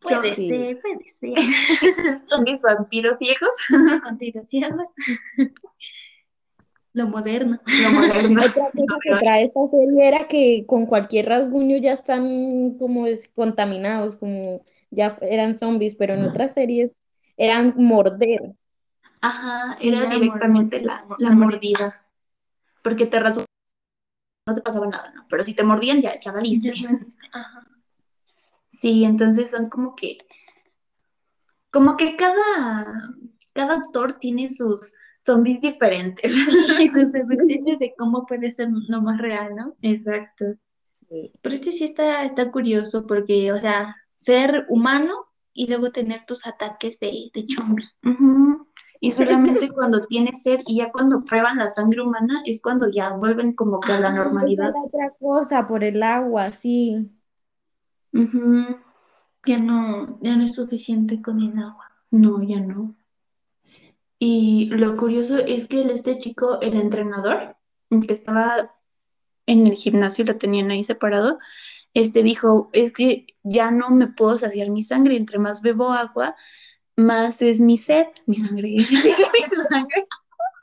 Puede 0.00 0.34
ser, 0.34 0.80
puede 0.80 1.08
ser. 1.08 1.34
Zombies 2.26 2.60
vampiros 2.60 3.18
ciegos. 3.18 3.54
Continuación. 4.04 4.78
Lo 6.92 7.08
moderno. 7.08 7.60
Lo 7.82 7.90
moderno. 7.90 8.40
Otra 8.40 8.62
cosa 8.62 8.98
que 9.02 9.10
trae 9.20 9.44
esta 9.46 9.60
serie 9.70 10.08
era 10.08 10.28
que 10.28 10.64
con 10.66 10.86
cualquier 10.86 11.26
rasguño 11.26 11.76
ya 11.78 11.92
están 11.92 12.76
como 12.78 13.06
contaminados, 13.34 14.16
como 14.16 14.62
ya 14.90 15.18
eran 15.20 15.58
zombies, 15.58 15.94
pero 15.96 16.14
en 16.14 16.22
otras 16.22 16.54
series 16.54 16.92
eran 17.36 17.74
morder. 17.76 18.54
Ajá, 19.20 19.76
Sí, 19.78 19.88
era 19.88 20.04
era 20.04 20.14
directamente 20.14 20.78
mordida, 20.80 21.04
la, 21.08 21.16
la 21.18 21.30
mordida. 21.34 21.34
mordida. 21.34 21.94
Porque 22.82 23.06
te 23.06 23.20
rato 23.20 23.44
no 24.46 24.54
te 24.54 24.62
pasaba 24.62 24.86
nada, 24.86 25.12
¿no? 25.14 25.24
Pero 25.28 25.42
si 25.44 25.54
te 25.54 25.62
mordían 25.62 26.00
ya, 26.00 26.18
ya 26.18 26.32
valiste. 26.32 26.72
Ajá. 27.32 27.66
Sí, 28.66 29.04
entonces 29.04 29.50
son 29.50 29.68
como 29.68 29.94
que, 29.94 30.18
como 31.70 31.96
que 31.96 32.16
cada, 32.16 33.14
cada 33.52 33.74
autor 33.74 34.14
tiene 34.14 34.48
sus 34.48 34.92
zombies 35.26 35.60
diferentes. 35.60 36.32
Y 36.80 36.88
sus 36.88 37.12
deducciones 37.12 37.78
de 37.78 37.94
cómo 37.98 38.24
puede 38.24 38.50
ser 38.50 38.68
lo 38.88 39.02
más 39.02 39.20
real, 39.20 39.54
¿no? 39.54 39.76
Exacto. 39.82 40.44
Pero 41.08 41.54
este 41.54 41.72
sí 41.72 41.84
está, 41.84 42.24
está 42.24 42.50
curioso 42.50 43.06
porque, 43.06 43.52
o 43.52 43.58
sea, 43.58 43.96
ser 44.14 44.66
humano 44.68 45.26
y 45.52 45.66
luego 45.66 45.90
tener 45.90 46.24
tus 46.26 46.46
ataques 46.46 47.00
de, 47.00 47.30
de 47.32 47.44
zombie. 47.54 47.84
Y 49.00 49.12
solamente 49.12 49.68
cuando 49.68 50.06
tienes 50.06 50.42
sed 50.42 50.60
y 50.66 50.78
ya 50.78 50.90
cuando 50.90 51.24
prueban 51.24 51.58
la 51.58 51.70
sangre 51.70 52.02
humana 52.02 52.42
es 52.44 52.60
cuando 52.62 52.90
ya 52.90 53.10
vuelven 53.10 53.54
como 53.54 53.80
que 53.80 53.92
a 53.92 54.00
la 54.00 54.08
Ah, 54.08 54.14
normalidad. 54.14 54.72
otra 54.84 55.10
cosa, 55.18 55.66
por 55.68 55.84
el 55.84 56.02
agua, 56.02 56.50
sí. 56.50 57.10
Ujú. 58.12 58.76
Ya 59.46 59.58
no, 59.58 60.18
ya 60.20 60.36
no 60.36 60.44
es 60.44 60.54
suficiente 60.56 61.22
con 61.22 61.40
el 61.40 61.58
agua. 61.58 61.90
No, 62.10 62.42
ya 62.42 62.60
no. 62.60 62.94
Y 64.18 64.68
lo 64.70 64.96
curioso 64.96 65.38
es 65.38 65.66
que 65.66 65.82
este 65.82 66.18
chico, 66.18 66.58
el 66.60 66.74
entrenador, 66.74 67.56
que 67.90 68.12
estaba 68.12 68.74
en 69.46 69.66
el 69.66 69.74
gimnasio, 69.74 70.24
lo 70.24 70.36
tenían 70.36 70.70
ahí 70.70 70.82
separado, 70.82 71.38
este 71.94 72.22
dijo, 72.22 72.68
es 72.72 72.92
que 72.92 73.26
ya 73.44 73.70
no 73.70 73.90
me 73.90 74.08
puedo 74.08 74.38
saciar 74.38 74.70
mi 74.70 74.82
sangre, 74.82 75.16
entre 75.16 75.38
más 75.38 75.62
bebo 75.62 75.90
agua, 75.92 76.36
más 76.98 77.42
es 77.42 77.60
mi 77.60 77.76
sed, 77.78 78.06
mi 78.26 78.36
sangre. 78.36 78.68
mi 78.76 78.82
sangre. 78.82 80.06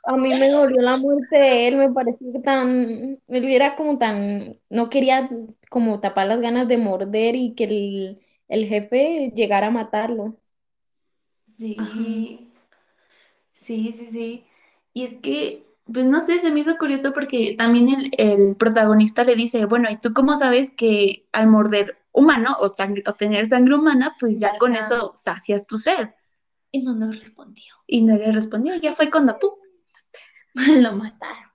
A 0.04 0.16
mí 0.16 0.30
me 0.34 0.50
dolió 0.50 0.80
la 0.82 0.96
muerte 0.96 1.36
de 1.36 1.68
él, 1.68 1.76
me 1.76 1.90
pareció 1.92 2.32
que 2.32 2.38
tan, 2.40 3.20
él 3.26 3.44
era 3.44 3.74
como 3.76 3.98
tan, 3.98 4.60
no 4.70 4.88
quería 4.88 5.28
como 5.70 6.00
tapar 6.00 6.28
las 6.28 6.40
ganas 6.40 6.68
de 6.68 6.78
morder 6.78 7.34
y 7.34 7.54
que 7.54 7.64
el, 7.64 8.22
el 8.48 8.66
jefe 8.68 9.32
llegara 9.34 9.68
a 9.68 9.70
matarlo. 9.70 10.36
Sí, 11.58 11.76
sí, 13.52 13.92
sí, 13.92 14.06
sí. 14.06 14.46
Y 14.92 15.04
es 15.04 15.14
que, 15.16 15.66
pues 15.92 16.06
no 16.06 16.20
sé, 16.20 16.38
se 16.38 16.52
me 16.52 16.60
hizo 16.60 16.76
curioso 16.78 17.12
porque 17.12 17.54
también 17.58 17.88
el, 17.90 18.10
el 18.18 18.56
protagonista 18.56 19.24
le 19.24 19.34
dice, 19.36 19.66
bueno, 19.66 19.90
¿y 19.90 19.98
tú 19.98 20.12
cómo 20.12 20.36
sabes 20.36 20.70
que 20.70 21.26
al 21.32 21.48
morder 21.48 21.98
humano 22.12 22.56
o, 22.60 22.68
sangre, 22.68 23.02
o 23.06 23.12
tener 23.14 23.46
sangre 23.46 23.74
humana, 23.76 24.16
pues 24.20 24.38
ya 24.40 24.52
Ya 24.52 24.58
con 24.58 24.74
eso 24.74 25.12
sacias 25.16 25.66
tu 25.66 25.78
sed? 25.78 26.10
Y 26.76 26.82
no 26.84 26.94
nos 26.94 27.18
respondió. 27.18 27.72
Y 27.86 28.02
no 28.02 28.16
le 28.16 28.32
respondió, 28.32 28.74
ya 28.76 28.92
fue 28.92 29.10
cuando, 29.10 29.38
¡pum! 29.38 29.50
Lo 30.82 30.92
mataron. 30.94 31.50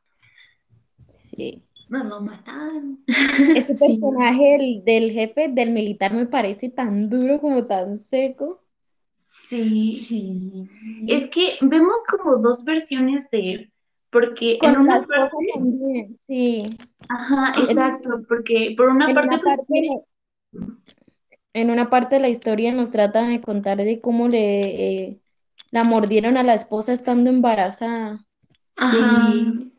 Sí. 1.35 1.63
No 1.89 2.03
lo 2.05 2.21
mataron. 2.21 3.03
Ese 3.07 3.75
Sí. 3.77 3.97
personaje 3.97 4.43
del, 4.57 4.83
del 4.85 5.11
jefe, 5.11 5.49
del 5.49 5.71
militar, 5.71 6.13
me 6.13 6.25
parece 6.25 6.69
tan 6.69 7.09
duro 7.09 7.39
como 7.41 7.65
tan 7.65 7.99
seco. 7.99 8.63
Sí. 9.27 9.93
Sí. 9.93 10.69
Es 11.07 11.27
que 11.27 11.53
vemos 11.61 11.95
como 12.09 12.37
dos 12.37 12.63
versiones 12.63 13.29
de 13.31 13.51
él, 13.51 13.73
porque 14.09 14.53
en 14.53 14.73
Con 14.73 14.77
una 14.77 15.05
parte, 15.05 15.35
también, 15.53 16.19
sí. 16.27 16.77
ajá, 17.09 17.53
exacto, 17.61 18.23
porque 18.27 18.73
por 18.77 18.89
una 18.89 19.07
En 19.07 19.13
parte, 19.13 19.37
pues, 19.37 19.55
parte, 19.57 19.73
de 19.73 19.87
la- 19.87 20.61
en 21.53 21.69
una 21.69 21.89
parte 21.89 22.15
de 22.15 22.21
la 22.21 22.29
historia 22.29 22.71
nos 22.73 22.91
trata 22.91 23.27
de 23.27 23.41
contar 23.41 23.77
de 23.77 23.99
cómo 24.01 24.27
le 24.27 24.59
eh, 25.05 25.21
la 25.71 25.83
mordieron 25.83 26.37
a 26.37 26.43
la 26.43 26.53
esposa 26.53 26.93
estando 26.93 27.29
embarazada. 27.29 28.25
ajá, 28.77 29.31
Sí. 29.33 29.73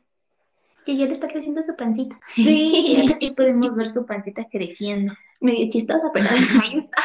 que 0.85 0.96
ya 0.96 1.06
le 1.06 1.12
está 1.12 1.28
creciendo 1.28 1.62
su 1.62 1.74
pancita. 1.76 2.18
Sí, 2.35 2.96
ahora 3.02 3.16
sí 3.18 3.30
podemos 3.30 3.74
ver 3.74 3.88
su 3.88 4.04
pancita 4.06 4.46
creciendo. 4.50 5.12
Medio 5.40 5.68
chistosa, 5.70 6.11
pero 6.12 6.26
ahí 6.62 6.78
está. 6.78 7.02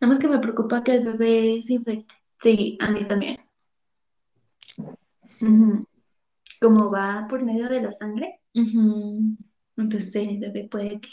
Nada 0.00 0.12
más 0.14 0.18
que 0.18 0.28
me 0.28 0.38
preocupa 0.38 0.82
que 0.84 0.92
el 0.94 1.04
bebé 1.04 1.60
se 1.62 1.74
infecte. 1.74 2.14
Sí, 2.40 2.78
a 2.80 2.90
mí 2.90 3.04
también. 3.06 3.38
Ujú. 5.42 5.86
Como 6.60 6.90
va 6.90 7.26
por 7.28 7.44
medio 7.44 7.68
de 7.68 7.82
la 7.82 7.92
sangre. 7.92 8.40
Ujú. 8.54 9.36
Entonces 9.76 10.14
el 10.16 10.38
bebé 10.38 10.68
puede 10.70 11.00
que... 11.00 11.08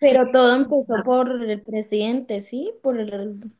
Pero 0.00 0.30
todo 0.32 0.56
empezó 0.56 1.02
por 1.04 1.30
el 1.42 1.62
presidente, 1.62 2.40
¿sí? 2.40 2.72
Por 2.82 2.98
el, 3.00 3.52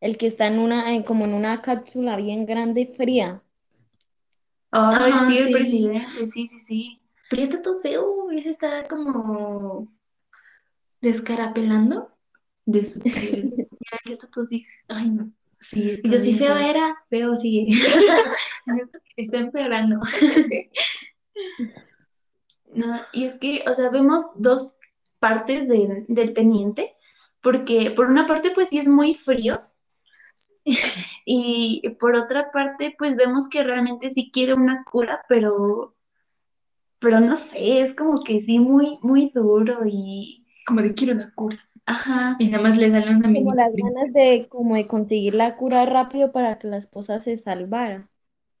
el 0.00 0.16
que 0.16 0.26
está 0.26 0.46
en 0.46 0.58
una, 0.58 0.94
en- 0.94 1.02
como 1.02 1.26
en 1.26 1.34
una 1.34 1.60
cápsula 1.60 2.16
bien 2.16 2.46
grande 2.46 2.80
y 2.80 2.86
fría. 2.86 3.42
Ay, 4.70 5.12
Ajá, 5.12 5.26
sí, 5.26 5.38
el 5.38 5.44
sí. 5.46 5.52
presidente, 5.52 6.08
sí, 6.08 6.46
sí, 6.46 6.58
sí. 6.58 7.00
Pero 7.28 7.42
ya 7.42 7.48
está 7.48 7.62
todo 7.62 7.78
feo, 7.80 8.30
ya 8.32 8.42
se 8.42 8.50
está 8.50 8.88
como 8.88 9.88
descarapelando 11.00 12.10
De 12.66 12.84
su 12.84 13.00
piel. 13.02 13.54
Ya, 13.58 13.98
ya 14.06 14.12
está 14.14 14.28
todo 14.28 14.44
así. 14.44 14.64
Ay, 14.88 15.10
no. 15.10 15.32
Sí, 15.58 15.90
está 15.90 16.08
yo 16.10 16.18
sí 16.18 16.34
feo. 16.34 16.56
era, 16.56 16.96
feo 17.08 17.34
sigue. 17.36 17.72
Está 19.16 19.38
empeorando. 19.38 20.00
No, 22.74 23.00
y 23.12 23.24
es 23.24 23.34
que, 23.38 23.64
o 23.68 23.74
sea, 23.74 23.90
vemos 23.90 24.26
dos 24.36 24.78
partes 25.20 25.68
del, 25.68 26.04
del 26.08 26.34
teniente, 26.34 26.96
porque 27.42 27.90
por 27.92 28.06
una 28.08 28.26
parte, 28.26 28.50
pues 28.54 28.68
sí 28.70 28.78
es 28.78 28.88
muy 28.88 29.14
frío, 29.14 29.60
y 31.24 31.82
por 32.00 32.16
otra 32.16 32.50
parte, 32.52 32.94
pues 32.98 33.16
vemos 33.16 33.48
que 33.48 33.62
realmente 33.64 34.10
sí 34.10 34.30
quiere 34.32 34.54
una 34.54 34.84
cura, 34.84 35.22
pero, 35.28 35.94
pero 36.98 37.20
no 37.20 37.36
sé, 37.36 37.80
es 37.80 37.94
como 37.94 38.22
que 38.22 38.40
sí 38.40 38.58
muy, 38.58 38.98
muy 39.02 39.30
duro 39.34 39.80
y, 39.86 40.44
Como 40.66 40.82
de 40.82 40.94
quiero 40.94 41.14
una 41.14 41.32
cura. 41.34 41.58
ajá, 41.86 42.36
Y 42.38 42.48
nada 42.48 42.62
más 42.62 42.76
le 42.76 42.90
sale 42.90 43.10
una 43.16 43.28
Como 43.32 43.52
las 43.54 43.72
ganas 43.76 44.12
de, 44.12 44.48
como 44.48 44.74
de 44.76 44.86
conseguir 44.88 45.34
la 45.34 45.56
cura 45.56 45.84
rápido 45.86 46.32
para 46.32 46.58
que 46.58 46.66
la 46.68 46.78
esposa 46.78 47.20
se 47.20 47.36
salvara. 47.38 48.10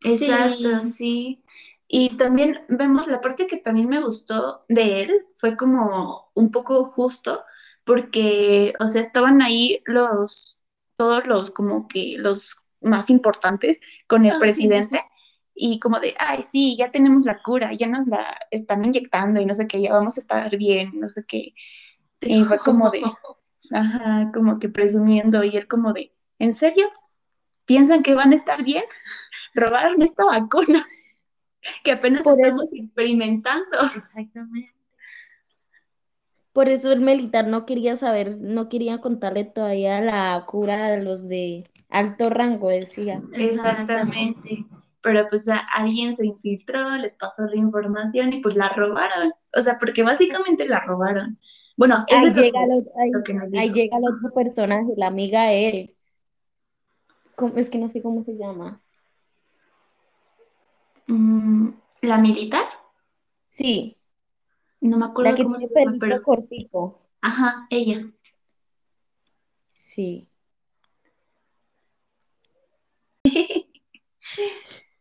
exacto, 0.04 0.68
Sí. 0.78 0.82
sí. 0.82 1.42
Y 1.88 2.16
también 2.16 2.64
vemos 2.68 3.06
la 3.06 3.20
parte 3.20 3.46
que 3.46 3.58
también 3.58 3.88
me 3.88 4.00
gustó 4.00 4.60
de 4.68 5.02
él, 5.02 5.26
fue 5.36 5.56
como 5.56 6.30
un 6.34 6.50
poco 6.50 6.84
justo, 6.86 7.44
porque, 7.84 8.74
o 8.80 8.88
sea, 8.88 9.00
estaban 9.02 9.40
ahí 9.40 9.82
los, 9.86 10.58
todos 10.96 11.26
los, 11.26 11.50
como 11.52 11.86
que 11.86 12.16
los 12.18 12.56
más 12.80 13.08
importantes 13.10 13.80
con 14.08 14.24
el 14.24 14.32
Ah, 14.32 14.34
sí, 14.34 14.40
presidente, 14.40 15.00
y 15.54 15.78
como 15.80 16.00
de, 16.00 16.14
ay, 16.18 16.42
sí, 16.42 16.76
ya 16.76 16.90
tenemos 16.90 17.24
la 17.24 17.40
cura, 17.42 17.72
ya 17.72 17.86
nos 17.86 18.06
la 18.08 18.36
están 18.50 18.84
inyectando 18.84 19.40
y 19.40 19.46
no 19.46 19.54
sé 19.54 19.66
qué, 19.68 19.80
ya 19.80 19.92
vamos 19.92 20.16
a 20.18 20.20
estar 20.20 20.56
bien, 20.56 20.90
no 20.94 21.08
sé 21.08 21.24
qué. 21.26 21.54
Y 22.20 22.44
fue 22.44 22.58
como 22.58 22.90
de, 22.90 23.02
ajá, 23.72 24.28
como 24.34 24.58
que 24.58 24.68
presumiendo, 24.68 25.44
y 25.44 25.56
él 25.56 25.68
como 25.68 25.92
de, 25.92 26.12
¿en 26.40 26.52
serio? 26.52 26.90
¿Piensan 27.66 28.02
que 28.02 28.14
van 28.14 28.32
a 28.32 28.36
estar 28.36 28.64
bien? 28.64 28.84
Robaron 29.54 30.02
esta 30.02 30.24
vacuna 30.24 30.84
que 31.84 31.92
apenas 31.92 32.22
Por 32.22 32.34
eso- 32.40 32.42
estamos 32.48 32.68
experimentando. 32.72 33.78
Exactamente. 33.96 34.72
Por 36.52 36.68
eso 36.70 36.90
el 36.92 37.00
militar 37.02 37.46
no 37.48 37.66
quería 37.66 37.96
saber, 37.98 38.38
no 38.38 38.68
quería 38.70 39.00
contarle 39.02 39.44
todavía 39.44 40.00
la 40.00 40.42
cura 40.48 40.86
a 40.86 40.96
los 40.96 41.28
de 41.28 41.64
alto 41.90 42.30
rango, 42.30 42.68
decía. 42.70 43.22
Exactamente. 43.34 44.64
Pero 45.02 45.26
pues 45.28 45.48
a 45.48 45.58
alguien 45.58 46.14
se 46.14 46.26
infiltró, 46.26 46.96
les 46.96 47.16
pasó 47.16 47.44
la 47.44 47.56
información 47.58 48.32
y 48.32 48.40
pues 48.40 48.56
la 48.56 48.70
robaron. 48.70 49.32
O 49.54 49.60
sea, 49.62 49.76
porque 49.78 50.02
básicamente 50.02 50.66
la 50.66 50.80
robaron. 50.80 51.38
Bueno, 51.76 52.04
eso 52.08 52.18
Ahí 52.18 52.32
lo 52.34 52.42
llega, 52.42 52.58
que- 52.66 52.72
otro, 52.74 52.92
ahí, 52.98 53.10
lo 53.10 53.22
que 53.22 53.34
nos 53.34 53.52
ahí 53.54 53.70
llega 53.70 53.98
el 53.98 54.04
otro 54.04 54.32
personaje, 54.34 54.88
la 54.96 55.08
amiga 55.08 55.44
de 55.44 55.68
él. 55.68 55.96
¿Cómo- 57.34 57.56
Es 57.58 57.68
que 57.68 57.76
no 57.78 57.90
sé 57.90 58.00
cómo 58.00 58.22
se 58.22 58.36
llama. 58.38 58.80
Mm, 61.06 61.70
¿La 62.02 62.18
militar? 62.18 62.66
Sí, 63.48 63.96
No 64.80 64.96
me 64.98 65.04
la 65.04 65.10
acuerdo 65.10 65.36
que 65.36 65.42
cómo 65.44 65.56
tiene 65.56 65.72
se 65.74 65.80
llama, 65.80 65.96
pero... 66.00 66.22
cortico. 66.22 67.00
Ajá, 67.20 67.66
ella. 67.70 68.00
Sí. 69.72 70.28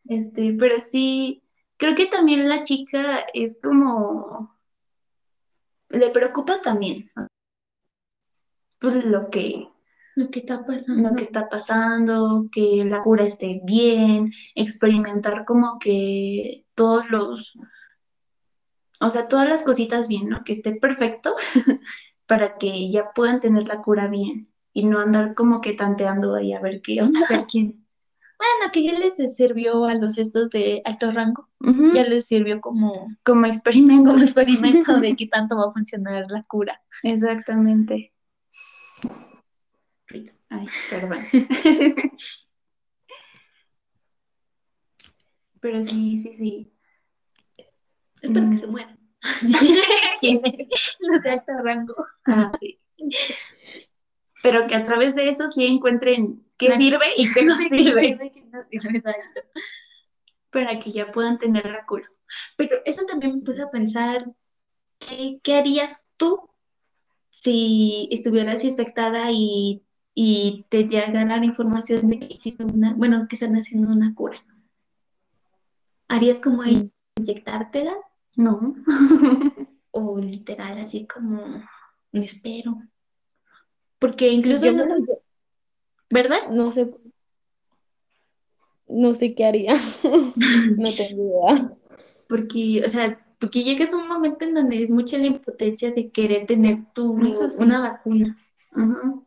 Este, 0.08 0.54
pero 0.54 0.80
sí, 0.82 1.42
creo 1.78 1.96
que 1.96 2.06
también 2.06 2.48
la 2.48 2.62
chica 2.64 3.26
es 3.34 3.60
como... 3.60 4.56
Le 5.90 6.12
preocupa 6.12 6.62
también 6.62 7.10
por 8.80 8.94
lo 9.06 9.30
que 9.32 9.68
Lo 10.16 10.30
que 10.30 10.40
está 10.40 10.66
pasando. 10.66 11.10
lo 11.10 11.16
que 11.16 11.24
está 11.24 11.50
pasando, 11.50 12.48
que 12.52 12.84
la 12.86 13.02
cura 13.02 13.26
esté 13.26 13.62
bien, 13.64 14.32
experimentar 14.56 15.44
como 15.46 15.78
que 15.78 16.66
todos 16.74 17.10
los, 17.10 17.58
o 19.02 19.10
sea, 19.10 19.28
todas 19.28 19.50
las 19.50 19.64
cositas 19.64 20.08
bien, 20.08 20.30
¿no? 20.30 20.44
Que 20.44 20.54
esté 20.54 20.74
perfecto 20.74 21.36
para 22.28 22.58
que 22.58 22.90
ya 22.90 23.12
puedan 23.14 23.40
tener 23.40 23.68
la 23.68 23.82
cura 23.82 24.08
bien 24.08 24.50
y 24.74 24.86
no 24.86 25.00
andar 25.00 25.36
como 25.36 25.62
que 25.62 25.74
tanteando 25.74 26.36
ahí 26.36 26.54
a 26.54 26.62
ver 26.62 26.82
qué 26.82 27.02
onda. 27.02 27.20
A 27.30 27.34
ver 27.34 27.46
quién. 27.52 27.86
Bueno, 28.38 28.72
que 28.72 28.84
ya 28.84 29.00
les 29.00 29.36
sirvió 29.36 29.86
a 29.86 29.96
los 29.96 30.18
estos 30.18 30.50
de 30.50 30.82
alto 30.84 31.12
rango. 31.12 31.50
Ya 31.94 32.04
les 32.04 32.26
sirvió 32.28 32.60
como, 32.60 33.08
Como 33.24 33.46
experimento. 33.46 34.12
como 34.12 34.24
experimento 34.24 35.00
de 35.02 35.16
qué 35.16 35.28
tanto 35.28 35.56
va 35.56 35.68
a 35.68 35.72
funcionar 35.72 36.26
la 36.30 36.42
cura. 36.48 36.82
Exactamente. 37.04 38.14
Ay, 40.50 40.68
perdón. 40.90 41.20
Pero 45.62 45.84
sí, 45.84 46.18
sí, 46.18 46.32
sí. 46.34 46.72
Espero 48.22 48.50
que 48.50 48.56
Mm. 48.56 48.60
se 48.60 48.68
mueran. 48.68 49.00
los 49.42 51.22
de 51.24 51.30
alto 51.30 51.52
rango. 51.64 51.96
Ah, 52.26 52.52
sí. 52.60 52.80
Pero 54.44 54.68
que 54.68 54.76
a 54.76 54.84
través 54.84 55.16
de 55.16 55.30
eso 55.30 55.50
sí 55.50 55.66
encuentren 55.66 56.46
qué 56.58 56.70
La- 56.70 56.78
sirve 56.78 57.06
y 57.18 57.32
qué 57.32 57.44
no 57.44 57.56
sirve, 57.58 58.32
Que 58.32 58.42
no 58.42 58.64
sirve, 58.70 58.98
exacto. 59.00 59.42
para 60.52 60.80
que 60.80 60.92
ya 60.92 61.12
puedan 61.12 61.38
tener 61.38 61.66
la 61.70 61.86
cura. 61.86 62.08
Pero 62.58 62.78
eso 62.86 63.06
también 63.06 63.36
me 63.38 63.42
puso 63.42 63.64
a 63.66 63.72
pensar, 63.72 64.26
¿qué, 65.00 65.40
qué 65.44 65.56
harías 65.56 66.12
tú 66.18 66.50
si 67.30 68.08
estuvieras 68.12 68.64
infectada 68.64 69.32
y, 69.32 69.85
y 70.16 70.66
te 70.70 70.88
llegara 70.88 71.38
la 71.38 71.46
información 71.46 72.10
de 72.10 72.20
que 72.20 72.28
existe 72.28 72.64
una, 72.64 72.94
bueno, 72.94 73.28
que 73.28 73.36
están 73.36 73.56
haciendo 73.56 73.92
una 73.92 74.16
cura? 74.16 74.38
¿Harías 76.08 76.40
como 76.40 76.64
inyectártela? 76.64 77.94
No. 78.36 78.74
O 79.98 80.20
literal, 80.20 80.78
así 80.80 81.08
como, 81.08 81.42
me 82.12 82.26
espero. 82.26 82.82
Porque 83.98 84.28
incluso, 84.28 84.66
¿verdad? 86.10 86.50
no 86.52 86.74
sé, 86.74 86.92
no 88.90 89.14
sé 89.14 89.36
qué 89.36 89.46
haría. 89.46 89.80
No 90.78 90.94
tengo 90.94 91.24
idea. 91.24 91.74
Porque, 92.28 92.84
o 92.86 92.90
sea, 92.90 93.26
porque 93.40 93.64
llegas 93.64 93.94
a 93.94 93.98
un 93.98 94.10
momento 94.10 94.44
en 94.44 94.56
donde 94.56 94.84
es 94.84 94.90
mucha 94.90 95.18
la 95.18 95.28
impotencia 95.28 95.94
de 95.94 96.10
querer 96.10 96.46
tener 96.46 96.80
tu, 96.94 97.18
sí. 97.24 97.64
una 97.64 97.80
vacuna. 97.80 98.36
Ujú. 98.76 99.26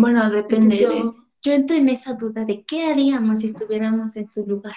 Bueno, 0.00 0.30
depende 0.30 0.76
de... 0.76 0.82
yo, 0.82 1.14
yo 1.42 1.52
entro 1.52 1.76
en 1.76 1.88
esa 1.88 2.14
duda 2.14 2.44
de 2.44 2.64
qué 2.64 2.86
haríamos 2.86 3.40
si 3.40 3.48
estuviéramos 3.48 4.16
en 4.16 4.28
su 4.28 4.46
lugar. 4.46 4.76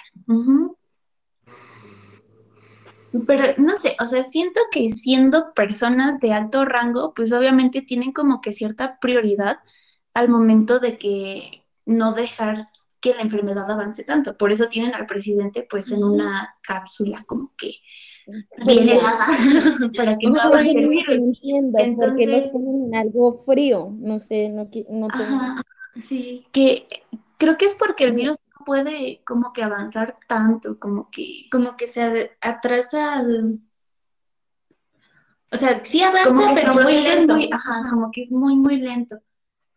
Pero 3.26 3.44
no 3.58 3.76
sé, 3.76 3.94
o 4.00 4.06
sea, 4.06 4.24
siento 4.24 4.60
que 4.70 4.88
siendo 4.88 5.52
personas 5.54 6.18
de 6.18 6.32
alto 6.32 6.64
rango, 6.64 7.12
pues 7.14 7.32
obviamente 7.32 7.82
tienen 7.82 8.12
como 8.12 8.40
que 8.40 8.52
cierta 8.52 8.98
prioridad 9.00 9.58
al 10.14 10.28
momento 10.28 10.78
de 10.80 10.98
que 10.98 11.64
no 11.84 12.14
dejar 12.14 12.64
que 13.02 13.12
la 13.14 13.20
enfermedad 13.20 13.70
avance 13.70 14.04
tanto. 14.04 14.36
Por 14.38 14.52
eso 14.52 14.68
tienen 14.68 14.94
al 14.94 15.04
presidente 15.06 15.66
pues 15.68 15.90
en 15.90 16.04
una 16.04 16.54
cápsula 16.62 17.22
como 17.26 17.52
que 17.58 17.74
Pero- 18.24 18.64
bien 18.64 18.88
helada 18.88 19.26
para 19.96 20.16
que 20.16 20.28
no 20.28 20.40
avance 20.40 20.78
el 20.78 20.88
virus. 20.88 21.12
entiendo 21.24 21.78
por 21.96 22.16
qué 22.16 22.26
los 22.26 22.44
Entonces- 22.44 22.52
ponen 22.52 22.84
en 22.86 22.94
algo 22.94 23.38
frío. 23.44 23.90
No 23.98 24.18
sé, 24.20 24.48
no, 24.48 24.64
no 24.64 25.08
tengo- 25.08 25.36
Ajá, 25.36 25.56
Sí. 26.00 26.46
que 26.52 26.86
creo 27.36 27.56
que 27.58 27.64
es 27.66 27.74
porque 27.74 28.04
el 28.04 28.12
virus 28.12 28.38
no 28.58 28.64
puede 28.64 29.20
como 29.26 29.52
que 29.52 29.62
avanzar 29.64 30.16
tanto, 30.28 30.78
como 30.78 31.10
que 31.10 31.48
Como 31.50 31.76
que 31.76 31.86
se 31.88 32.30
atrasa. 32.40 33.22
O 35.50 35.56
sea, 35.56 35.84
sí 35.84 36.02
avanza, 36.02 36.52
pero 36.54 36.72
muy 36.74 36.94
lento. 37.02 37.34
muy- 37.34 37.50
ajá, 37.52 37.90
como 37.90 38.10
que 38.10 38.22
es 38.22 38.30
muy, 38.32 38.56
muy 38.56 38.76
lento. 38.76 39.18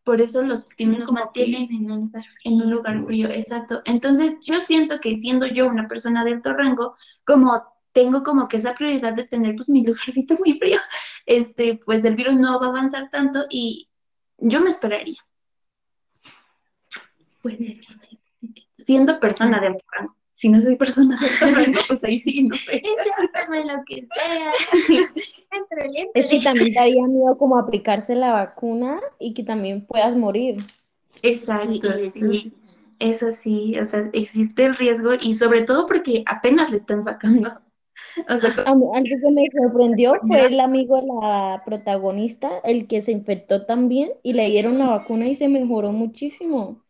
Por 0.05 0.21
eso 0.21 0.43
los 0.43 0.69
tienen 0.69 0.99
Nos 0.99 1.07
como 1.07 1.19
mantienen 1.19 1.67
en 1.71 1.91
un 1.91 2.01
lugar 2.01 2.23
en 2.43 2.53
un 2.61 2.69
lugar 2.69 3.03
frío, 3.03 3.27
exacto. 3.27 3.81
Entonces, 3.85 4.37
yo 4.41 4.61
siento 4.61 4.99
que 5.01 5.15
siendo 5.15 5.47
yo 5.47 5.67
una 5.67 5.87
persona 5.87 6.23
de 6.23 6.33
alto 6.33 6.53
rango, 6.53 6.95
como 7.25 7.65
tengo 7.91 8.21
como 8.23 8.47
que 8.47 8.57
esa 8.57 8.75
prioridad 8.75 9.13
de 9.13 9.23
tener 9.23 9.55
pues 9.55 9.67
mi 9.67 9.83
lugarcito 9.83 10.35
muy 10.37 10.53
frío, 10.59 10.79
este, 11.25 11.79
pues 11.83 12.05
el 12.05 12.15
virus 12.15 12.35
no 12.35 12.59
va 12.59 12.67
a 12.67 12.69
avanzar 12.69 13.09
tanto 13.09 13.45
y 13.49 13.89
yo 14.37 14.61
me 14.61 14.69
esperaría, 14.69 15.17
Puede 17.41 17.57
que 17.57 17.83
sí. 17.83 18.19
siendo 18.73 19.19
persona 19.19 19.59
de 19.59 19.67
alto 19.67 19.85
rango. 19.91 20.15
Si 20.36 20.50
no 20.50 20.60
soy 20.60 20.76
persona 20.76 21.17
de 21.19 21.74
pues 21.88 22.04
ahí 22.04 22.19
sí, 22.19 22.43
no 22.43 22.56
sé. 22.58 22.84
Échame 22.84 23.65
lo 23.65 23.84
que 23.86 24.06
sea. 24.06 24.52
Es 26.13 26.28
que 26.28 26.41
también 26.41 26.74
daría 26.74 27.08
miedo 27.08 27.38
como 27.38 27.58
aplicarse 27.58 28.15
la 28.15 28.32
vacuna 28.34 29.00
y 29.19 29.34
que 29.34 29.43
también 29.43 29.86
puedas 29.86 30.15
morir. 30.15 30.58
Exacto, 31.21 31.88
Sí, 31.91 32.10
sí. 32.12 32.19
eso 32.21 32.34
sí. 32.34 32.54
Eso 32.98 33.32
sí, 33.34 33.78
o 33.78 33.84
sea, 33.84 34.10
existe 34.13 34.63
el 34.65 34.74
riesgo 34.76 35.12
y 35.21 35.36
sobre 35.36 35.63
todo 35.63 35.86
porque 35.86 36.24
apenas 36.26 36.71
le 36.71 36.78
están 36.78 37.04
sacando. 37.04 37.50
O 38.30 38.38
sea, 38.38 38.54
A 38.65 38.76
mí- 38.76 38.86
algo 38.93 39.15
que 39.21 39.32
me 39.32 39.45
sorprendió 39.52 40.13
fue 40.28 40.48
el 40.48 40.60
amigo 40.60 40.98
de 41.02 41.08
la 41.08 41.63
protagonista, 41.65 42.60
el 42.63 42.88
que 42.88 43.02
se 43.02 43.12
infectó 43.13 43.65
también 43.65 44.12
y 44.24 44.34
le 44.34 44.48
dieron 44.50 44.78
la 44.78 44.88
vacuna 44.88 45.28
y 45.28 45.36
se 45.36 45.48
mejoró 45.50 45.91
muchísimo. 45.93 46.85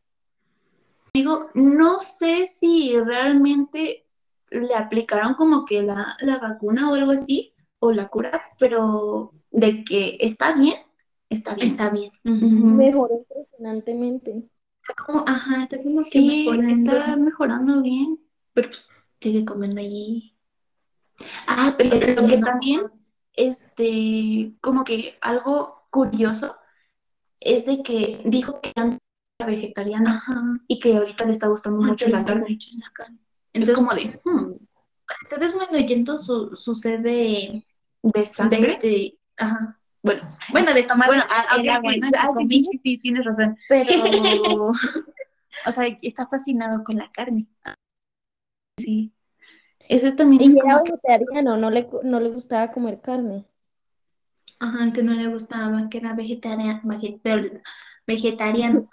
Digo, 1.15 1.49
no 1.53 1.97
sé 1.99 2.45
si 2.45 2.93
realmente 2.99 4.05
le 4.51 4.75
aplicaron 4.75 5.33
como 5.35 5.63
que 5.63 5.81
la, 5.81 6.17
la 6.19 6.39
vacuna 6.39 6.91
o 6.91 6.95
algo 6.95 7.11
así, 7.11 7.53
o 7.79 7.93
la 7.93 8.09
cura, 8.09 8.41
pero 8.59 9.31
de 9.49 9.85
que 9.85 10.17
está 10.19 10.51
bien, 10.57 10.75
está 11.29 11.55
bien. 11.55 11.67
Está 11.67 11.89
bien. 11.89 12.11
Mejoró 12.23 13.15
impresionantemente. 13.15 14.43
Está 14.81 15.05
como, 15.05 15.23
Ajá, 15.25 15.63
está 15.63 15.81
como 15.81 15.99
que 15.99 16.03
sí, 16.03 16.47
mejorando. 16.49 16.91
está 16.91 17.15
mejorando 17.15 17.81
bien. 17.81 18.19
Pero 18.53 18.67
pues 18.67 18.89
sigue 19.21 19.45
comiendo 19.45 19.79
allí. 19.79 20.35
Ah, 21.47 21.73
pero 21.77 21.95
lo 22.21 22.27
que 22.27 22.37
no. 22.39 22.45
también, 22.45 22.81
este, 23.37 24.51
como 24.59 24.83
que 24.83 25.17
algo 25.21 25.87
curioso 25.91 26.57
es 27.39 27.65
de 27.65 27.81
que 27.83 28.21
dijo 28.25 28.59
que 28.59 28.73
antes 28.75 28.99
vegetariana 29.43 30.15
Ajá. 30.15 30.41
y 30.67 30.79
que 30.79 30.95
ahorita 30.95 31.25
le 31.25 31.31
está 31.33 31.47
gustando 31.47 31.81
mucho 31.81 32.07
la 32.07 32.23
carne. 32.23 32.49
mucho 32.49 32.69
la 32.77 32.89
carne. 32.93 33.17
Es 33.51 33.61
Entonces, 33.61 33.75
como 33.75 33.93
de, 33.93 34.21
hmm, 34.23 34.53
está 35.23 35.37
disminuyendo 35.37 36.17
su, 36.17 36.55
su 36.55 36.73
sed 36.75 37.01
de, 37.01 37.65
de 38.03 38.25
sangre. 38.25 38.79
de, 38.81 38.87
de- 38.87 39.19
ajá. 39.37 39.79
Bueno, 40.01 40.37
Bueno, 40.51 40.73
de 40.73 40.83
tomar 40.83 41.07
bueno, 41.07 41.23
el 41.23 42.03
Ah, 42.15 42.31
sí, 42.47 42.63
sí, 42.81 42.97
tienes 42.99 43.25
razón. 43.25 43.57
Pero, 43.67 43.91
o 45.67 45.71
sea, 45.71 45.87
está 46.01 46.27
fascinado 46.27 46.83
con 46.83 46.97
la 46.97 47.09
carne. 47.09 47.47
Sí. 48.79 49.11
Eso 49.89 50.15
también 50.15 50.43
Y 50.43 50.57
es 50.57 50.63
era 50.63 50.81
que, 50.83 50.91
vegetariano, 50.91 51.57
no 51.57 51.71
le, 51.71 51.89
no 52.03 52.19
le 52.19 52.29
gustaba 52.29 52.71
comer 52.71 53.01
carne. 53.01 53.45
Ajá, 54.59 54.93
que 54.93 55.01
no 55.03 55.13
le 55.13 55.27
gustaba, 55.27 55.89
que 55.89 55.97
era 55.97 56.13
vegetariano, 56.13 56.81
vegetariano, 58.07 58.89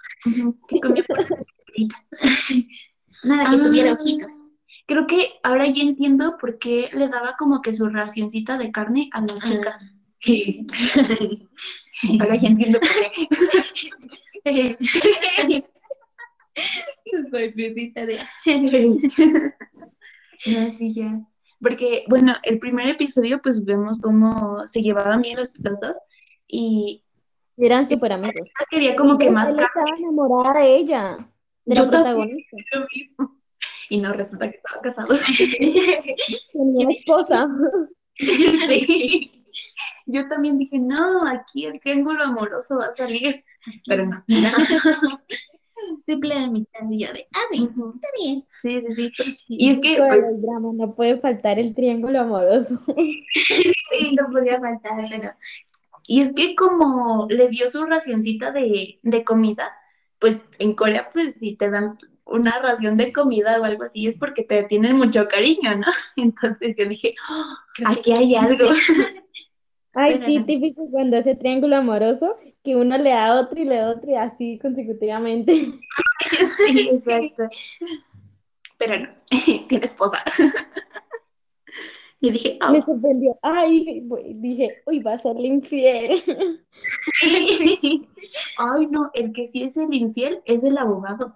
que 0.67 0.79
comía. 0.79 1.03
Nada 3.23 3.49
que 3.49 3.55
Ah. 3.55 3.63
tuviera 3.63 3.93
hojitas. 3.93 4.37
creo 4.85 5.07
que 5.07 5.29
ahora 5.43 5.65
ya 5.67 5.83
entiendo 5.83 6.37
por 6.37 6.59
qué 6.59 6.89
le 6.93 7.07
daba 7.07 7.35
como 7.37 7.61
que 7.61 7.73
su 7.73 7.87
racioncita 7.89 8.57
de 8.57 8.71
carne 8.71 9.09
a 9.13 9.21
la 9.21 9.27
chica. 9.39 9.79
ahora 12.19 12.35
ya 12.35 12.49
entiendo 12.49 12.79
por 12.79 12.89
qué. 14.43 14.77
Sorpresita 17.31 18.05
de... 18.05 18.17
No, 20.45 20.69
sí, 20.71 20.93
ya. 20.93 21.21
Porque, 21.61 22.03
bueno, 22.09 22.33
el 22.43 22.59
primer 22.59 22.89
episodio, 22.89 23.41
pues 23.41 23.63
vemos 23.63 23.97
cómo 23.99 24.67
se 24.67 24.81
llevaban 24.81 25.21
bien 25.21 25.37
los, 25.37 25.57
los 25.59 25.79
dos. 25.79 25.95
Y 26.49 27.02
Eran 27.57 27.87
súper 27.87 28.13
amigos. 28.13 28.49
quería 28.69 28.95
como 28.95 29.17
que 29.17 29.29
más 29.29 29.49
él 29.49 29.59
estaba 29.59 29.97
enamorada 29.97 30.59
de 30.59 30.75
ella, 30.75 31.29
de 31.65 31.75
Yo 31.75 31.83
la 31.85 31.89
protagonista. 31.91 32.57
lo 32.73 32.87
mismo. 32.93 33.39
Y 33.89 33.97
no, 33.99 34.13
resulta 34.13 34.49
que 34.49 34.55
estaba 34.55 34.81
casado. 34.81 35.07
Tenía 36.53 36.89
esposa. 36.89 37.47
Sí. 38.15 39.31
Yo 40.05 40.27
también 40.27 40.57
dije, 40.59 40.77
no, 40.77 41.27
aquí 41.27 41.65
el 41.65 41.79
triángulo 41.79 42.23
amoroso 42.23 42.77
va 42.77 42.85
a 42.85 42.91
salir. 42.91 43.43
Pero 43.87 44.05
no. 44.05 44.23
Simple 45.97 46.35
amistad 46.35 46.81
y 46.89 46.99
yo 47.05 47.11
de, 47.11 47.25
ah, 47.33 47.39
bien, 47.51 47.65
está 47.95 48.07
bien. 48.21 48.45
Sí, 48.61 48.81
sí, 48.81 48.93
sí. 48.93 49.11
Pero 49.17 49.31
sí, 49.31 49.45
Y 49.59 49.69
es 49.71 49.79
que, 49.79 49.97
pues, 49.97 50.35
el 50.35 50.41
drama, 50.41 50.69
no 50.73 50.93
puede 50.95 51.17
faltar 51.19 51.57
el 51.59 51.73
triángulo 51.73 52.21
amoroso. 52.21 52.79
sí, 53.33 54.15
no 54.15 54.27
podía 54.31 54.59
faltar, 54.59 54.97
pero 55.09 55.31
y 56.07 56.21
es 56.21 56.33
que 56.33 56.55
como 56.55 57.27
le 57.29 57.47
dio 57.49 57.69
su 57.69 57.85
racioncita 57.85 58.51
de, 58.51 58.99
de 59.01 59.23
comida, 59.23 59.71
pues 60.19 60.49
en 60.59 60.73
Corea, 60.73 61.09
pues 61.11 61.35
si 61.35 61.55
te 61.55 61.69
dan 61.69 61.97
una 62.25 62.59
ración 62.59 62.97
de 62.97 63.11
comida 63.11 63.59
o 63.59 63.63
algo 63.63 63.83
así, 63.83 64.07
es 64.07 64.17
porque 64.17 64.43
te 64.43 64.63
tienen 64.63 64.95
mucho 64.95 65.27
cariño, 65.27 65.75
¿no? 65.77 65.87
Entonces 66.15 66.75
yo 66.77 66.85
dije, 66.85 67.15
"Oh, 67.29 67.55
aquí 67.85 68.13
hay 68.13 68.35
algo. 68.35 68.67
Ay, 69.95 70.13
Pero 70.13 70.25
sí, 70.25 70.39
no. 70.39 70.45
típico 70.45 70.89
cuando 70.89 71.17
ese 71.17 71.35
triángulo 71.35 71.75
amoroso, 71.75 72.37
que 72.63 72.75
uno 72.75 72.97
le 72.97 73.11
da 73.11 73.39
otro 73.39 73.61
y 73.61 73.65
le 73.65 73.75
da 73.75 73.91
otro 73.91 74.09
y 74.09 74.15
así 74.15 74.59
consecutivamente. 74.59 75.79
Sí, 76.65 76.89
exacto. 76.91 77.49
Pero 78.77 78.97
no, 78.99 79.09
tiene 79.67 79.85
esposa. 79.85 80.23
Y 82.23 82.31
dije, 82.31 82.57
Me 82.71 82.79
oh. 82.79 82.85
sorprendió. 82.85 83.37
Ay, 83.41 84.01
dije, 84.35 84.81
uy, 84.85 84.99
va 84.99 85.13
a 85.15 85.19
ser 85.19 85.35
infiel. 85.37 86.23
Ay, 88.57 88.87
no, 88.87 89.11
el 89.13 89.33
que 89.33 89.45
sí 89.45 89.63
es 89.63 89.75
el 89.75 89.93
infiel 89.93 90.41
es 90.45 90.63
el 90.63 90.77
abogado. 90.77 91.35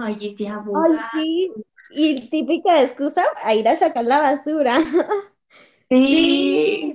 Ay, 0.00 0.16
es 0.22 0.36
de 0.38 0.46
Ay, 0.46 0.52
abogado. 0.52 0.94
sí. 1.12 1.52
Y 1.90 2.30
típica 2.30 2.80
excusa 2.82 3.22
a 3.42 3.54
ir 3.54 3.68
a 3.68 3.76
sacar 3.76 4.06
la 4.06 4.20
basura. 4.20 4.82
Sí. 5.90 6.94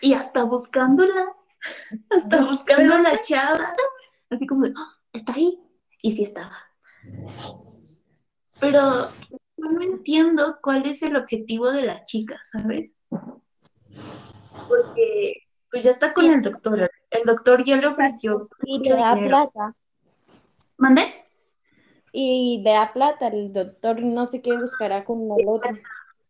Y 0.00 0.12
hasta 0.12 0.44
buscándola, 0.44 1.34
hasta 2.10 2.44
buscando 2.44 2.94
a 2.94 3.00
la 3.00 3.20
chava, 3.20 3.74
así 4.30 4.46
como 4.46 4.66
de, 4.66 4.74
"Ah, 4.76 4.96
está 5.12 5.32
ahí, 5.34 5.58
y 6.02 6.12
sí 6.12 6.22
estaba. 6.22 6.52
Pero 8.60 9.08
yo 9.56 9.64
no 9.70 9.82
entiendo 9.82 10.58
cuál 10.62 10.86
es 10.86 11.02
el 11.02 11.16
objetivo 11.16 11.70
de 11.70 11.82
la 11.82 12.04
chica, 12.04 12.38
¿sabes? 12.44 12.96
Porque 14.68 15.42
pues 15.70 15.84
ya 15.84 15.90
está 15.90 16.12
con 16.14 16.26
el 16.30 16.42
doctor, 16.42 16.90
el 17.10 17.22
doctor 17.24 17.64
ya 17.64 17.76
le 17.76 17.86
ofreció 17.86 18.48
Y 18.64 18.78
mucho 18.78 18.90
le 18.94 18.96
da 18.96 19.14
dinero. 19.14 19.50
plata. 19.52 19.76
¿Mande? 20.78 21.02
y 22.12 22.62
le 22.64 22.70
da 22.70 22.92
plata, 22.94 23.28
el 23.28 23.52
doctor 23.52 24.02
no 24.02 24.26
sé 24.26 24.40
qué 24.40 24.56
buscará 24.56 25.04
con 25.04 25.20
el 25.38 25.46
otro. 25.46 25.70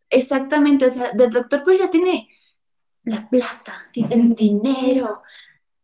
Exactamente, 0.09 0.85
o 0.85 0.89
sea, 0.89 1.11
del 1.13 1.29
doctor 1.29 1.63
pues 1.63 1.79
ya 1.79 1.89
tiene 1.89 2.27
la 3.03 3.29
plata, 3.29 3.73
tiene 3.93 4.15
el 4.15 4.29
dinero, 4.35 5.21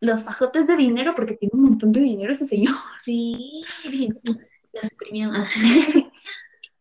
los 0.01 0.23
fajotes 0.23 0.67
de 0.67 0.75
dinero, 0.75 1.13
porque 1.15 1.35
tiene 1.37 1.51
un 1.53 1.63
montón 1.63 1.93
de 1.93 2.01
dinero 2.01 2.33
ese 2.33 2.45
señor. 2.45 2.75
Sí, 3.01 3.63
Los 4.73 4.89
premios. 4.97 5.37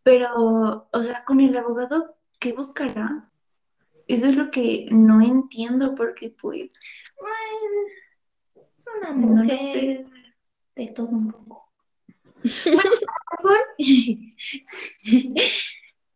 Pero, 0.03 0.89
o 0.93 1.01
sea, 1.01 1.25
con 1.25 1.41
el 1.41 1.57
abogado, 1.57 2.17
¿qué 2.39 2.53
buscará? 2.53 3.31
Eso 4.09 4.27
es 4.27 4.37
lo 4.37 4.51
que 4.51 4.89
no 4.91 5.23
entiendo, 5.23 5.95
porque 5.95 6.31
pues, 6.31 6.75
bueno, 7.21 8.67
es 8.77 8.87
una 9.01 9.13
no 9.13 9.27
mujer 9.45 9.59
sé. 9.59 10.07
de 10.75 10.87
todo 10.89 11.07
un 11.09 11.31
poco. 11.31 11.69
Bueno, 12.65 12.81
a 12.81 13.43
lo 13.43 13.49
mejor- 13.49 13.77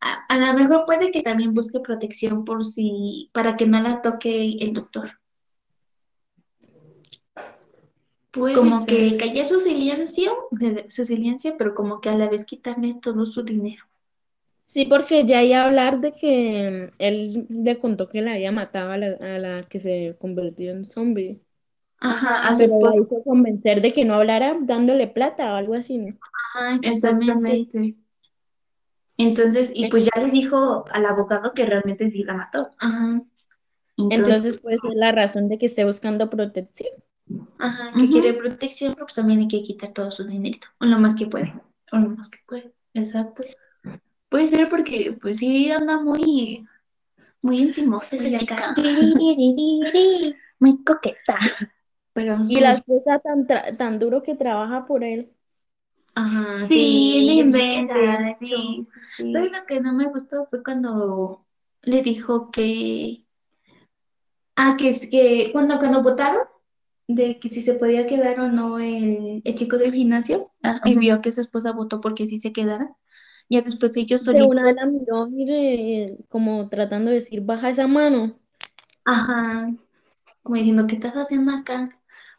a, 0.01 0.27
a 0.29 0.39
lo 0.39 0.59
mejor 0.59 0.85
puede 0.85 1.11
que 1.13 1.23
también 1.23 1.55
busque 1.55 1.79
protección 1.81 2.45
por 2.45 2.65
si, 2.65 3.31
para 3.33 3.57
que 3.57 3.67
no 3.67 3.81
la 3.81 4.03
toque 4.03 4.57
el 4.61 4.73
doctor. 4.73 5.11
Puede 8.37 8.55
Como 8.55 8.79
ser. 8.81 8.87
que 8.87 9.17
callar 9.17 9.47
su 9.47 9.61
silencio, 9.61 10.31
su 10.89 11.05
silencio, 11.07 11.55
pero 11.57 11.75
como 11.75 12.01
que 12.01 12.11
a 12.11 12.17
la 12.17 12.29
vez 12.29 12.45
quitarle 12.45 12.95
todo 13.01 13.25
su 13.25 13.43
dinero. 13.43 13.83
Sí, 14.67 14.85
porque 14.85 15.25
ya 15.25 15.43
iba 15.43 15.63
a 15.63 15.67
hablar 15.67 16.01
de 16.01 16.13
que 16.13 16.91
él 16.99 17.47
le 17.49 17.79
contó 17.79 18.09
que 18.09 18.21
la 18.21 18.33
había 18.33 18.53
matado 18.53 18.93
a 18.93 18.99
la, 18.99 19.07
a 19.21 19.39
la 19.39 19.63
que 19.63 19.81
se 19.81 20.17
convirtió 20.21 20.73
en 20.73 20.85
zombie. 20.85 21.41
Ajá, 22.01 22.49
a 22.49 22.53
su 22.53 22.67
Pero 22.67 22.91
hizo 22.93 23.23
convencer 23.25 23.81
de 23.81 23.95
que 23.95 24.05
no 24.05 24.15
hablara 24.15 24.59
dándole 24.61 25.07
plata 25.07 25.53
o 25.53 25.57
algo 25.57 25.75
así. 25.75 25.97
¿no? 25.97 26.19
Ajá, 26.55 26.79
exactamente. 26.83 27.95
Entonces, 29.19 29.71
y 29.75 29.89
pues 29.89 30.05
ya 30.05 30.21
le 30.21 30.31
dijo 30.31 30.85
al 30.91 31.07
abogado 31.07 31.53
que 31.55 31.65
realmente 31.65 32.11
sí 32.11 32.23
la 32.23 32.35
mató. 32.35 32.69
Ajá. 32.81 33.23
Entonces 33.97 34.59
puede 34.59 34.79
ser 34.79 34.93
la 34.95 35.13
razón 35.13 35.49
de 35.49 35.59
que 35.59 35.67
esté 35.67 35.87
buscando 35.87 36.29
protección. 36.29 36.91
Ajá, 37.59 37.93
que 37.97 38.09
quiere 38.09 38.35
protección, 38.35 38.95
pero 38.95 39.07
pues 39.07 39.15
también 39.15 39.41
hay 39.41 39.49
que 39.49 39.63
quitar 39.63 39.93
todo 39.93 40.11
su 40.11 40.25
dinerito, 40.25 40.69
o 40.81 40.85
lo 40.87 40.99
más 40.99 41.17
que 41.17 41.27
puede. 41.27 41.53
o 41.93 41.97
lo 41.99 42.11
más 42.11 42.31
que 42.31 42.39
puede, 42.47 42.73
exacto. 42.95 43.43
Puede 44.29 44.49
ser 44.49 44.69
porque, 44.69 45.17
pues 45.21 45.39
sí, 45.39 45.71
anda 45.71 46.01
muy, 46.01 46.67
muy 47.43 47.63
encimosa 47.63 48.17
esa 48.17 48.25
Muy 48.25 48.39
chica. 48.39 48.75
Muy 50.61 50.85
coqueta. 50.85 51.37
Pero 52.13 52.37
Y 52.49 52.61
la 52.61 52.73
esposa 52.73 53.19
tan, 53.21 53.47
tan 53.77 53.99
duro 53.99 54.23
que 54.23 54.35
trabaja 54.37 54.87
por 54.87 55.05
él. 55.05 55.33
Ajá, 56.15 56.67
Sí, 56.67 56.75
sí, 56.75 57.39
inventes, 57.41 57.87
gacho. 57.89 58.39
sí, 58.39 58.85
sí, 58.85 59.01
sí. 59.17 59.33
¿Sabes 59.33 59.53
lo 59.53 59.67
que 59.67 59.81
no 59.81 59.93
me 59.93 60.07
gustó? 60.09 60.47
Fue 60.51 60.63
cuando 60.63 61.47
le 61.83 62.03
dijo 62.03 62.51
que. 62.51 63.25
Ah, 64.57 64.77
que 64.79 64.89
es 64.91 65.09
que 65.11 65.51
cuando, 65.53 65.79
cuando 65.79 66.03
votaron 66.03 66.43
de 67.09 67.39
que 67.41 67.49
si 67.49 67.63
se 67.63 67.75
podía 67.75 68.07
quedar 68.07 68.41
o 68.41 68.49
no 68.51 68.79
el, 68.79 69.43
el 69.45 69.55
chico 69.55 69.79
del 69.79 69.93
gimnasio, 69.95 70.53
ah, 70.63 70.81
y 70.85 70.97
Ajá. 70.97 70.99
vio 70.99 71.21
que 71.21 71.33
su 71.33 71.41
esposa 71.41 71.73
votó 71.73 72.01
porque 72.01 72.27
sí 72.27 72.39
se 72.39 72.53
quedara. 72.53 72.91
Ya 73.51 73.63
después 73.63 73.97
ellos 73.97 74.25
De 74.31 74.43
una 74.43 74.65
vez 74.67 74.77
solitos. 74.77 74.77
la 74.77 74.85
miró 74.87 75.27
le- 75.27 76.19
como 76.29 76.69
tratando 76.69 77.11
de 77.11 77.17
decir, 77.21 77.41
baja 77.41 77.71
esa 77.71 77.87
mano. 77.87 78.39
Ajá, 79.05 79.71
como 80.43 80.57
diciendo, 80.57 80.87
¿qué 80.87 80.97
estás 80.97 81.15
haciendo 81.17 81.53
acá? 81.53 81.89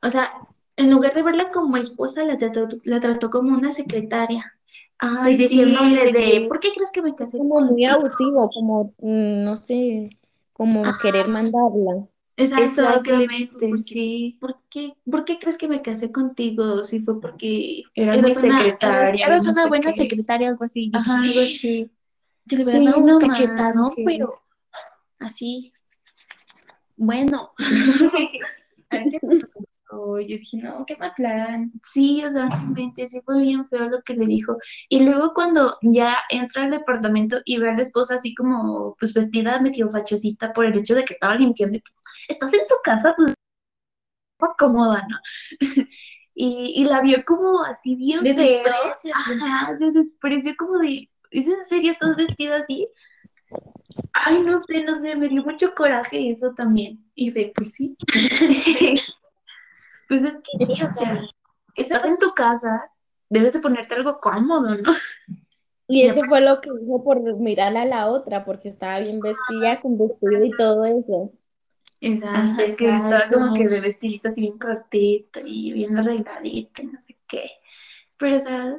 O 0.04 0.10
sea, 0.10 0.30
en 0.78 0.92
lugar 0.92 1.14
de 1.14 1.24
verla 1.24 1.52
como 1.52 1.78
esposa, 1.78 2.24
la 2.26 2.38
trató, 2.38 2.68
la 2.84 3.00
trató 3.02 3.30
como 3.30 3.56
una 3.58 3.72
secretaria. 3.74 4.54
Ay, 5.00 5.34
Y 5.34 5.38
sí, 5.38 5.60
diciéndole 5.60 6.12
de 6.14 6.14
de, 6.14 6.48
¿por 6.48 6.60
qué 6.60 6.70
crees 6.74 6.92
que 6.92 7.02
me 7.02 7.16
casé 7.16 7.38
Como 7.38 7.62
muy 7.62 7.86
abusivo, 7.86 8.50
como, 8.52 8.94
mm, 9.00 9.44
no 9.44 9.58
sé, 9.58 10.10
como 10.54 10.98
querer 10.98 11.28
mandarla. 11.30 12.08
Exacto, 12.38 13.04
que 13.04 13.18
le 13.18 13.78
sí. 13.80 14.38
¿Por 14.40 14.62
qué, 14.70 14.94
por 15.10 15.26
qué 15.26 15.40
crees 15.40 15.58
que 15.58 15.68
me 15.68 15.82
casé 15.82 16.12
contigo? 16.12 16.84
Si 16.84 17.00
fue 17.00 17.20
porque 17.20 17.84
Eras 17.96 18.22
mi 18.22 18.32
una, 18.32 18.34
secretaria, 18.60 18.78
eras, 18.78 19.28
eras 19.28 19.46
no 19.46 19.52
una 19.54 19.68
buena 19.68 19.92
qué. 19.92 19.98
secretaria, 19.98 20.50
algo 20.50 20.64
así. 20.64 20.92
Ajá, 20.94 21.22
algo 21.22 21.40
así. 21.40 21.92
Yo 22.46 22.58
le 22.58 22.64
Sí, 22.64 22.88
un 22.96 23.06
no 23.06 23.20
manches. 23.20 23.50
pero 24.06 24.32
así. 25.20 25.74
Bueno. 26.96 27.52
Yo 29.92 30.18
dije, 30.18 30.58
no, 30.58 30.86
qué 30.86 30.98
plan. 31.16 31.72
Sí, 31.84 32.24
o 32.26 32.32
sea, 32.32 32.50
inventes, 32.62 33.12
sí 33.12 33.22
fue 33.26 33.42
bien 33.42 33.68
feo 33.70 33.88
lo 33.90 34.02
que 34.02 34.14
le 34.16 34.26
dijo. 34.26 34.58
Y 34.90 35.04
luego 35.04 35.34
cuando 35.34 35.78
ya 35.82 36.18
entra 36.30 36.64
al 36.64 36.72
departamento 36.72 37.40
y 37.46 37.58
ve 37.58 37.70
a 37.70 37.74
la 37.76 37.84
esposa 37.84 38.16
así 38.16 38.36
como, 38.36 38.96
pues 39.00 39.14
vestida 39.14 39.62
medio 39.62 39.90
fachosita 39.90 40.52
por 40.54 40.66
el 40.66 40.78
hecho 40.78 40.96
de 40.96 41.06
que 41.06 41.14
estaba 41.14 41.36
limpiando. 41.36 41.78
y, 41.78 41.84
Estás 42.28 42.54
en 42.54 42.68
tu 42.68 42.76
casa, 42.84 43.14
pues, 43.16 43.34
cómoda, 44.58 45.06
¿no? 45.10 45.18
Y, 46.40 46.74
y 46.76 46.86
la 46.86 47.02
vio 47.02 47.26
como 47.26 47.64
así 47.64 47.96
bien 47.96 48.24
De 48.24 48.36
feo. 48.36 48.46
desprecio. 48.46 49.12
Ajá, 49.16 49.74
de 49.74 49.92
desprecio, 49.92 50.54
como 50.56 50.78
de, 50.78 51.10
¿es 51.32 51.48
en 51.48 51.66
serio 51.66 51.94
estás 51.94 52.16
vestida 52.16 52.58
así? 52.58 52.88
Ay, 54.14 54.44
no 54.44 54.56
sé, 54.60 54.84
no 54.84 55.02
sé, 55.02 55.16
me 55.16 55.30
dio 55.30 55.44
mucho 55.44 55.74
coraje 55.74 56.30
eso 56.30 56.54
también. 56.54 57.04
Y 57.16 57.32
de, 57.32 57.52
pues 57.56 57.74
sí. 57.74 57.98
Pues 60.08 60.24
es 60.24 60.36
que 60.38 60.66
sí, 60.66 60.84
o 60.84 60.90
sea, 60.90 61.22
estás 61.76 62.06
en 62.06 62.18
tu 62.18 62.34
casa, 62.34 62.92
debes 63.30 63.54
de 63.54 63.60
ponerte 63.60 63.96
algo 63.96 64.20
cómodo, 64.20 64.76
¿no? 64.76 64.94
Y 65.90 66.02
eso 66.02 66.22
fue 66.28 66.42
lo 66.42 66.60
que 66.60 66.70
dijo 66.82 67.04
por 67.04 67.22
mirar 67.38 67.76
a 67.78 67.86
la 67.86 68.08
otra, 68.08 68.44
porque 68.44 68.68
estaba 68.68 69.00
bien 69.00 69.22
vestida, 69.22 69.80
con 69.80 69.98
vestido 69.98 70.44
y 70.44 70.50
todo 70.50 70.86
eso. 70.86 71.32
Exacto, 72.02 72.62
Ajá, 72.62 72.76
que 72.76 72.96
estaba 72.96 73.30
como 73.32 73.54
que 73.54 73.68
de 73.68 73.80
vestidito 73.80 74.28
así 74.28 74.42
bien 74.42 74.60
cortito 74.60 75.40
y 75.46 75.72
bien 75.72 75.98
arregladito 75.98 76.82
y 76.82 76.86
no 76.88 77.00
sé 77.00 77.18
qué. 77.28 77.50
Pero, 78.18 78.36
o 78.36 78.40
sea, 78.40 78.78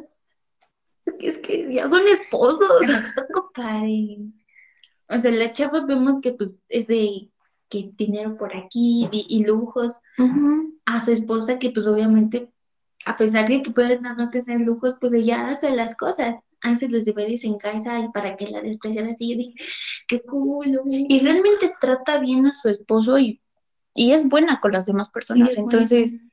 es 1.07 1.15
que, 1.19 1.29
es 1.29 1.39
que 1.39 1.75
ya 1.75 1.89
son 1.89 2.07
esposos. 2.07 2.81
Tampoco 3.17 3.51
paren. 3.55 4.35
O 5.09 5.21
sea, 5.21 5.31
la 5.31 5.53
chava 5.53 5.85
vemos 5.87 6.23
que 6.23 6.33
pues 6.33 6.55
es 6.69 6.87
de 6.87 7.31
que 7.69 7.91
dinero 7.97 8.37
por 8.37 8.57
aquí 8.57 9.09
y, 9.13 9.27
y 9.29 9.45
lujos. 9.45 10.01
A 10.87 11.05
su 11.05 11.11
esposa 11.13 11.59
que 11.59 11.71
pues 11.71 11.87
obviamente, 11.87 12.51
a 13.05 13.17
pesar 13.17 13.47
de 13.49 13.63
que 13.63 13.71
pueden 13.71 14.03
no 14.03 14.29
tener 14.31 14.61
lujos, 14.63 14.95
pues 15.01 15.13
ella 15.13 15.49
hace 15.49 15.71
las 15.75 15.97
cosas. 15.97 16.37
Hace 16.61 16.89
los 16.89 17.05
deberes 17.05 17.45
en 17.45 17.57
casa 17.57 18.01
y 18.01 18.09
para 18.09 18.35
que 18.35 18.49
la 18.49 18.61
desprecian 18.61 19.07
así, 19.07 19.31
yo 19.31 19.37
dije, 19.37 19.55
qué 20.09 20.21
culo. 20.23 20.83
Y 20.87 21.21
realmente 21.21 21.73
trata 21.81 22.19
bien 22.19 22.47
a 22.47 22.53
su 22.53 22.69
esposo 22.69 23.17
y, 23.17 23.41
y 23.95 24.11
es 24.11 24.29
buena 24.29 24.59
con 24.59 24.73
las 24.73 24.85
demás 24.87 25.09
personas. 25.11 25.51
es 25.51 25.59
Entonces, 25.59 26.11
buena. 26.11 26.31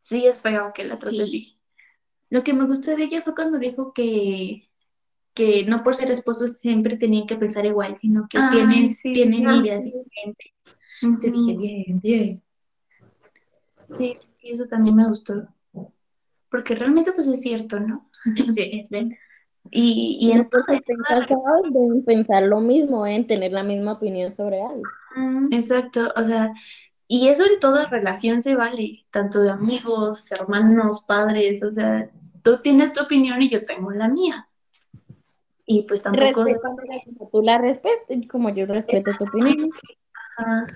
sí 0.00 0.26
es 0.26 0.40
feo 0.40 0.72
que 0.74 0.84
la 0.84 0.98
trate 0.98 1.14
Sí. 1.16 1.22
así. 1.22 1.58
Lo 2.30 2.42
que 2.42 2.54
me 2.54 2.64
gustó 2.64 2.96
de 2.96 3.04
ella 3.04 3.22
fue 3.22 3.34
cuando 3.36 3.58
dijo 3.60 3.92
que, 3.92 4.68
que 5.34 5.64
no 5.64 5.82
por 5.82 5.94
ser 5.94 6.10
esposos 6.10 6.52
siempre 6.58 6.96
tenían 6.96 7.26
que 7.26 7.36
pensar 7.36 7.64
igual, 7.64 7.96
sino 7.96 8.26
que 8.28 8.38
Ay, 8.38 8.50
tienen, 8.50 8.90
sí. 8.90 9.12
tienen 9.12 9.48
ideas 9.50 9.82
sí. 9.84 9.92
diferentes. 9.92 10.52
Entonces 11.02 11.32
dije, 11.32 11.56
bien, 11.56 12.00
bien. 12.00 12.42
Sí, 13.84 14.18
y 14.40 14.52
eso 14.52 14.64
también 14.64 14.96
me 14.96 15.08
gustó. 15.08 15.48
Porque 16.50 16.74
realmente 16.74 17.12
pues 17.12 17.26
es 17.26 17.40
cierto, 17.40 17.80
¿no? 17.80 18.08
Sí, 18.34 18.70
es 18.82 18.90
verdad. 18.90 19.16
Y, 19.70 20.18
y 20.20 20.32
en 20.32 20.40
estén 20.40 20.98
casados 21.06 21.62
deben 21.70 22.04
pensar 22.04 22.42
lo 22.42 22.60
mismo, 22.60 23.04
deben 23.04 23.26
tener 23.26 23.52
la 23.52 23.62
misma 23.62 23.92
opinión 23.92 24.34
sobre 24.34 24.60
algo. 24.60 24.82
Exacto, 25.52 26.12
o 26.16 26.24
sea, 26.24 26.52
y 27.06 27.28
eso 27.28 27.44
en 27.44 27.60
toda 27.60 27.86
relación 27.86 28.42
se 28.42 28.56
vale, 28.56 29.06
tanto 29.10 29.40
de 29.40 29.50
amigos, 29.50 30.32
hermanos, 30.32 31.04
padres, 31.06 31.62
o 31.62 31.70
sea, 31.70 32.10
tú 32.42 32.58
tienes 32.62 32.92
tu 32.92 33.02
opinión 33.02 33.40
y 33.40 33.48
yo 33.48 33.64
tengo 33.64 33.90
la 33.92 34.08
mía. 34.08 34.48
Y 35.64 35.82
pues 35.82 36.02
tampoco, 36.02 36.44
como 36.44 37.28
tú 37.30 37.42
la 37.42 37.58
respetes, 37.58 38.18
y 38.22 38.26
como 38.26 38.50
yo 38.50 38.66
respeto 38.66 39.12
tu 39.12 39.24
opinión. 39.24 39.70
Ajá. 40.38 40.66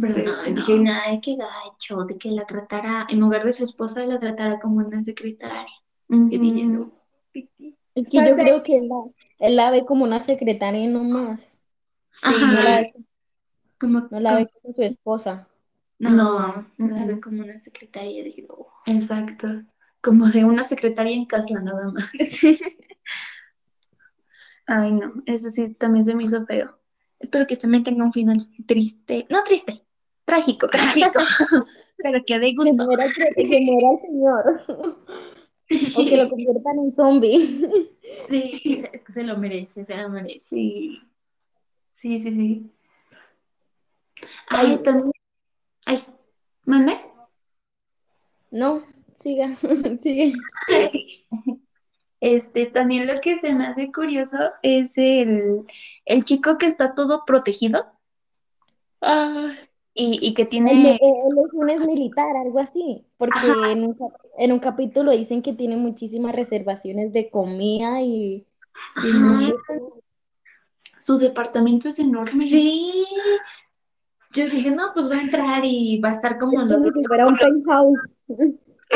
Pero 0.00 0.14
Pero 0.14 0.24
no, 0.24 0.36
no. 0.36 0.54
dije, 0.54 0.78
nada, 0.78 1.20
qué 1.22 1.36
gacho, 1.36 2.04
de 2.04 2.18
que 2.18 2.30
la 2.30 2.44
tratara, 2.44 3.06
en 3.08 3.20
lugar 3.20 3.44
de 3.44 3.52
su 3.52 3.64
esposa, 3.64 4.06
la 4.06 4.18
tratara 4.18 4.58
como 4.58 4.76
una 4.86 5.02
secretaria. 5.02 5.66
No, 6.08 6.92
piti. 7.32 7.76
Es 7.94 8.10
que 8.10 8.18
yo 8.18 8.36
creo 8.36 8.62
que 8.62 8.76
él 8.78 8.88
la, 8.88 9.02
él 9.38 9.56
la 9.56 9.70
ve 9.70 9.84
como 9.84 10.04
una 10.04 10.20
secretaria 10.20 10.86
nomás. 10.88 11.52
Sí, 12.12 12.28
No 12.40 12.52
la 12.52 12.60
Ajá. 12.60 12.76
ve, 12.82 12.94
Como, 13.78 14.08
no 14.10 14.20
la 14.20 14.36
ve 14.36 14.48
como 14.48 14.74
su 14.74 14.82
esposa. 14.82 15.48
no, 15.98 16.10
No, 16.10 16.66
la 16.78 16.86
ujú. 16.86 17.06
ve 17.06 17.20
como 17.20 17.42
una 17.42 17.58
secretaria. 17.60 18.22
Dije, 18.22 18.46
oh. 18.50 18.68
exacto, 18.86 19.48
como 20.06 20.28
de 20.28 20.44
una 20.44 20.62
secretaria 20.62 21.12
en 21.16 21.26
casa 21.26 21.58
nada 21.60 21.88
más. 21.90 22.10
Ay, 24.68 24.92
no, 24.92 25.12
eso 25.26 25.50
sí 25.50 25.74
también 25.74 26.04
se 26.04 26.14
me 26.14 26.22
hizo 26.24 26.46
feo. 26.46 26.78
Espero 27.18 27.44
que 27.46 27.56
también 27.56 27.82
tenga 27.82 28.04
un 28.04 28.12
final 28.12 28.38
triste, 28.66 29.26
no 29.30 29.42
triste, 29.42 29.82
trágico, 30.24 30.68
trágico, 30.68 31.18
pero 31.98 32.22
que 32.24 32.38
dé 32.38 32.50
Que 32.50 32.54
gusto. 32.54 32.84
muera, 32.84 33.06
que 33.36 33.60
muera 33.60 33.88
el 33.92 34.00
señor. 34.00 34.96
O 35.96 36.04
que 36.04 36.16
lo 36.16 36.28
conviertan 36.30 36.78
en 36.78 36.92
zombie. 36.92 37.60
Sí, 38.30 38.76
se, 38.80 39.02
se 39.12 39.22
lo 39.24 39.36
merece, 39.36 39.84
se 39.84 40.00
lo 40.00 40.08
merece. 40.08 40.38
Sí. 40.38 41.02
Sí, 41.92 42.20
sí, 42.20 42.30
sí. 42.30 42.72
Ay, 44.48 44.78
también. 44.84 45.10
Ay, 45.86 45.98
¿mande? 46.64 46.96
No, 48.52 48.84
siga, 49.16 49.56
sigue. 50.02 50.32
Este, 52.20 52.66
también 52.66 53.06
lo 53.06 53.20
que 53.20 53.36
se 53.36 53.54
me 53.54 53.66
hace 53.66 53.92
curioso 53.92 54.38
es 54.62 54.96
el, 54.96 55.66
el 56.04 56.24
chico 56.24 56.58
que 56.58 56.66
está 56.66 56.94
todo 56.94 57.24
protegido. 57.26 57.86
Ah, 59.02 59.52
y, 59.94 60.18
y 60.20 60.34
que 60.34 60.44
tiene. 60.44 60.98
él 61.00 61.38
es 61.46 61.52
un 61.52 61.70
ex 61.70 61.86
militar, 61.86 62.36
algo 62.36 62.58
así, 62.58 63.06
porque 63.16 63.38
en 63.70 63.84
un, 63.84 63.96
en 64.38 64.52
un 64.52 64.58
capítulo 64.58 65.10
dicen 65.10 65.42
que 65.42 65.54
tiene 65.54 65.76
muchísimas 65.76 66.34
reservaciones 66.34 67.12
de 67.12 67.30
comida 67.30 68.02
y, 68.02 68.46
su 70.98 71.18
departamento 71.18 71.88
es 71.88 71.98
enorme. 71.98 72.46
Sí. 72.46 73.06
Yo 74.34 74.48
dije, 74.50 74.70
no, 74.70 74.92
pues 74.92 75.10
va 75.10 75.16
a 75.16 75.22
entrar 75.22 75.64
y 75.64 75.98
va 76.00 76.10
a 76.10 76.12
estar 76.12 76.38
como 76.38 76.60
es 76.60 76.66
los 76.66 76.78
como 76.78 76.92
si 76.92 77.04
fuera 77.06 77.26
un 77.26 77.36
penthouse. 77.36 77.98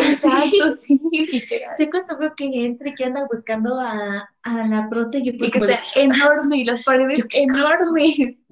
Exacto, 0.01 0.73
sí, 0.73 1.01
literal. 1.33 1.77
Yo 1.79 1.91
cuando 1.91 2.19
veo 2.19 2.33
que 2.37 2.65
entra 2.65 2.89
y 2.91 2.95
que 2.95 3.05
anda 3.05 3.27
buscando 3.31 3.79
a, 3.79 4.29
a 4.43 4.67
la 4.69 4.89
prote, 4.89 5.23
yo 5.23 5.33
Y 5.33 5.39
pues 5.39 5.51
que 5.51 5.59
como 5.59 5.71
está 5.71 5.81
enorme 6.01 6.59
y 6.59 6.65
las 6.65 6.83
paredes 6.85 7.27
enormes. 7.33 8.45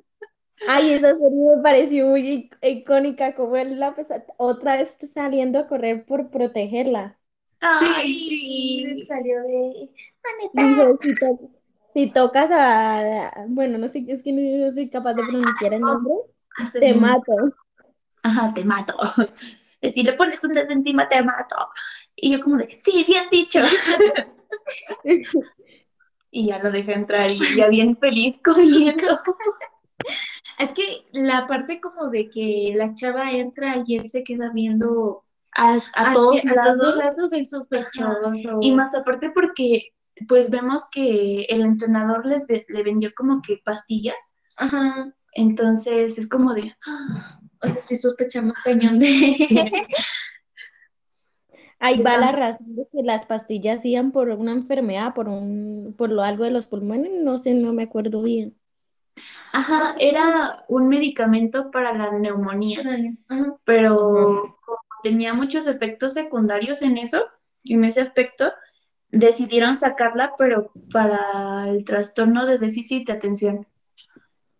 Ay, 0.66 0.92
esa 0.92 1.12
serie 1.14 1.30
me 1.57 1.62
pareció 1.62 2.07
muy 2.07 2.20
ic- 2.22 2.59
icónica, 2.62 3.34
como 3.34 3.57
él 3.57 3.78
la 3.80 3.94
pues, 3.94 4.09
otra 4.36 4.76
vez 4.76 4.96
saliendo 5.12 5.59
a 5.59 5.66
correr 5.66 6.05
por 6.05 6.30
protegerla. 6.30 7.18
Ay, 7.61 8.18
Sí, 8.18 8.28
sí. 8.30 9.09
salió 9.09 9.42
de... 9.44 9.90
Dijo, 10.55 10.99
si, 11.03 11.16
to- 11.18 11.51
si 11.94 12.12
tocas 12.12 12.51
a, 12.53 13.28
a- 13.28 13.46
bueno, 13.49 13.78
no 13.78 13.88
sé, 13.88 14.05
es 14.09 14.22
que 14.22 14.32
no, 14.32 14.66
no 14.66 14.70
soy 14.72 14.90
capaz 14.90 15.14
de 15.14 15.24
pronunciar 15.24 15.74
el 15.74 15.86
nombre, 15.86 16.14
Hace 16.59 16.80
te 16.80 16.94
mato. 16.94 17.32
Ajá, 18.22 18.55
te 18.55 18.64
mato. 18.64 18.94
Si 19.83 20.03
le 20.03 20.12
pones 20.14 20.43
un 20.45 20.53
dedo 20.55 20.70
encima, 20.70 21.09
te 21.09 21.22
mato. 21.22 21.57
Y 22.16 22.33
yo 22.33 22.41
como 22.43 22.57
de, 22.57 22.68
sí, 22.79 23.05
bien 23.07 23.24
dicho. 23.31 23.61
Y 26.31 26.47
ya 26.49 26.62
lo 26.62 26.70
dejé 26.70 26.93
entrar 26.93 27.31
y 27.31 27.39
ya 27.57 27.68
bien 27.68 27.97
feliz 27.97 28.41
comiendo. 28.45 29.07
Es 30.59 30.70
que 30.72 30.83
la 31.12 31.47
parte 31.47 31.81
como 31.81 32.09
de 32.11 32.29
que 32.29 32.72
la 32.76 32.95
chava 32.95 33.31
entra 33.33 33.83
y 33.87 33.97
él 33.97 34.09
se 34.11 34.24
queda 34.24 34.51
viendo 34.53 35.24
A, 35.57 35.74
a 35.74 35.76
hacia- 35.76 36.12
todos 36.14 36.45
a 36.45 36.55
lados. 36.55 36.79
todos 36.81 36.97
lados 36.97 37.31
bien 37.31 37.47
sospechoso. 37.47 38.59
Y 38.61 38.72
más 38.72 38.95
aparte 38.95 39.31
porque 39.31 39.93
pues 40.26 40.51
vemos 40.51 40.89
que 40.91 41.43
el 41.49 41.62
entrenador 41.62 42.26
les 42.26 42.47
ve- 42.47 42.66
le 42.68 42.83
vendió 42.83 43.11
como 43.16 43.41
que 43.41 43.61
pastillas. 43.64 44.16
Ajá. 44.57 45.14
Entonces 45.33 46.18
es 46.18 46.29
como 46.29 46.53
de, 46.55 46.74
O 47.62 47.66
sea, 47.68 47.82
sí 47.82 47.96
sospechamos 47.96 48.59
cañón 48.59 48.98
de... 48.98 49.06
Ahí 51.80 52.02
va 52.02 52.18
la 52.18 52.32
razón 52.32 52.74
de 52.74 52.88
que 52.90 53.02
las 53.04 53.24
pastillas 53.26 53.84
iban 53.84 54.11
por 54.11 54.30
una 54.30 54.52
enfermedad, 54.52 55.14
por 55.14 55.28
un, 55.28 55.94
por 55.96 56.11
lo 56.11 56.22
algo 56.22 56.42
de 56.42 56.50
los 56.50 56.66
pulmones, 56.66 57.12
no 57.22 57.38
sé, 57.38 57.54
no 57.54 57.72
me 57.72 57.84
acuerdo 57.84 58.22
bien. 58.22 58.56
ajá, 59.52 59.94
era 60.00 60.64
un 60.68 60.88
medicamento 60.88 61.70
para 61.70 61.92
la 61.96 62.11
neumonía. 62.18 62.80
Ajá. 63.28 63.56
pero 63.64 64.56
como 64.64 64.78
tenía 65.04 65.34
muchos 65.34 65.68
efectos 65.68 66.14
secundarios 66.14 66.82
en 66.82 66.98
eso, 66.98 67.28
en 67.64 67.84
ese 67.84 68.00
aspecto, 68.00 68.52
decidieron 69.11 69.76
sacarla, 69.76 70.34
pero 70.36 70.72
para 70.92 71.68
el 71.68 71.84
trastorno 71.84 72.46
de 72.46 72.59
déficit 72.59 73.06
de 73.06 73.12
atención, 73.12 73.66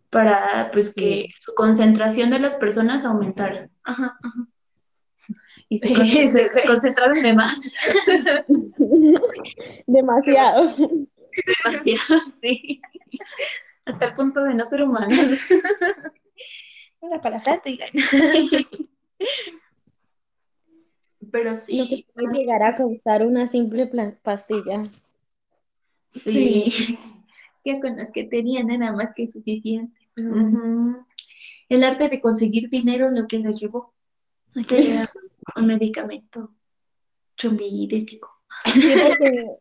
para 0.09 0.69
pues 0.71 0.93
que 0.93 1.27
su 1.39 1.53
concentración 1.53 2.29
de 2.29 2.39
las 2.39 2.55
personas 2.55 3.05
aumentara. 3.05 3.69
Ajá, 3.83 4.17
ajá. 4.23 4.47
Y 5.71 5.77
se, 5.77 5.93
con- 5.93 6.07
se- 6.07 6.27
se 6.49 6.63
concentraron 6.65 7.21
de 7.21 7.33
más, 7.33 7.55
Demasiado. 9.87 10.73
demasiado, 10.75 12.21
sí. 12.41 12.81
Hasta 13.85 14.05
el 14.05 14.13
punto 14.13 14.43
de 14.43 14.55
no 14.55 14.65
ser 14.65 14.83
humanos. 14.83 15.11
Venga, 17.01 17.21
para 17.21 17.41
tanto, 17.41 17.69
digan. 17.69 17.89
Pero 21.31 21.51
Lo 21.51 21.55
que 21.55 21.61
sí, 21.61 22.07
puede 22.13 22.33
llegar 22.37 22.63
a 22.63 22.75
causar 22.75 23.25
una 23.25 23.47
simple 23.47 23.85
pastilla. 24.23 24.89
sí. 26.09 26.97
Ya 27.65 27.79
con 27.81 27.97
las 27.97 28.11
que 28.11 28.23
tenían 28.23 28.67
nada 28.67 28.93
más 28.93 29.13
que 29.13 29.27
suficiente. 29.27 29.98
El 31.69 31.83
arte 31.83 32.09
de 32.09 32.21
conseguir 32.21 32.69
dinero 32.69 33.09
lo 33.11 33.27
que 33.27 33.39
lo 33.39 33.51
llevó 33.51 33.93
a 34.55 34.63
crear 34.63 35.09
un 35.55 35.67
medicamento 35.67 36.51
porque 37.41 39.57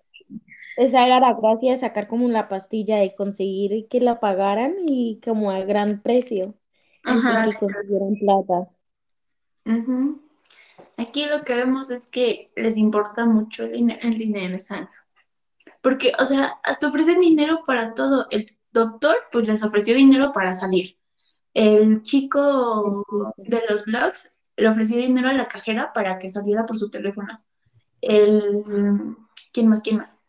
esa 0.77 1.07
era 1.07 1.21
la 1.21 1.35
gracia 1.35 1.73
de 1.73 1.79
sacar 1.79 2.09
como 2.09 2.29
la 2.29 2.49
pastilla, 2.49 2.99
de 2.99 3.15
conseguir 3.15 3.89
que 3.89 4.01
la 4.01 4.21
pagaran 4.21 4.75
y 4.87 5.21
como 5.25 5.51
a 5.51 5.61
gran 5.61 6.03
precio. 6.03 6.55
Ajá, 7.05 7.43
Así 7.43 7.51
que 7.51 7.59
consiguieron 7.59 8.19
plata. 8.19 8.71
Aquí 10.97 11.27
lo 11.27 11.43
que 11.43 11.55
vemos 11.55 11.91
es 11.91 12.11
que 12.11 12.51
les 12.57 12.77
importa 12.77 13.25
mucho 13.25 13.65
el 13.65 13.73
dinero. 13.73 14.01
El 14.03 14.19
dinero, 14.19 14.55
exacto. 14.55 14.99
Porque, 15.83 16.13
o 16.19 16.27
sea, 16.27 16.59
hasta 16.65 16.89
ofrecen 16.89 17.21
dinero 17.21 17.63
para 17.67 17.95
todo. 17.95 18.27
El 18.31 18.47
doctor, 18.73 19.17
pues 19.33 19.49
les 19.49 19.63
ofreció 19.63 19.95
dinero 19.95 20.33
para 20.33 20.55
salir. 20.55 20.97
El 21.55 22.03
chico 22.03 23.05
de 23.37 23.63
los 23.69 23.85
blogs 23.85 24.37
le 24.57 24.69
ofreció 24.69 24.97
dinero 24.99 25.29
a 25.29 25.33
la 25.33 25.49
cajera 25.49 25.93
para 25.93 26.19
que 26.19 26.31
saliera 26.31 26.67
por 26.67 26.79
su 26.79 26.91
teléfono. 26.91 27.39
El... 28.01 29.17
¿Quién 29.53 29.69
más? 29.69 29.83
¿Quién 29.83 29.99
más? 29.99 30.25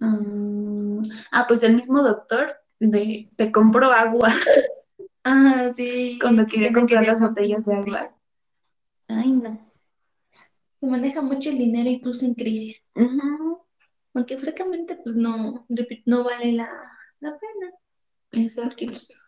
Mm, 0.00 1.02
Ah, 1.30 1.44
pues 1.46 1.62
el 1.62 1.74
mismo 1.74 2.02
doctor 2.02 2.52
de 2.80 3.28
te 3.36 3.50
compró 3.52 3.90
agua 3.92 4.28
Ah, 5.24 5.70
sí. 5.76 6.18
cuando 6.20 6.46
quería 6.46 6.72
comprar 6.72 7.00
quería 7.00 7.12
las 7.12 7.20
botellas 7.20 7.64
de 7.66 7.74
agua. 7.74 8.14
Ay, 9.08 9.30
no. 9.30 9.58
Se 10.80 10.86
maneja 10.86 11.20
mucho 11.20 11.50
el 11.50 11.58
dinero 11.58 11.90
incluso 11.90 12.24
en 12.24 12.34
crisis. 12.34 12.88
Ujú, 12.94 13.47
Aunque 14.18 14.36
francamente, 14.36 14.96
pues 14.96 15.14
no, 15.14 15.64
no 16.06 16.24
vale 16.24 16.50
la, 16.50 16.68
la 17.20 17.38
pena. 17.38 17.72
Exacto. 18.32 18.70
Porque 18.70 18.86
pues, 18.86 19.22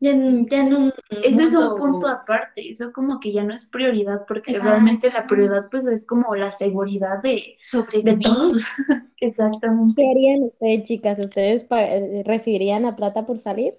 ya, 0.00 0.12
ya 0.12 0.62
un 0.64 0.92
Ese 1.08 1.44
es 1.44 1.54
un 1.54 1.76
punto 1.76 2.06
aparte, 2.08 2.68
eso 2.68 2.92
como 2.92 3.18
que 3.20 3.32
ya 3.32 3.42
no 3.42 3.54
es 3.54 3.70
prioridad, 3.70 4.26
porque 4.28 4.50
Exacto. 4.50 4.70
realmente 4.70 5.10
la 5.10 5.26
prioridad 5.26 5.68
pues 5.70 5.86
es 5.86 6.06
como 6.06 6.34
la 6.34 6.52
seguridad 6.52 7.22
de, 7.22 7.30
de 7.30 7.56
sobrevivir. 7.62 8.20
todos. 8.20 8.64
Exactamente. 9.16 9.94
¿Qué 9.96 10.10
harían 10.10 10.42
ustedes, 10.42 10.84
chicas? 10.84 11.18
¿Ustedes 11.18 11.66
recibirían 12.26 12.82
la 12.82 12.96
plata 12.96 13.24
por 13.24 13.38
salir? 13.38 13.78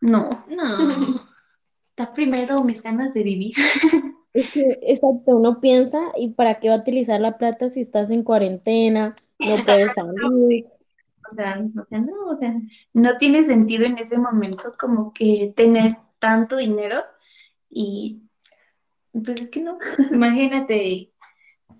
No. 0.00 0.44
No. 0.48 0.78
Está 1.82 2.14
primero 2.14 2.62
mis 2.62 2.80
ganas 2.84 3.12
de 3.12 3.24
vivir. 3.24 3.54
Es 4.34 4.50
que, 4.50 4.78
exacto, 4.82 5.36
uno 5.36 5.60
piensa, 5.60 6.00
¿y 6.16 6.30
para 6.30 6.58
qué 6.58 6.68
va 6.68 6.74
a 6.74 6.80
utilizar 6.80 7.20
la 7.20 7.38
plata 7.38 7.68
si 7.68 7.80
estás 7.80 8.10
en 8.10 8.24
cuarentena? 8.24 9.14
No 9.38 9.56
puedes 9.64 9.94
salir. 9.94 10.66
O 11.30 11.34
sea, 11.34 11.64
o 11.78 11.82
sea, 11.82 12.00
no, 12.00 12.26
o 12.26 12.36
sea, 12.36 12.52
no 12.92 13.16
tiene 13.16 13.44
sentido 13.44 13.86
en 13.86 13.96
ese 13.96 14.18
momento 14.18 14.74
como 14.78 15.12
que 15.14 15.54
tener 15.56 15.96
tanto 16.18 16.56
dinero 16.56 16.98
y 17.70 18.22
pues 19.12 19.40
es 19.40 19.50
que 19.50 19.62
no. 19.62 19.78
Imagínate, 20.12 21.12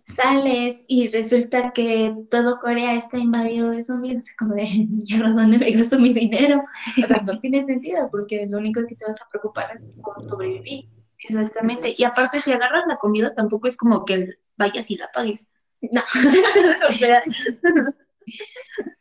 sales 0.05 0.85
y 0.87 1.09
resulta 1.09 1.73
que 1.73 2.15
todo 2.31 2.61
Corea 2.61 2.95
está 2.95 3.19
invadido 3.19 3.71
de 3.71 3.83
zombies. 3.83 4.29
Es 4.29 4.37
como 4.37 4.55
de, 4.55 4.65
¿y 5.07 5.17
ahora 5.17 5.33
dónde 5.33 5.59
me 5.59 5.71
gasto 5.73 5.99
mi 5.99 6.13
dinero? 6.13 6.63
O 7.03 7.07
sea, 7.07 7.23
no 7.23 7.41
tiene 7.41 7.65
sentido 7.65 8.09
porque 8.11 8.47
lo 8.47 8.59
único 8.59 8.81
que 8.87 8.95
te 8.95 9.05
vas 9.07 9.21
a 9.21 9.29
preocupar 9.29 9.71
es 9.73 9.87
por 10.03 10.23
sobrevivir. 10.23 10.89
Exactamente. 11.29 11.95
Y 11.97 12.05
aparte, 12.05 12.41
si 12.41 12.53
agarras 12.53 12.85
la 12.87 12.97
comida, 12.97 13.33
tampoco 13.35 13.67
es 13.67 13.77
como 13.77 14.05
que 14.05 14.35
vayas 14.57 14.91
y 14.91 14.97
la 14.97 15.09
pagues. 15.13 15.55
No. 15.81 16.03
O 16.89 16.93
sea, 16.93 17.23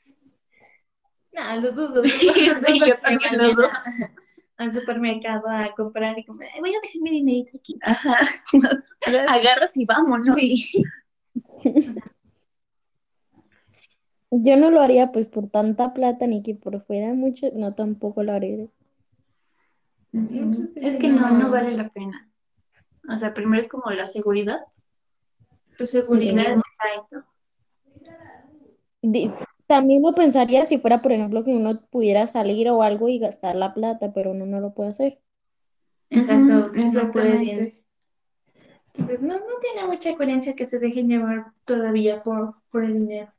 No, 1.33 1.61
lo 1.61 1.71
dudo. 1.71 2.03
Sí, 2.07 2.29
yo 2.85 2.97
también 2.97 3.37
lo 3.37 3.53
dudo. 3.53 3.69
Al 4.57 4.71
supermercado 4.71 5.47
a 5.49 5.69
comprar 5.75 6.17
y 6.19 6.23
como, 6.25 6.41
"Ay, 6.41 6.59
voy 6.59 6.69
a 6.75 6.79
dejar 6.79 7.01
mi 7.01 7.09
dinerito 7.09 7.57
aquí. 7.57 7.75
ajá. 7.81 8.17
Agarras 9.27 9.75
y 9.75 9.85
vámonos. 9.85 10.35
Sí. 10.35 10.83
Yo 14.29 14.57
no 14.57 14.69
lo 14.71 14.81
haría 14.81 15.11
pues 15.11 15.27
por 15.27 15.47
tanta 15.49 15.93
plata 15.93 16.27
ni 16.27 16.43
que 16.43 16.55
por 16.55 16.81
fuera 16.85 17.13
mucho, 17.13 17.47
no 17.53 17.73
tampoco 17.73 18.23
lo 18.23 18.33
haría. 18.33 18.67
Es 20.75 20.97
que 20.97 21.09
no, 21.09 21.31
no 21.31 21.49
vale 21.49 21.75
la 21.75 21.89
pena. 21.89 22.29
O 23.09 23.17
sea, 23.17 23.33
primero 23.33 23.61
es 23.61 23.67
como 23.67 23.89
la 23.91 24.07
seguridad 24.07 24.61
Tu 25.77 25.85
seguridad, 25.87 26.55
exacto. 26.57 27.25
Di- 29.01 29.31
También 29.67 30.03
lo 30.03 30.13
pensaría 30.13 30.65
si 30.65 30.77
fuera, 30.77 31.01
por 31.01 31.11
ejemplo, 31.11 31.43
que 31.43 31.51
uno 31.51 31.81
pudiera 31.89 32.27
salir 32.27 32.69
o 32.69 32.83
algo 32.83 33.09
y 33.09 33.17
gastar 33.19 33.55
la 33.55 33.73
plata, 33.73 34.13
pero 34.13 34.31
uno 34.31 34.45
no 34.45 34.59
lo 34.59 34.73
puede 34.73 34.91
hacer. 34.91 35.19
Exacto, 36.09 36.67
Ujú, 36.71 36.81
eso 36.83 37.11
puede 37.11 37.37
bien. 37.39 37.59
exactamente. 37.59 37.83
Entonces, 38.95 39.21
no, 39.21 39.33
no 39.39 39.59
tiene 39.59 39.87
mucha 39.87 40.15
coherencia 40.15 40.55
que 40.55 40.67
se 40.67 40.77
dejen 40.77 41.09
llevar 41.09 41.47
todavía 41.65 42.21
por, 42.21 42.55
por 42.69 42.83
el 42.83 42.93
dinero. 42.99 43.33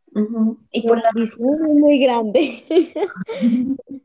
Y 0.73 0.87
por 0.87 1.01
la 1.01 1.11
Visión 1.15 1.55
es 1.55 1.75
muy 1.77 1.99
grande. 2.01 2.65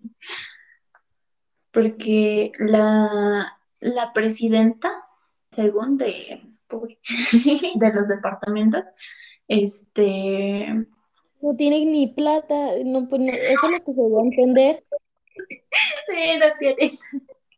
porque 1.72 2.52
la, 2.60 3.60
la 3.82 4.14
presidenta, 4.14 4.92
según 5.52 5.98
de, 5.98 6.42
de 7.76 7.94
los 7.94 8.08
departamentos, 8.08 8.88
este, 9.48 10.68
No 11.42 11.56
tiene 11.58 11.86
ni 11.86 12.08
plata, 12.08 12.56
no, 12.86 13.08
pues 13.08 13.22
no, 13.22 13.32
eso 13.32 13.66
es 13.66 13.72
lo 13.72 13.86
que 13.86 13.94
se 13.94 14.02
debe 14.02 14.22
entender. 14.22 14.84
Sí, 16.06 16.38
no 16.40 16.46
tiene 16.60 16.90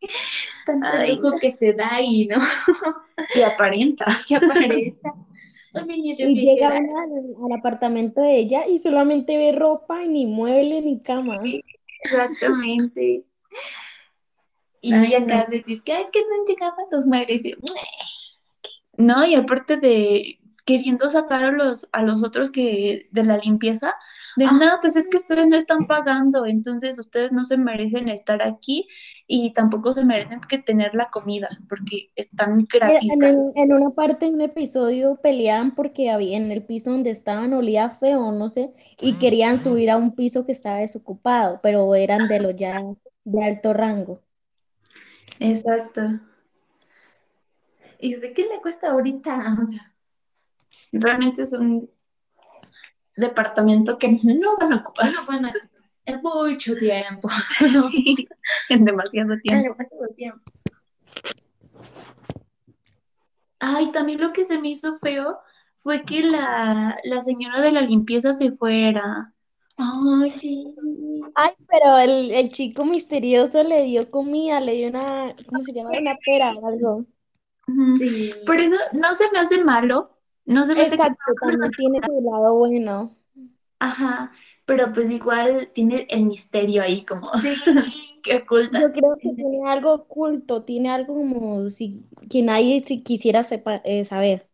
tanto 0.65 0.87
Ay. 0.91 1.15
lujo 1.15 1.37
que 1.39 1.51
se 1.51 1.73
da 1.73 2.01
y 2.01 2.27
no, 2.27 2.37
que 3.33 3.45
aparenta. 3.45 4.05
que 4.27 4.35
aparenta. 4.35 5.13
Y 5.93 6.15
llega 6.15 6.67
al, 6.67 6.85
al 6.85 7.51
apartamento 7.57 8.21
de 8.21 8.37
ella 8.37 8.67
y 8.67 8.77
solamente 8.77 9.37
ve 9.37 9.53
ropa 9.53 10.03
y 10.03 10.09
ni 10.09 10.25
mueble 10.25 10.81
ni 10.81 11.01
cama. 11.01 11.39
Exactamente. 12.03 13.23
Y 14.81 14.93
Ay, 14.93 15.13
acá 15.13 15.47
me 15.49 15.59
dice 15.59 15.83
que 15.85 15.93
"Ah, 15.93 16.01
es 16.01 16.09
que 16.11 16.19
no 16.21 16.35
han 16.39 16.45
llegado 16.47 16.73
a 16.73 16.89
tus 16.89 17.05
madres. 17.05 17.45
Y 17.45 17.53
No, 18.97 19.25
y 19.25 19.35
aparte 19.35 19.77
de 19.77 20.37
queriendo 20.65 21.09
sacar 21.09 21.43
a 21.43 21.51
los, 21.51 21.87
a 21.91 22.03
los 22.03 22.23
otros 22.23 22.51
que 22.51 23.07
de 23.11 23.23
la 23.23 23.37
limpieza, 23.37 23.93
de 24.37 24.45
Ah. 24.45 24.57
no, 24.59 24.67
pues 24.81 24.95
es 24.95 25.07
que 25.07 25.17
ustedes 25.17 25.47
no 25.47 25.55
están 25.55 25.87
pagando, 25.87 26.45
entonces 26.45 26.99
ustedes 26.99 27.31
no 27.31 27.43
se 27.43 27.57
merecen 27.57 28.07
estar 28.09 28.41
aquí 28.43 28.87
y 29.27 29.53
tampoco 29.53 29.93
se 29.93 30.05
merecen 30.05 30.39
que 30.47 30.59
tener 30.59 30.93
la 30.93 31.09
comida, 31.09 31.49
porque 31.67 32.11
están 32.15 32.67
gratis. 32.71 33.11
En 33.55 33.73
una 33.73 33.89
parte 33.89 34.27
de 34.27 34.33
un 34.33 34.41
episodio 34.41 35.15
peleaban 35.21 35.73
porque 35.75 36.11
había 36.11 36.37
en 36.37 36.51
el 36.51 36.63
piso 36.63 36.91
donde 36.91 37.09
estaban 37.09 37.53
olía 37.53 37.89
feo, 37.89 38.31
no 38.31 38.47
sé, 38.47 38.71
y 39.01 39.13
querían 39.13 39.59
subir 39.59 39.89
a 39.89 39.97
un 39.97 40.15
piso 40.15 40.45
que 40.45 40.51
estaba 40.51 40.77
desocupado, 40.77 41.59
pero 41.63 41.93
eran 41.95 42.27
de 42.27 42.39
los 42.39 42.55
ya 42.55 42.81
de 43.23 43.43
alto 43.43 43.73
rango. 43.73 44.21
Exacto. 45.39 46.19
¿Y 47.99 48.15
de 48.15 48.33
qué 48.33 48.47
le 48.47 48.61
cuesta 48.61 48.91
ahorita? 48.91 49.57
O 49.61 49.69
sea, 49.69 49.91
Realmente 50.93 51.41
es 51.41 51.53
un 51.53 51.89
departamento 53.15 53.97
que 53.97 54.19
no 54.23 54.57
van 54.57 54.73
a 54.73 54.77
ocupar 54.77 55.11
bueno, 55.25 55.25
bueno, 55.25 55.49
es 56.05 56.21
mucho 56.21 56.75
tiempo. 56.75 57.29
sí, 57.91 58.27
en 58.69 58.85
demasiado 58.85 59.37
tiempo. 59.39 59.63
demasiado 59.73 60.07
tiempo. 60.15 60.41
Ay, 63.59 63.91
también 63.91 64.21
lo 64.21 64.31
que 64.31 64.43
se 64.43 64.59
me 64.59 64.69
hizo 64.69 64.97
feo 64.99 65.39
fue 65.75 66.03
que 66.03 66.21
la, 66.21 66.95
la 67.03 67.21
señora 67.21 67.61
de 67.61 67.71
la 67.71 67.81
limpieza 67.81 68.33
se 68.33 68.51
fuera. 68.51 69.33
Ay, 69.77 70.31
sí. 70.31 70.75
Ay, 71.35 71.51
pero 71.67 71.97
el, 71.99 72.31
el 72.31 72.49
chico 72.51 72.85
misterioso 72.85 73.63
le 73.63 73.83
dio 73.83 74.09
comida, 74.11 74.59
le 74.61 74.73
dio 74.75 74.89
una, 74.89 75.35
¿cómo 75.47 75.63
se 75.63 75.73
llama? 75.73 75.91
Una 75.99 76.15
pera 76.25 76.53
o 76.57 76.67
algo. 76.67 77.05
Sí. 77.93 78.31
Por 78.45 78.59
eso 78.59 78.75
no 78.93 79.13
se 79.15 79.31
me 79.31 79.39
hace 79.39 79.63
malo, 79.63 80.05
no 80.45 80.65
se 80.65 80.75
me 80.75 80.83
hace 80.83 80.99
que, 80.99 81.09
Exacto, 81.09 81.37
también 81.39 81.73
tiene 81.75 82.01
su 82.05 82.11
lado 82.21 82.55
bueno. 82.55 83.15
ajá, 83.79 84.31
pero 84.65 84.91
pues 84.93 85.09
igual 85.09 85.69
tiene 85.73 86.07
el 86.09 86.25
misterio 86.25 86.81
ahí 86.83 87.03
como 87.05 87.31
Sí. 87.33 87.63
que 88.23 88.35
oculta. 88.37 88.79
Yo 88.79 88.91
creo 88.91 89.17
que 89.21 89.33
tiene 89.35 89.69
algo 89.69 89.93
oculto, 89.93 90.63
tiene 90.63 90.89
algo 90.91 91.15
como 91.15 91.69
si 91.69 92.07
que 92.29 92.41
nadie 92.41 92.81
si 92.85 93.01
quisiera 93.03 93.43
sepa- 93.43 93.81
eh, 93.85 94.05
saber. 94.05 94.49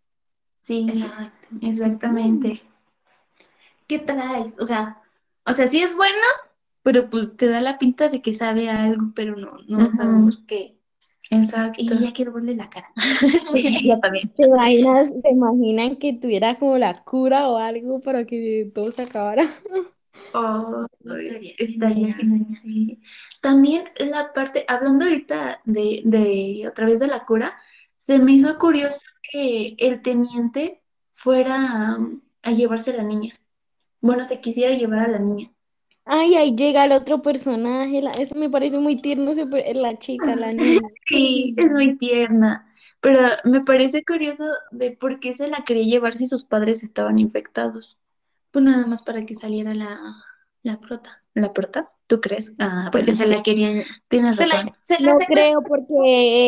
Sí, 0.59 0.86
exactamente. 1.63 2.61
¿Qué 3.88 3.99
traes? 3.99 4.53
O 4.59 4.65
sea, 4.65 5.01
o 5.47 5.53
sea, 5.53 5.67
sí 5.67 5.81
es 5.81 5.95
bueno, 5.95 6.17
pero 6.83 7.09
pues 7.09 7.35
te 7.35 7.47
da 7.47 7.61
la 7.61 7.77
pinta 7.77 8.09
de 8.09 8.21
que 8.21 8.33
sabe 8.33 8.69
algo, 8.69 9.11
pero 9.15 9.35
no, 9.35 9.57
no 9.67 9.93
sabemos 9.93 10.43
qué. 10.47 10.77
Exacto. 11.29 11.95
Y 11.95 11.99
ya 11.99 12.13
quiero 12.13 12.31
verle 12.33 12.55
la 12.55 12.69
cara. 12.69 12.91
Sí, 13.51 13.87
yo 13.89 13.99
también. 13.99 14.31
¿Se 14.35 15.29
imaginan, 15.29 15.97
que 15.97 16.13
tuviera 16.13 16.57
como 16.59 16.77
la 16.77 16.93
cura 17.03 17.49
o 17.49 17.57
algo 17.57 18.01
para 18.01 18.25
que 18.25 18.71
todo 18.73 18.91
se 18.91 19.03
acabara? 19.03 19.49
Oh, 20.33 20.85
Estaría 21.05 21.53
estaría 21.57 22.13
genial. 22.13 22.13
genial, 22.13 22.53
sí. 22.53 23.01
También 23.41 23.85
la 23.99 24.33
parte, 24.33 24.65
hablando 24.67 25.05
ahorita 25.05 25.61
de, 25.65 26.01
de 26.05 26.67
otra 26.67 26.85
vez 26.85 26.99
de 26.99 27.07
la 27.07 27.25
cura, 27.25 27.57
se 27.95 28.19
me 28.19 28.33
hizo 28.33 28.57
curioso 28.59 29.01
que 29.21 29.75
el 29.79 30.01
teniente 30.01 30.83
fuera 31.11 31.95
um, 31.97 32.21
a 32.43 32.51
llevarse 32.51 32.91
a 32.91 32.97
la 32.97 33.03
niña. 33.03 33.39
Bueno, 34.08 34.26
se 34.26 34.41
quisiera 34.41 34.76
llevar 34.76 35.01
a 35.01 35.08
la 35.10 35.20
niña. 35.20 35.51
Ay, 36.05 36.34
ahí 36.36 36.55
llega 36.55 36.86
el 36.86 36.91
otro 36.93 37.22
personaje, 37.22 38.01
la- 38.01 38.18
eso 38.18 38.34
me 38.36 38.49
parece 38.49 38.80
muy 38.80 38.99
tierno, 39.01 39.34
la 39.36 39.99
chica, 39.99 40.36
la 40.36 40.51
niña. 40.51 40.89
Sí, 41.08 41.53
es 41.58 41.72
muy 41.74 41.97
tierna, 41.97 42.72
pero 43.01 43.20
me 43.45 43.62
parece 43.64 44.03
curioso 44.03 44.45
de 44.72 44.91
por 44.91 45.20
qué 45.20 45.34
se 45.34 45.47
la 45.49 45.64
quería 45.66 45.86
llevar 45.86 46.14
si 46.14 46.28
sus 46.28 46.45
padres 46.45 46.84
estaban 46.84 47.20
infectados. 47.20 47.97
Pues 48.51 48.66
nada 48.66 48.88
más 48.88 49.03
para 49.03 49.26
que 49.26 49.36
saliera 49.36 49.74
la, 49.76 49.99
la 50.64 50.80
prota. 50.80 51.24
¿La 51.34 51.53
prota? 51.53 51.91
¿Tú 52.08 52.22
crees? 52.22 52.55
Ah, 52.60 52.89
Porque 52.91 53.14
bueno, 53.14 53.14
se 53.14 53.28
la 53.28 53.43
querían. 53.43 53.84
tienes 54.10 54.38
Se 54.38 54.45
la, 54.47 54.55
razón. 54.55 54.72
se 54.82 54.99
la 55.01 55.14
No 55.14 55.16
secuestró. 55.16 55.51
creo, 55.51 55.64
porque 55.64 55.93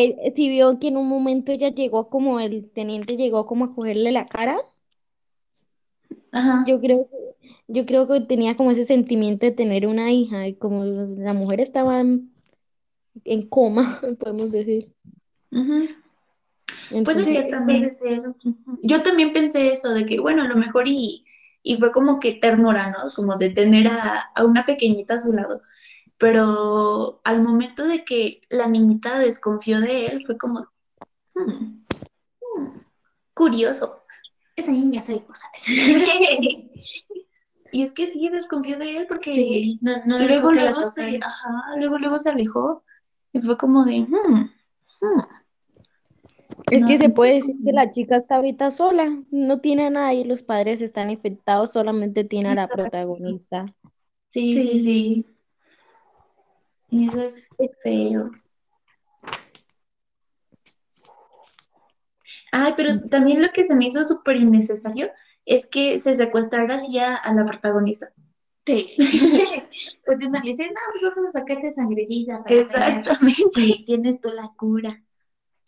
eh, 0.04 0.32
si 0.36 0.48
vio 0.48 0.78
que 0.78 0.88
en 0.88 0.96
un 0.96 1.08
momento 1.08 1.52
ella 1.52 1.68
llegó 1.70 2.08
como, 2.08 2.40
el 2.40 2.70
teniente 2.72 3.16
llegó 3.16 3.46
como 3.46 3.66
a 3.66 3.74
cogerle 3.74 4.12
la 4.12 4.26
cara, 4.26 4.58
Ajá. 6.32 6.64
yo 6.66 6.80
creo 6.80 7.08
que, 7.10 7.50
yo 7.68 7.86
creo 7.86 8.06
que 8.08 8.20
tenía 8.20 8.56
como 8.56 8.70
ese 8.70 8.84
sentimiento 8.84 9.46
de 9.46 9.52
tener 9.52 9.86
una 9.86 10.12
hija, 10.12 10.46
y 10.48 10.54
como 10.54 10.84
la 10.84 11.32
mujer 11.34 11.60
estaba 11.60 12.00
en, 12.00 12.30
en 13.24 13.48
coma, 13.48 14.00
podemos 14.20 14.52
decir. 14.52 14.92
Puede 15.50 15.90
Entonces, 16.90 17.24
ser 17.34 17.50
también. 17.50 17.80
puede 17.80 17.92
ser. 17.92 18.20
Ujú. 18.28 18.78
Yo 18.82 19.02
también 19.02 19.32
pensé 19.32 19.72
eso, 19.72 19.90
de 19.90 20.04
que 20.06 20.20
bueno, 20.20 20.42
a 20.42 20.48
lo 20.48 20.56
mejor 20.56 20.84
y, 20.86 21.24
y 21.62 21.76
fue 21.76 21.92
como 21.92 22.18
que 22.20 22.34
ternura, 22.34 22.90
¿no? 22.90 23.10
Como 23.14 23.36
de 23.36 23.50
tener 23.50 23.88
a, 23.88 24.30
a 24.34 24.44
una 24.44 24.64
pequeñita 24.64 25.14
a 25.14 25.20
su 25.20 25.32
lado. 25.32 25.62
Pero 26.18 27.20
al 27.24 27.42
momento 27.42 27.86
de 27.86 28.04
que 28.04 28.40
la 28.50 28.66
niñita 28.66 29.18
desconfió 29.18 29.80
de 29.80 30.06
él, 30.06 30.24
fue 30.26 30.36
como, 30.36 30.66
"Hmm, 31.34 31.80
hmm, 32.40 32.80
curioso. 33.34 33.94
Esa 34.60 34.72
niña 34.72 35.02
soy. 35.02 35.22
Y 37.72 37.82
es 37.82 37.92
que 37.92 38.08
sí, 38.08 38.28
desconfió 38.28 38.78
de 38.78 38.96
él 38.96 39.06
porque 39.08 39.32
Sí, 39.32 39.78
no, 39.80 39.92
no 40.04 40.18
dejó 40.18 40.50
luego, 40.50 40.52
luego 40.52 40.80
se, 40.80 41.02
tocaran. 41.02 41.22
ajá, 41.22 41.76
luego, 41.76 41.98
luego 41.98 42.18
se 42.18 42.30
alejó. 42.30 42.82
Y 43.32 43.38
fue 43.40 43.56
como 43.56 43.84
de, 43.84 44.00
"Hmm, 44.00 44.50
hmm". 45.00 45.20
es 46.72 46.84
que 46.84 46.98
se 46.98 47.10
puede 47.10 47.34
decir 47.34 47.54
que 47.64 47.72
la 47.72 47.92
chica 47.92 48.16
está 48.16 48.36
ahorita 48.36 48.72
sola, 48.72 49.22
no 49.30 49.60
tiene 49.60 49.86
a 49.86 49.90
nadie, 49.90 50.24
los 50.24 50.42
padres 50.42 50.80
están 50.82 51.10
infectados, 51.10 51.70
solamente 51.70 52.24
tiene 52.24 52.48
a 52.50 52.54
la 52.56 52.66
protagonista. 52.68 53.66
Sí, 54.30 54.52
sí, 54.52 54.62
Sí. 54.68 54.80
sí. 54.80 55.26
Y 56.90 57.06
eso 57.06 57.22
es 57.22 57.46
feo. 57.84 58.32
Ay, 62.52 62.74
pero 62.76 63.00
también 63.08 63.42
lo 63.42 63.50
que 63.52 63.64
se 63.64 63.74
me 63.74 63.86
hizo 63.86 64.04
súper 64.04 64.36
innecesario 64.36 65.10
es 65.44 65.66
que 65.66 65.98
se 65.98 66.14
secuestrara 66.14 66.76
así 66.76 66.98
a, 66.98 67.16
a 67.16 67.32
la 67.34 67.44
protagonista. 67.44 68.12
Sí. 68.66 68.94
Pueden 70.06 70.32
decir, 70.32 70.68
no, 70.68 70.80
pues 70.92 71.14
vamos 71.14 71.34
a 71.34 71.38
sacarte 71.38 71.72
sangrecita 71.72 72.42
para 72.42 72.54
ver 72.54 72.64
Exactamente. 72.64 73.50
si 73.54 73.84
tienes 73.84 74.20
tú 74.20 74.30
la 74.30 74.48
cura. 74.56 75.02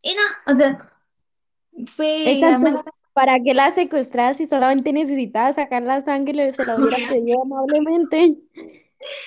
Y 0.03 0.11
no, 0.15 0.53
o 0.53 0.55
sea, 0.55 0.93
fue 1.87 2.33
Exacto. 2.33 2.85
¿Para 3.13 3.39
qué 3.41 3.53
la 3.53 3.75
secuestrara 3.75 4.33
si 4.35 4.47
solamente 4.47 4.93
necesitaba 4.93 5.53
sacar 5.53 5.83
la 5.83 6.03
sangre 6.03 6.49
y 6.49 6.53
se 6.53 6.65
la 6.65 6.77
hubiera 6.77 6.97
pedido 7.11 7.43
amablemente? 7.43 8.39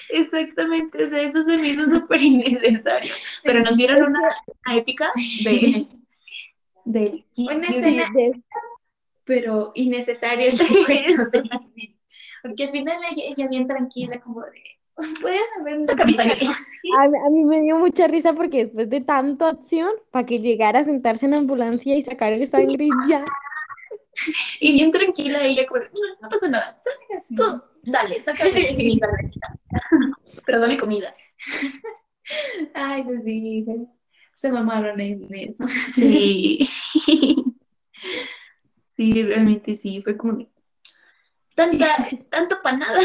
Exactamente, 0.09 1.03
o 1.03 1.09
sea, 1.09 1.21
eso 1.21 1.43
se 1.43 1.57
me 1.57 1.67
hizo 1.69 1.85
súper 1.85 2.21
innecesario. 2.21 3.13
Pero 3.43 3.59
nos 3.59 3.77
dieron 3.77 4.03
una, 4.03 4.21
una 4.65 4.77
épica 4.77 5.11
de, 5.43 5.87
del 6.85 7.25
Una 7.37 7.67
escena- 7.67 8.09
De- 8.13 8.41
pero 9.25 9.71
niña. 11.75 11.95
Porque 12.43 12.63
al 12.63 12.69
final 12.69 12.97
ella, 13.11 13.23
ella 13.35 13.47
bien 13.49 13.67
tranquila, 13.67 14.19
como 14.21 14.41
de, 14.41 14.61
pueden 15.19 15.41
haberme 15.59 15.87
Sácame 15.87 16.11
dicho 16.11 16.21
sangre". 16.21 16.39
algo?" 16.47 16.53
A, 16.99 17.07
mí- 17.09 17.17
a 17.25 17.29
mí 17.31 17.43
me 17.43 17.61
dio 17.61 17.77
mucha 17.77 18.07
risa 18.07 18.33
porque 18.33 18.65
después 18.65 18.89
de 18.89 19.01
tanta 19.01 19.49
acción, 19.49 19.89
para 20.11 20.25
que 20.25 20.39
llegara 20.39 20.79
a 20.79 20.83
sentarse 20.83 21.25
en 21.25 21.31
la 21.31 21.37
ambulancia 21.39 21.95
y 21.95 22.03
sacar 22.03 22.33
el 22.33 22.47
sangre 22.47 22.85
y 22.85 22.89
ya. 23.09 23.25
Y 24.61 24.73
bien 24.73 24.91
tranquila 24.91 25.43
ella, 25.43 25.65
como, 25.67 25.81
de, 25.81 25.89
no, 26.21 26.29
pasa 26.29 26.47
nada. 26.47 26.75
Tú, 27.35 27.43
dale, 27.83 28.21
sácame 28.21 28.73
mi. 28.77 28.99
Pero 30.45 30.59
dame 30.59 30.77
comida. 30.77 31.11
Ay, 32.73 33.03
pues 33.03 33.21
sí, 33.23 33.65
se 34.35 34.51
mamaron 34.51 34.99
en 34.99 35.33
eso. 35.33 35.65
Sí. 35.93 36.69
Sí, 38.97 39.11
realmente 39.23 39.75
sí, 39.75 40.01
fue 40.01 40.15
como 40.15 40.37
de, 40.37 40.49
tanta, 41.53 41.85
tanto 42.29 42.55
para 42.63 42.77
nada. 42.77 42.97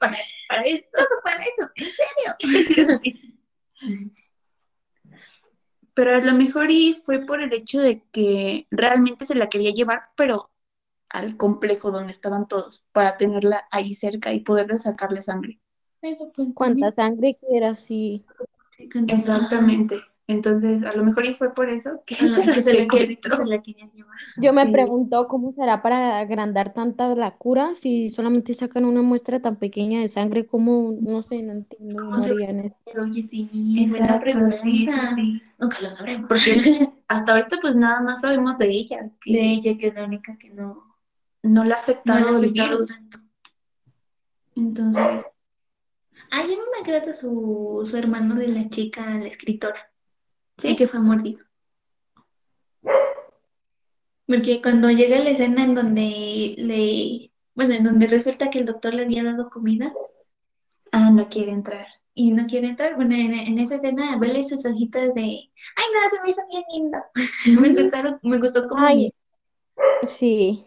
para, 0.00 0.16
para 0.48 0.62
eso, 0.62 0.88
todo 0.92 1.06
para 1.22 1.44
eso, 1.44 1.70
en 1.76 1.86
serio. 1.92 2.98
Sí. 3.80 4.10
Pero 5.94 6.16
a 6.16 6.20
lo 6.20 6.34
mejor 6.34 6.72
y 6.72 6.94
fue 6.94 7.24
por 7.24 7.40
el 7.40 7.52
hecho 7.52 7.80
de 7.80 8.02
que 8.10 8.66
realmente 8.72 9.26
se 9.26 9.36
la 9.36 9.48
quería 9.48 9.70
llevar, 9.70 10.10
pero 10.16 10.50
al 11.08 11.36
complejo 11.36 11.92
donde 11.92 12.10
estaban 12.10 12.48
todos, 12.48 12.84
para 12.90 13.16
tenerla 13.16 13.68
ahí 13.70 13.94
cerca 13.94 14.32
y 14.32 14.40
poderle 14.40 14.78
sacarle 14.78 15.22
sangre. 15.22 15.60
Cuánta 16.54 16.90
sangre 16.90 17.36
quiera, 17.36 17.76
sí. 17.76 18.24
Exactamente. 18.78 20.00
Entonces, 20.30 20.84
a 20.84 20.92
lo 20.94 21.04
mejor 21.04 21.26
y 21.26 21.34
fue 21.34 21.52
por 21.52 21.68
eso 21.68 22.02
que 22.06 22.14
Ah, 22.20 22.28
se 22.28 22.46
la 22.46 22.52
que 22.52 22.62
se 22.62 22.74
la 22.74 22.88
que 22.88 23.18
se 23.30 23.44
la 23.46 23.62
querían 23.62 23.90
llevar. 23.92 24.14
Yo 24.36 24.52
me 24.52 24.64
Sí. 24.66 24.72
pregunto 24.72 25.26
cómo 25.28 25.52
será 25.52 25.82
para 25.82 26.18
agrandar 26.18 26.72
tanta 26.72 27.14
la 27.14 27.36
cura 27.36 27.74
si 27.74 28.10
solamente 28.10 28.54
sacan 28.54 28.84
una 28.84 29.02
muestra 29.02 29.40
tan 29.40 29.56
pequeña 29.56 30.00
de 30.00 30.08
sangre, 30.08 30.46
como, 30.46 30.94
no 31.00 31.22
sé, 31.22 31.42
no 31.42 31.52
entiendo, 31.52 31.98
¿Cómo 31.98 32.20
se- 32.20 32.28
Mariana. 32.30 32.72
Pero 32.84 33.02
oye, 33.04 33.22
sí, 33.22 33.48
buena 33.90 34.06
Exacto, 34.06 34.20
pregunta. 34.20 34.50
sí, 34.56 34.86
sí, 34.86 35.06
sí. 35.14 35.42
Nunca 35.58 35.78
lo 35.80 35.90
sabremos. 35.90 36.28
Porque 36.28 36.52
hasta 37.08 37.32
ahorita 37.32 37.58
pues 37.60 37.76
nada 37.76 38.00
más 38.00 38.20
sabemos 38.20 38.56
de 38.58 38.68
ella, 38.70 39.10
que 39.20 39.32
de 39.32 39.50
ella, 39.52 39.76
que 39.76 39.88
es 39.88 39.94
la 39.94 40.04
única 40.04 40.36
que 40.38 40.50
no, 40.50 40.96
no 41.42 41.64
le 41.64 41.72
ha 41.72 41.76
afectado 41.76 42.40
tanto. 42.86 43.18
Entonces, 44.56 45.24
Ay, 46.30 46.44
a 46.44 46.46
mí 46.46 46.54
me 46.56 46.80
agrada 46.92 47.12
su, 47.12 47.82
su 47.84 47.96
hermano 47.96 48.36
de 48.36 48.48
la 48.48 48.68
chica, 48.68 49.04
la 49.18 49.26
escritora. 49.26 49.89
Sí, 50.60 50.76
que 50.76 50.86
fue 50.86 51.00
mordido. 51.00 51.44
Porque 54.26 54.62
cuando 54.62 54.90
llega 54.90 55.18
la 55.18 55.30
escena 55.30 55.64
en 55.64 55.74
donde 55.74 56.54
le, 56.58 57.32
bueno, 57.54 57.74
en 57.74 57.84
donde 57.84 58.06
resulta 58.06 58.48
que 58.50 58.60
el 58.60 58.64
doctor 58.66 58.94
le 58.94 59.02
había 59.02 59.24
dado 59.24 59.50
comida 59.50 59.92
ah, 60.92 61.10
no 61.10 61.28
quiere 61.28 61.50
entrar. 61.52 61.86
y 62.14 62.30
no 62.32 62.46
quiere 62.46 62.68
entrar, 62.68 62.94
bueno, 62.96 63.14
en, 63.14 63.32
en 63.32 63.58
esa 63.58 63.76
escena 63.76 64.16
vele 64.18 64.44
sus 64.44 64.64
hojitas 64.66 65.14
de, 65.14 65.22
ay, 65.22 65.86
no, 65.94 66.16
se 66.16 66.22
me 66.22 66.30
hizo 66.30 66.42
bien 66.50 66.62
lindo. 66.72 66.98
Me 67.60 67.82
gustaron, 67.82 68.20
me 68.22 68.38
gustó 68.38 68.68
como, 68.68 68.84
Ay, 68.86 69.12
sí. 70.06 70.64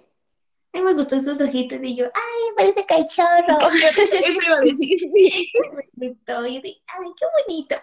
ay, 0.73 0.81
me 0.81 0.93
gustó 0.93 1.19
sus 1.21 1.39
hojitas 1.39 1.79
y 1.83 1.95
yo, 1.95 2.05
ay, 2.05 2.53
parece 2.57 2.85
cachorro. 2.85 3.57
Eso 3.97 4.41
iba 4.45 4.57
a 4.57 4.61
decir. 4.61 5.11
Me 5.95 6.09
gustó, 6.09 6.45
y 6.47 6.59
de, 6.61 6.69
ay, 6.87 7.07
qué 7.17 7.25
bonito. 7.37 7.75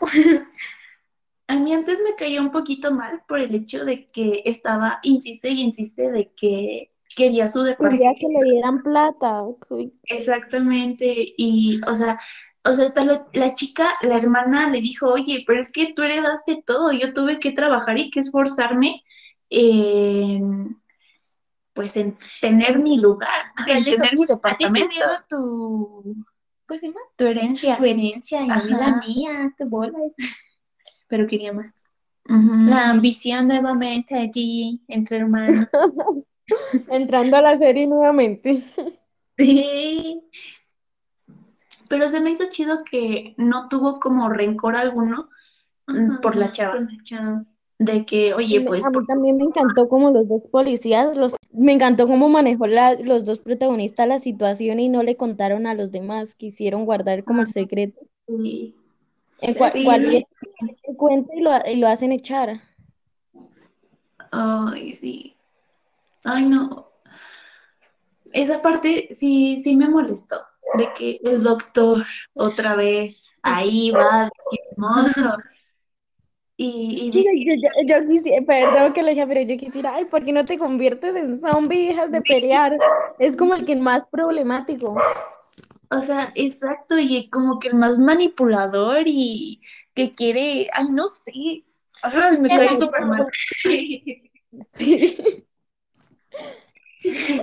A 1.51 1.57
mí 1.57 1.73
antes 1.75 1.99
me 2.05 2.15
caía 2.15 2.41
un 2.41 2.53
poquito 2.53 2.93
mal 2.93 3.23
por 3.27 3.41
el 3.41 3.53
hecho 3.53 3.85
de 3.85 4.07
que 4.07 4.43
estaba, 4.45 5.01
insiste 5.03 5.51
y 5.51 5.63
insiste 5.63 6.09
de 6.11 6.31
que 6.37 6.93
quería 7.17 7.49
su 7.49 7.65
Quería 7.65 7.71
departamento. 7.71 8.21
que 8.21 8.29
le 8.29 8.51
dieran 8.53 8.83
plata. 8.85 9.45
Exactamente, 10.05 11.35
y 11.37 11.81
o 11.89 11.95
sea, 11.97 12.21
o 12.65 12.73
sea, 12.73 12.87
hasta 12.87 13.05
la, 13.05 13.27
la 13.33 13.53
chica, 13.53 13.89
la 14.03 14.17
hermana 14.17 14.71
le 14.71 14.81
dijo, 14.81 15.09
oye, 15.09 15.43
pero 15.45 15.61
es 15.61 15.73
que 15.73 15.93
tú 15.93 16.05
heredaste 16.05 16.63
todo, 16.65 16.93
yo 16.93 17.13
tuve 17.13 17.41
que 17.41 17.51
trabajar 17.51 17.99
y 17.99 18.11
que 18.11 18.21
esforzarme 18.21 19.03
en, 19.49 20.81
pues, 21.73 21.97
en 21.97 22.17
tener 22.41 22.79
mi 22.79 22.97
lugar, 22.97 23.45
O 23.59 23.65
sea, 23.65 23.77
en 23.77 23.85
tener 23.85 24.15
mi 24.15 24.23
a 24.23 24.27
ti 24.27 24.27
departamento, 24.29 24.95
tu, 25.29 26.15
¿cómo 26.67 26.79
se 26.81 26.87
llama? 26.87 27.01
tu 27.17 27.25
herencia. 27.27 27.77
Tu 27.77 27.85
herencia 27.85 28.47
y 28.47 28.51
a 28.51 28.57
mí 28.57 28.71
la 28.71 28.87
Ajá. 28.87 29.03
mía, 29.05 29.55
tu 29.59 29.69
bola. 29.69 29.99
Pero 31.11 31.27
quería 31.27 31.53
más. 31.53 31.93
La 32.25 32.89
ambición 32.89 33.49
nuevamente 33.49 34.15
allí 34.15 34.81
entre 34.89 35.19
hermanos. 35.19 35.67
Entrando 36.91 37.37
a 37.37 37.43
la 37.43 37.59
serie 37.59 37.87
nuevamente. 37.87 38.63
Sí. 39.37 40.23
Pero 41.89 42.09
se 42.11 42.21
me 42.21 42.31
hizo 42.31 42.45
chido 42.51 42.85
que 42.85 43.35
no 43.39 43.69
tuvo 43.69 43.99
como 43.99 44.29
rencor 44.29 44.77
alguno 44.77 45.31
mm, 45.87 46.21
por 46.21 46.37
la 46.37 46.51
chava, 46.53 46.75
Por 46.75 46.93
la 46.93 47.03
chava. 47.03 47.45
de 47.79 48.05
que, 48.05 48.35
oye, 48.35 48.61
pues, 48.61 48.85
a 48.85 48.91
mí 48.91 48.95
por- 48.95 49.07
también 49.07 49.39
me 49.39 49.45
encantó 49.45 49.89
como 49.89 50.11
los 50.11 50.29
dos 50.29 50.43
policías, 50.53 51.17
los, 51.17 51.35
me 51.53 51.73
encantó 51.73 52.07
cómo 52.07 52.29
manejó 52.29 52.67
la- 52.67 52.95
los 52.95 53.25
dos 53.25 53.41
protagonistas 53.41 54.07
la 54.07 54.19
situación 54.19 54.79
y 54.79 54.89
no 54.91 55.03
le 55.03 55.17
contaron 55.17 55.67
a 55.67 55.75
los 55.75 55.91
demás, 55.91 56.35
quisieron 56.35 56.85
guardar 56.85 57.25
como 57.25 57.41
el 57.41 57.47
secreto. 57.49 57.99
sí. 58.27 58.77
En 59.43 59.55
cua- 59.55 59.73
Sí. 59.73 59.85
cualquier 59.85 60.27
se 60.85 60.97
cuenta 60.97 61.35
y 61.35 61.41
lo, 61.41 61.51
y 61.67 61.77
lo 61.77 61.89
hacen 61.89 62.13
echar. 62.13 62.61
Ay, 64.31 64.93
sí. 64.93 65.37
Ay, 66.25 66.45
no. 66.45 66.91
Esa 68.33 68.63
parte 68.63 69.09
sí, 69.11 69.59
sí 69.59 69.75
me 69.77 69.89
molestó, 69.89 70.37
de 70.75 70.89
que 70.97 71.19
el 71.25 71.43
doctor 71.43 72.05
otra 72.35 72.77
vez 72.77 73.39
ahí 73.43 73.91
va, 73.91 74.25
de 74.25 74.31
chismoso. 74.51 75.37
Y, 76.57 77.11
dice, 77.11 77.31
yo, 77.43 77.55
yo, 77.55 77.69
yo 77.87 78.07
quisiera, 78.07 78.45
perdón 78.45 78.93
que 78.93 79.03
lo 79.03 79.09
dije, 79.09 79.27
pero 79.27 79.41
yo 79.41 79.57
quisiera, 79.57 79.95
ay, 79.95 80.05
¿por 80.05 80.23
qué 80.25 80.31
no 80.31 80.45
te 80.45 80.59
conviertes 80.59 81.17
en 81.17 81.41
zombie 81.41 81.85
y 81.85 81.87
dejas 81.89 82.13
de 82.13 82.21
pelear? 82.21 82.77
Es 83.19 83.35
como 83.35 83.55
el 83.55 83.65
que 83.65 83.75
más 83.77 84.07
problemático. 84.07 84.95
O 85.91 86.01
sea, 86.03 86.33
exacto, 86.35 86.99
y 86.99 87.29
como 87.31 87.59
que 87.59 87.69
el 87.69 87.75
más 87.75 87.99
manipulador 87.99 89.03
y 89.07 89.61
que 89.95 90.13
quiere, 90.13 90.69
ay, 90.73 90.89
no 90.91 91.07
sé. 91.07 91.65
Ay, 92.03 92.39
me 92.39 92.49
sabes, 92.49 92.79
súper 92.79 93.05
mal. 93.05 93.27
Sí. 94.73 95.47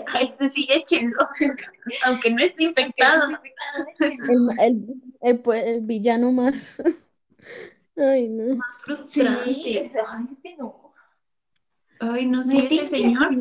Ay, 0.08 0.36
se 0.40 0.50
sigue 0.52 0.76
echando, 0.78 1.18
aunque 2.06 2.30
no 2.30 2.44
esté 2.44 2.66
infectado. 2.66 3.40
El, 4.00 4.48
el, 4.60 4.86
el, 5.22 5.44
pu- 5.44 5.54
el 5.56 5.82
villano 5.82 6.32
más. 6.32 6.78
Ay, 7.98 8.28
no. 8.28 8.56
Más 8.58 8.74
Sí, 8.76 8.82
frustrante. 8.84 9.92
ay, 10.08 10.28
es 10.32 10.40
que 10.42 10.56
no. 10.58 10.94
Ay, 12.00 12.28
no 12.28 12.44
sé, 12.44 12.66
ese 12.66 12.88
señor. 12.88 13.32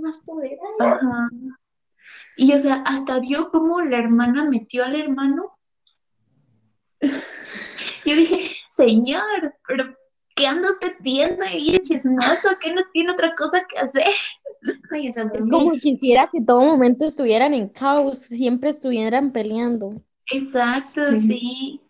más 0.00 0.18
poder. 0.18 0.58
Ajá. 0.78 1.28
Y 2.36 2.52
o 2.52 2.58
sea, 2.58 2.82
hasta 2.86 3.20
vio 3.20 3.50
cómo 3.50 3.80
la 3.82 3.98
hermana 3.98 4.44
metió 4.44 4.84
al 4.84 4.96
hermano. 4.96 5.58
Yo 8.04 8.16
dije, 8.16 8.50
señor, 8.70 9.54
pero 9.66 9.94
¿qué 10.34 10.46
anda 10.46 10.70
usted 10.70 10.96
viendo 11.00 11.44
ahí 11.44 11.78
chismoso? 11.80 12.48
¿Que 12.60 12.72
no 12.72 12.82
tiene 12.92 13.12
otra 13.12 13.34
cosa 13.34 13.64
que 13.68 13.78
hacer? 13.78 14.04
Ay, 14.90 15.10
como 15.50 15.72
quisiera 15.72 16.28
que 16.30 16.40
todo 16.40 16.60
momento 16.60 17.04
estuvieran 17.04 17.52
en 17.52 17.68
caos, 17.68 18.18
siempre 18.20 18.70
estuvieran 18.70 19.32
peleando. 19.32 20.00
Exacto, 20.30 21.02
Sí. 21.16 21.80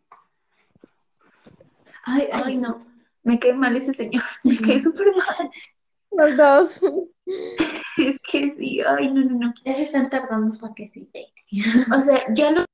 ay, 2.05 2.29
Ay, 2.33 2.57
no, 2.57 2.79
me 3.23 3.39
cae 3.39 3.53
mal 3.53 3.77
ese 3.77 3.93
señor, 3.93 4.23
me 4.45 4.57
cae 4.57 4.81
súper 4.81 5.09
mal. 5.15 5.51
Los 6.17 6.37
dos. 6.37 6.81
Es 7.99 8.19
que 8.21 8.51
sí, 8.51 8.81
ay, 8.81 9.13
no, 9.13 9.23
no, 9.23 9.39
no. 9.39 9.55
Ya 9.65 9.75
se 9.75 9.83
están 9.83 10.09
tardando 10.09 10.59
para 10.59 10.73
que 10.75 10.89
se. 10.89 11.11
O 11.95 12.01
sea, 12.01 12.25
ya 12.35 12.51
lo 12.51 12.65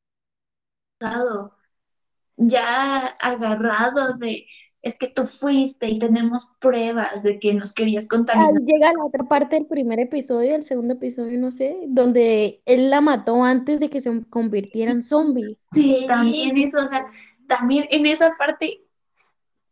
ya 2.37 3.07
agarrado 3.21 4.15
de, 4.15 4.47
es 4.83 4.99
que 4.99 5.09
tú 5.09 5.25
fuiste 5.25 5.89
y 5.89 5.99
tenemos 5.99 6.55
pruebas 6.61 7.23
de 7.23 7.39
que 7.39 7.53
nos 7.53 7.73
querías 7.73 8.05
Ahí 8.05 8.09
contaminar. 8.09 8.63
llega 8.63 8.93
la 8.93 9.05
otra 9.05 9.25
parte 9.25 9.57
del 9.57 9.67
primer 9.67 9.99
episodio, 9.99 10.53
del 10.53 10.63
segundo 10.63 10.95
episodio, 10.95 11.39
no 11.39 11.51
sé, 11.51 11.77
donde 11.89 12.63
él 12.65 12.91
la 12.91 13.01
mató 13.01 13.43
antes 13.45 13.81
de 13.81 13.91
que 13.91 14.01
se 14.01 14.25
convirtiera 14.31 14.93
en 14.93 15.03
zombie. 15.03 15.59
Sí, 15.73 16.05
también 16.07 16.57
eso, 16.57 16.79
o 16.81 16.87
sea, 16.87 17.07
también 17.49 17.87
en 17.91 18.07
esa 18.07 18.35
parte, 18.37 18.85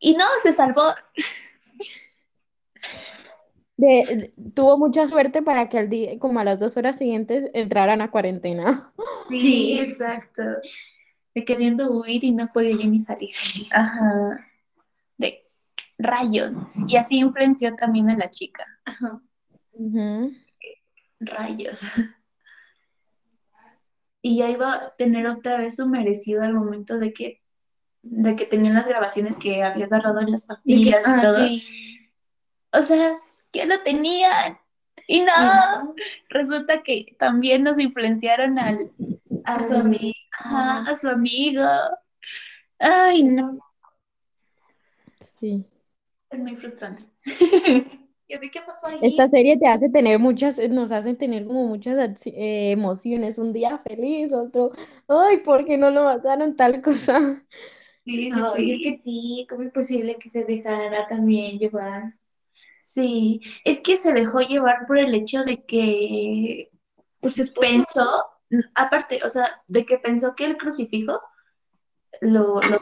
y 0.00 0.16
no, 0.16 0.24
se 0.42 0.52
salvó. 0.52 0.82
De- 3.78 4.32
tuvo 4.54 4.78
mucha 4.78 5.06
suerte 5.06 5.42
para 5.42 5.68
que 5.68 5.78
al 5.78 5.90
día, 5.90 6.18
como 6.18 6.40
a 6.40 6.44
las 6.44 6.58
dos 6.58 6.76
horas 6.76 6.96
siguientes, 6.96 7.50
entraran 7.54 8.00
a 8.00 8.10
cuarentena. 8.10 8.92
Sí. 9.28 9.78
exacto. 9.80 10.42
De 11.34 11.44
queriendo 11.44 11.90
huir 11.90 12.22
y 12.22 12.30
no 12.30 12.46
podía 12.54 12.76
ya 12.76 12.86
ni 12.86 13.00
salir. 13.00 13.34
Ajá. 13.72 14.46
De 15.18 15.42
rayos. 15.98 16.54
Y 16.86 16.96
así 16.96 17.18
influenció 17.18 17.74
también 17.74 18.08
a 18.08 18.16
la 18.16 18.30
chica. 18.30 18.64
Ajá. 18.84 19.20
Rayos. 21.20 21.80
Y 24.22 24.38
ya 24.38 24.48
iba 24.50 24.72
a 24.74 24.90
tener 24.96 25.26
otra 25.26 25.58
vez 25.58 25.76
su 25.76 25.86
merecido 25.88 26.42
al 26.42 26.54
momento 26.54 26.98
de 26.98 27.12
que, 27.12 27.42
de 28.02 28.34
que 28.36 28.46
tenían 28.46 28.74
las 28.74 28.88
grabaciones 28.88 29.36
que 29.36 29.62
había 29.62 29.86
agarrado 29.86 30.20
en 30.20 30.30
las 30.32 30.42
que- 30.44 30.48
pastillas 30.48 31.06
y 31.06 31.10
ah, 31.10 31.20
todo. 31.20 31.46
sí. 31.46 31.64
O 32.72 32.82
sea, 32.82 33.12
ya 33.56 33.66
lo 33.66 33.80
tenían. 33.82 34.58
Y 35.08 35.20
no, 35.20 35.94
resulta 36.28 36.82
que 36.82 37.14
también 37.18 37.62
nos 37.62 37.78
influenciaron 37.78 38.58
al, 38.58 38.90
A 39.44 39.62
su 39.62 39.76
amigo. 39.76 40.14
ajá, 40.32 40.90
a 40.90 40.96
su 40.96 41.08
amigo. 41.08 41.62
Ay, 42.78 43.22
no, 43.22 43.58
Sí. 45.20 45.64
es 46.30 46.38
muy 46.40 46.56
frustrante. 46.56 47.04
Yo 48.28 48.40
vi 48.40 48.50
qué 48.50 48.60
pasó 48.60 48.88
ahí. 48.88 48.98
Esta 49.02 49.28
serie 49.28 49.56
te 49.56 49.68
hace 49.68 49.88
tener 49.88 50.18
muchas, 50.18 50.58
nos 50.68 50.90
hace 50.90 51.14
tener 51.14 51.46
como 51.46 51.66
muchas 51.66 52.26
eh, 52.26 52.72
emociones. 52.72 53.38
Un 53.38 53.52
día 53.52 53.78
feliz, 53.78 54.32
otro, 54.32 54.72
ay, 55.06 55.38
¿por 55.38 55.64
qué 55.64 55.78
no 55.78 55.90
lo 55.90 56.02
mataron 56.04 56.56
tal 56.56 56.82
cosa? 56.82 57.44
Sí, 58.04 58.30
sí, 58.32 58.38
No, 58.38 58.54
es 58.56 58.82
que 58.82 59.00
sí, 59.02 59.46
¿cómo 59.48 59.62
es 59.62 59.72
posible 59.72 60.16
que 60.16 60.28
se 60.30 60.44
dejara 60.44 61.06
también 61.06 61.58
llevar? 61.58 62.14
Sí, 62.86 63.40
es 63.64 63.80
que 63.80 63.96
se 63.96 64.12
dejó 64.12 64.40
llevar 64.40 64.86
por 64.86 64.98
el 64.98 65.12
hecho 65.14 65.44
de 65.44 65.64
que 65.64 66.70
su 67.28 67.42
esposo. 67.42 67.60
pensó, 67.72 68.24
aparte, 68.74 69.20
o 69.24 69.28
sea, 69.28 69.62
de 69.68 69.84
que 69.84 69.98
pensó 69.98 70.34
que 70.36 70.44
el 70.44 70.56
crucifijo 70.56 71.20
lo, 72.20 72.60
lo 72.62 72.80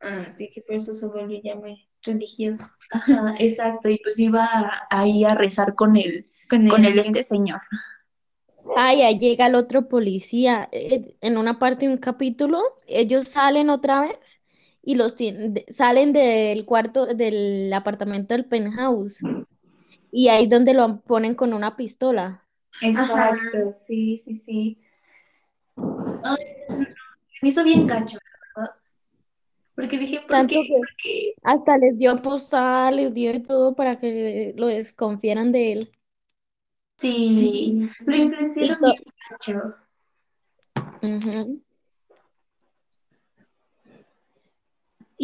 Ah, 0.00 0.26
sí, 0.36 0.50
que 0.52 0.60
por 0.60 0.76
eso 0.76 0.92
se 0.94 1.06
volvió 1.06 1.40
ya 1.42 1.54
muy 1.56 1.88
religioso. 2.02 2.64
Ajá, 2.90 3.34
exacto, 3.38 3.88
y 3.88 3.98
pues 3.98 4.18
iba 4.18 4.46
ahí 4.90 5.24
a 5.24 5.34
rezar 5.34 5.74
con 5.74 5.96
el, 5.96 6.30
Con 6.48 6.68
con 6.68 6.84
el 6.84 6.98
este 6.98 7.24
señor. 7.24 7.60
Ay, 8.76 9.02
ahí 9.02 9.18
llega 9.18 9.46
el 9.46 9.54
otro 9.54 9.88
policía. 9.88 10.68
Eh, 10.72 11.16
En 11.20 11.38
una 11.38 11.58
parte 11.58 11.86
de 11.86 11.92
un 11.92 11.98
capítulo, 11.98 12.62
ellos 12.86 13.28
salen 13.28 13.70
otra 13.70 14.02
vez 14.02 14.40
y 14.84 14.96
los 14.96 15.16
salen 15.70 16.12
del 16.12 16.64
cuarto, 16.64 17.06
del 17.06 17.72
apartamento 17.72 18.34
del 18.34 18.44
penthouse. 18.44 19.20
Y 20.12 20.28
ahí 20.28 20.44
es 20.44 20.50
donde 20.50 20.74
lo 20.74 21.00
ponen 21.00 21.34
con 21.34 21.52
una 21.52 21.76
pistola. 21.76 22.44
Exacto, 22.82 23.72
sí, 23.72 24.18
sí, 24.18 24.36
sí. 24.36 24.78
Ay, 26.22 26.44
me 27.42 27.48
hizo 27.48 27.64
bien 27.64 27.86
verdad. 27.86 28.06
Porque 29.74 29.98
dije, 29.98 30.20
¿por 30.20 30.28
Tanto 30.28 30.54
qué? 30.54 30.62
que 30.68 30.78
¿Por 30.78 30.88
qué? 31.02 31.34
hasta 31.42 31.78
les 31.78 31.98
dio 31.98 32.22
postal, 32.22 32.96
les 32.96 33.12
dio 33.12 33.32
de 33.32 33.40
todo 33.40 33.74
para 33.74 33.96
que 33.96 34.54
lo 34.56 34.66
desconfieran 34.66 35.50
de 35.50 35.72
él. 35.72 35.92
Sí, 36.96 37.88
lo 38.06 38.16
influenciaron 38.16 38.78
bien 38.80 39.02
gacho. 39.30 39.74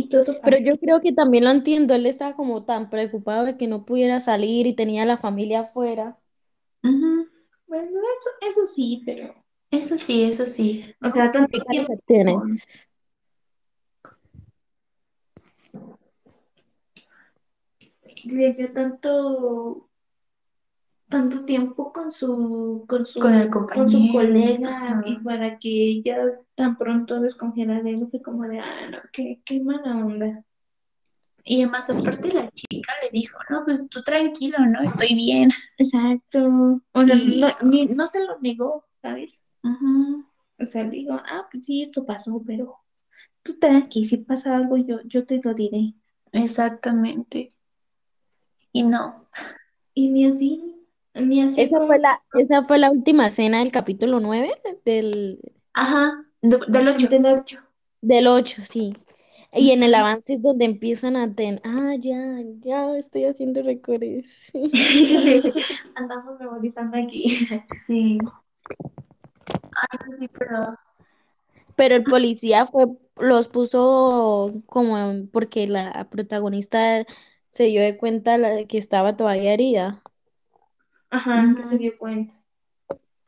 Y 0.01 0.09
todo 0.09 0.41
Pero 0.43 0.57
yo 0.59 0.79
creo 0.79 1.03
que 1.03 1.13
también 1.13 1.45
lo 1.45 1.51
entiendo, 1.51 1.95
él 1.95 2.07
estaba 2.07 2.35
como 2.35 2.65
tan 2.65 2.89
preocupado 2.89 3.45
de 3.45 3.59
que 3.59 3.67
no 3.67 3.85
pudiera 3.85 4.21
salir 4.21 4.67
y 4.67 4.73
tenía 4.73 5.03
a 5.03 5.07
la 5.07 5.19
familia 5.19 5.61
afuera. 5.61 6.19
Bueno, 6.83 7.29
eso, 7.69 8.51
eso 8.51 8.67
sí, 8.67 9.03
pero. 9.05 9.35
Eso 9.71 9.99
sí, 9.99 10.23
eso 10.23 10.47
sí. 10.47 10.87
O 11.03 11.11
sea, 11.11 11.31
tanto 11.31 11.59
tiempo. 11.69 12.43
le 18.25 18.53
dio 18.55 18.73
tanto. 18.73 19.89
Tanto 21.11 21.45
tiempo 21.45 21.93
con 21.93 22.13
su, 22.13 22.85
con 22.89 23.05
su, 23.05 23.19
Con 23.21 23.35
el 23.35 23.51
con 23.51 23.91
su 23.91 24.09
colega 24.13 24.69
ajá. 24.77 25.03
y 25.05 25.19
para 25.19 25.59
que 25.59 25.69
ella 25.69 26.17
tan 26.55 26.77
pronto 26.77 27.21
desconfiara 27.21 27.83
de 27.83 27.91
él, 27.91 28.09
fue 28.11 28.23
como 28.23 28.45
de, 28.45 28.61
ah, 28.61 28.89
no, 28.93 28.99
qué, 29.13 29.43
qué 29.45 29.61
mala 29.61 29.97
onda. 30.07 30.45
Y 31.45 31.63
además, 31.63 31.91
aparte, 31.91 32.33
la 32.33 32.49
chica 32.53 32.93
le 33.03 33.11
dijo, 33.11 33.39
no, 33.49 33.65
pues 33.65 33.89
tú 33.89 34.03
tranquilo, 34.03 34.59
¿no? 34.67 34.81
Estoy 34.83 35.17
bien. 35.17 35.51
Exacto. 35.79 36.81
O 36.93 37.05
sea, 37.05 37.17
Y- 37.17 37.41
no, 37.41 37.49
ni, 37.69 37.87
no 37.87 38.07
se 38.07 38.21
lo 38.21 38.39
negó, 38.41 38.85
¿sabes? 39.03 39.43
O 39.65 40.67
sea, 40.67 40.85
digo, 40.85 41.15
ah, 41.15 41.49
pues 41.51 41.65
sí, 41.65 41.83
esto 41.83 42.07
pasó, 42.07 42.43
pero 42.47 42.77
tú 43.43 43.59
tranqui, 43.59 44.05
si 44.05 44.19
pasa 44.19 44.57
algo, 44.57 44.77
yo, 44.77 45.01
yo 45.07 45.25
te 45.27 45.41
lo 45.43 45.55
diré. 45.55 45.95
Exactamente. 46.33 47.49
Y 48.73 48.85
no. 48.85 49.27
Y 49.95 50.11
ni 50.11 50.27
así, 50.27 50.80
ni 51.15 51.43
así 51.43 51.63
Esa 51.63 51.77
fue. 51.77 51.87
fue 51.87 51.99
la, 51.99 52.23
esa 52.35 52.65
fue 52.65 52.79
la 52.79 52.91
última 52.91 53.27
escena 53.29 53.59
del 53.61 53.71
capítulo 53.73 54.21
9 54.21 54.53
del, 54.85 55.41
Ajá, 55.75 56.25
de- 56.43 56.61
del 56.69 56.89
8. 56.89 57.09
Del 57.09 57.27
ocho. 57.27 57.59
del 58.03 58.27
8, 58.29 58.63
sí. 58.63 58.95
Y 59.53 59.73
en 59.73 59.83
el 59.83 59.95
avance 59.95 60.35
es 60.35 60.43
donde 60.43 60.65
empiezan 60.65 61.17
a 61.17 61.35
tener, 61.35 61.61
ah, 61.65 61.95
ya, 61.99 62.39
ya 62.61 62.97
estoy 62.97 63.25
haciendo 63.25 63.63
recortes. 63.63 64.53
Andamos 65.97 66.39
memorizando 66.39 66.97
aquí. 66.99 67.47
Sí. 67.77 68.19
Ay, 69.73 70.17
sí, 70.19 70.29
pero 70.29 70.77
Pero 71.77 71.95
el 71.97 72.05
policía 72.05 72.67
fue, 72.67 72.87
los 73.17 73.49
puso 73.49 74.63
como 74.67 75.27
porque 75.33 75.67
la 75.69 76.09
protagonista 76.11 77.07
se 77.51 77.65
dio 77.65 77.83
de 77.83 77.97
cuenta 77.99 78.39
que 78.67 78.79
estaba 78.79 79.17
todavía 79.17 79.55
herida. 79.55 80.03
Ajá, 81.11 81.55
que 81.57 81.63
se 81.63 81.79
dio 81.79 81.99
cuenta. 81.99 82.35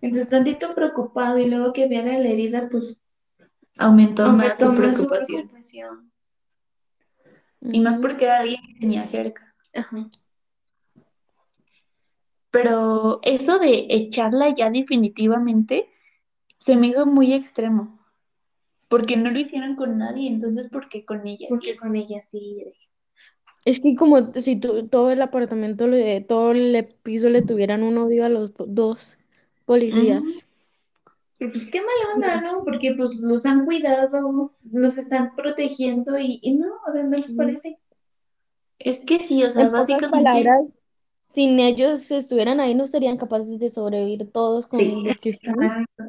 Entonces, 0.01 0.29
tantito 0.29 0.75
preocupado 0.75 1.39
y 1.39 1.49
luego 1.49 1.73
que 1.73 1.89
viera 1.89 2.19
la 2.19 2.29
herida, 2.29 2.69
pues 2.69 3.03
aumentó 3.79 4.33
más 4.33 4.61
aumentó 4.63 5.01
su 5.01 5.09
más 5.09 5.27
su 5.27 5.29
preocupación. 5.29 6.13
Y 7.61 7.81
más 7.81 7.97
porque 8.01 8.25
era 8.25 8.41
alguien 8.41 8.61
que 8.67 8.81
tenía 8.81 9.07
cerca. 9.07 9.55
Ajá. 9.75 10.11
Pero 12.51 13.21
eso 13.23 13.59
de 13.59 13.87
echarla 13.89 14.51
ya 14.55 14.71
definitivamente 14.71 15.89
se 16.59 16.77
me 16.77 16.89
hizo 16.89 17.07
muy 17.07 17.33
extremo. 17.33 17.99
Porque 18.89 19.17
no 19.17 19.31
lo 19.31 19.41
hicieron 19.41 19.75
con 19.75 19.97
nadie, 19.97 20.29
entonces 20.29 20.69
¿por 20.69 20.89
qué 20.91 21.05
con 21.05 21.27
ella? 21.27 21.47
Porque 21.49 21.77
con 21.77 21.97
ella 21.97 22.21
sí. 22.21 22.63
Es 23.65 23.81
que 23.81 23.95
como 23.95 24.33
si 24.35 24.57
tu- 24.57 24.87
todo 24.89 25.11
el 25.11 25.23
apartamento, 25.23 25.87
le, 25.87 26.21
todo 26.23 26.53
el 26.53 26.87
piso 27.03 27.29
le 27.31 27.43
tuvieran 27.43 27.83
un 27.83 27.99
odio 27.99 28.25
a 28.25 28.29
los 28.29 28.53
dos 28.57 29.19
policías. 29.65 30.23
Pues 31.39 31.71
qué 31.73 31.81
mala 31.81 32.15
onda, 32.15 32.41
¿no? 32.41 32.61
Porque 32.65 32.95
pues 32.97 33.17
los 33.21 33.45
han 33.47 33.65
cuidado, 33.65 34.51
los 34.73 34.97
están 34.99 35.35
protegiendo 35.35 36.17
y, 36.19 36.39
y 36.43 36.55
no, 36.57 36.69
o 36.87 36.93
sea, 36.93 37.03
no 37.03 37.17
les 37.17 37.33
parece. 37.33 37.79
Es 38.79 39.05
que 39.07 39.19
sí, 39.21 39.43
o 39.45 39.51
sea, 39.51 39.63
En 39.63 39.71
pocas 39.71 39.81
básicamente 39.81 40.11
palabras, 40.11 40.65
sin 41.29 41.61
ellos 41.61 42.11
estuvieran 42.11 42.61
ahí, 42.61 42.75
no 42.75 42.87
serían 42.87 43.17
capaces 43.17 43.59
de 43.59 43.71
sobrevivir 43.71 44.31
todos 44.33 44.67
con 44.67 44.81
Sí, 44.81 45.05
los 45.05 45.17
que 45.21 45.31
están. 45.31 45.55
exacto. 45.57 46.05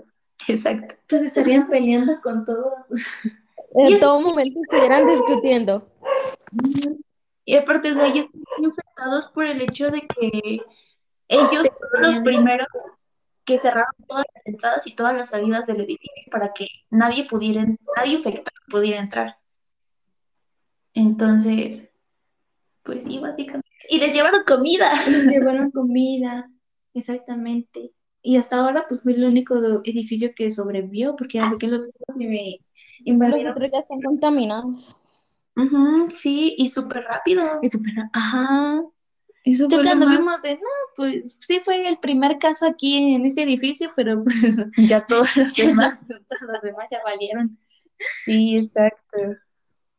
Exacto. 0.48 0.96
Entonces 1.02 1.28
estarían 1.30 1.70
peleando 1.70 2.20
con 2.22 2.44
todo. 2.44 2.74
En 3.76 4.00
todo 4.00 4.20
momento 4.20 4.60
estuvieran 4.62 5.06
discutiendo. 5.06 5.88
Y 7.46 7.56
aparte, 7.56 7.92
o 7.92 7.96
sea, 7.96 8.08
ellos 8.08 8.26
están 8.26 8.64
infectados 8.64 9.28
por 9.28 9.46
el 9.46 9.62
hecho 9.62 9.92
de 9.92 10.02
que 10.02 10.62
ellos 11.28 11.68
fueron 11.80 12.02
los 12.02 12.20
primeros 12.24 12.68
que 13.46 13.58
cerraron 13.58 13.94
todas 14.08 14.24
las 14.34 14.46
entradas 14.46 14.88
y 14.88 14.96
todas 14.96 15.14
las 15.16 15.30
salidas 15.32 15.68
del 15.68 15.82
edificio 15.82 16.24
para 16.32 16.54
que 16.54 16.68
nadie 16.90 17.26
pudiera, 17.26 17.66
nadie 17.98 18.14
infectado 18.16 18.56
pudiera 18.70 19.00
entrar. 19.02 19.38
Entonces, 20.94 21.90
pues 22.84 23.04
sí, 23.04 23.20
básicamente. 23.20 23.68
Y 23.90 24.00
les 24.00 24.14
llevaron 24.14 24.44
comida. 24.46 24.90
Les 25.08 25.28
llevaron 25.28 25.72
comida, 25.72 26.50
exactamente. 26.94 27.92
Y 28.22 28.38
hasta 28.38 28.58
ahora, 28.58 28.86
pues 28.88 29.02
fue 29.02 29.14
el 29.14 29.26
único 29.26 29.56
edificio 29.84 30.32
que 30.34 30.50
sobrevivió, 30.52 31.16
porque 31.18 31.40
ya 31.40 31.50
ve 31.50 31.58
que 31.58 31.68
los 31.68 31.82
otros 31.88 32.18
se 32.18 32.26
me 32.26 32.60
Los 33.00 33.08
invadieron. 33.08 33.52
otros 33.52 33.70
ya 33.72 33.80
están 33.80 34.02
contaminados. 34.02 34.96
Ujú, 35.56 36.10
sí, 36.10 36.56
y 36.58 36.70
súper 36.70 37.04
rápido. 37.04 37.60
Y 37.62 37.70
super, 37.70 37.94
ajá. 38.14 38.82
Eso 39.46 39.70
Ya 39.70 39.78
fue 39.78 39.84
lo 39.84 39.90
cuando 39.90 40.06
más- 40.08 40.20
vimos 40.20 40.42
de, 40.42 40.56
no, 40.56 40.70
pues 40.96 41.38
sí 41.42 41.60
fue 41.60 41.88
el 41.88 41.98
primer 42.00 42.40
caso 42.40 42.66
aquí 42.66 43.14
en 43.14 43.26
este 43.26 43.44
edificio, 43.44 43.92
pero 43.96 44.24
pues 44.24 44.58
Ya 44.90 45.06
todos 45.06 45.36
los 45.36 45.54
demás. 45.58 46.00
todos 46.08 46.42
los 46.52 46.62
demás 46.62 46.90
ya 46.92 47.00
valieron. 47.04 47.50
Sí, 48.26 48.58
exacto. 48.58 49.18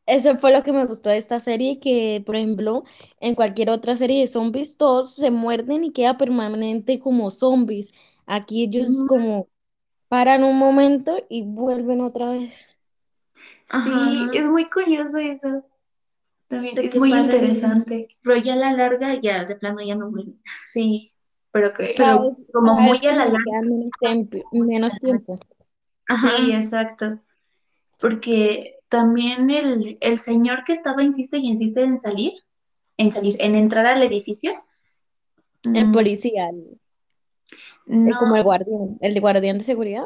Eso 0.07 0.37
fue 0.37 0.51
lo 0.53 0.63
que 0.63 0.71
me 0.71 0.85
gustó 0.85 1.09
de 1.09 1.17
esta 1.17 1.39
serie, 1.39 1.79
que 1.79 2.21
por 2.25 2.35
ejemplo, 2.35 2.83
en 3.19 3.33
cualquier 3.35 3.69
otra 3.71 3.97
serie 3.97 4.21
de 4.21 4.27
zombies, 4.27 4.77
todos 4.77 5.15
se 5.15 5.31
muerden 5.31 5.83
y 5.83 5.91
queda 5.93 6.17
permanente 6.17 6.99
como 6.99 7.31
zombies. 7.31 7.91
Aquí 8.27 8.63
ellos 8.63 9.03
como 9.07 9.47
paran 10.09 10.43
un 10.43 10.57
momento 10.59 11.17
y 11.29 11.43
vuelven 11.43 12.01
otra 12.01 12.29
vez. 12.31 12.67
Sí, 13.65 13.75
Ajá. 13.77 14.31
es 14.33 14.45
muy 14.49 14.69
curioso 14.69 15.17
eso. 15.17 15.65
También 16.47 16.77
es 16.77 16.95
muy 16.95 17.11
interesante. 17.13 18.07
Pero 18.21 18.37
ya 18.37 18.53
a 18.53 18.57
la 18.57 18.73
larga, 18.73 19.15
ya 19.19 19.45
de 19.45 19.55
plano 19.55 19.81
ya 19.81 19.95
no 19.95 20.09
vuelven. 20.11 20.41
Sí, 20.65 21.13
pero 21.51 21.73
que 21.73 21.93
pero 21.97 22.37
como 22.53 22.75
muy 22.75 22.97
a 23.05 23.15
la 23.15 23.25
larga. 23.25 23.61
menos 23.61 23.91
tiempo, 23.99 24.37
menos 24.51 24.99
tiempo. 24.99 25.39
Sí, 26.07 26.51
exacto. 26.53 27.19
Porque 27.99 28.73
también 28.89 29.49
el, 29.49 29.97
el 30.01 30.17
señor 30.17 30.63
que 30.63 30.73
estaba 30.73 31.03
insiste 31.03 31.37
y 31.37 31.47
insiste 31.47 31.83
en 31.83 31.97
salir, 31.97 32.33
en 32.97 33.11
salir, 33.11 33.35
en 33.39 33.55
entrar 33.55 33.87
al 33.87 34.03
edificio, 34.03 34.63
El 35.73 35.87
Mm, 35.89 35.93
policía, 35.93 36.49
el- 36.49 36.79
como 38.19 38.35
el 38.35 38.43
guardián, 38.43 38.97
el 39.01 39.13
de 39.13 39.19
guardián 39.19 39.57
de 39.57 39.63
seguridad. 39.63 40.05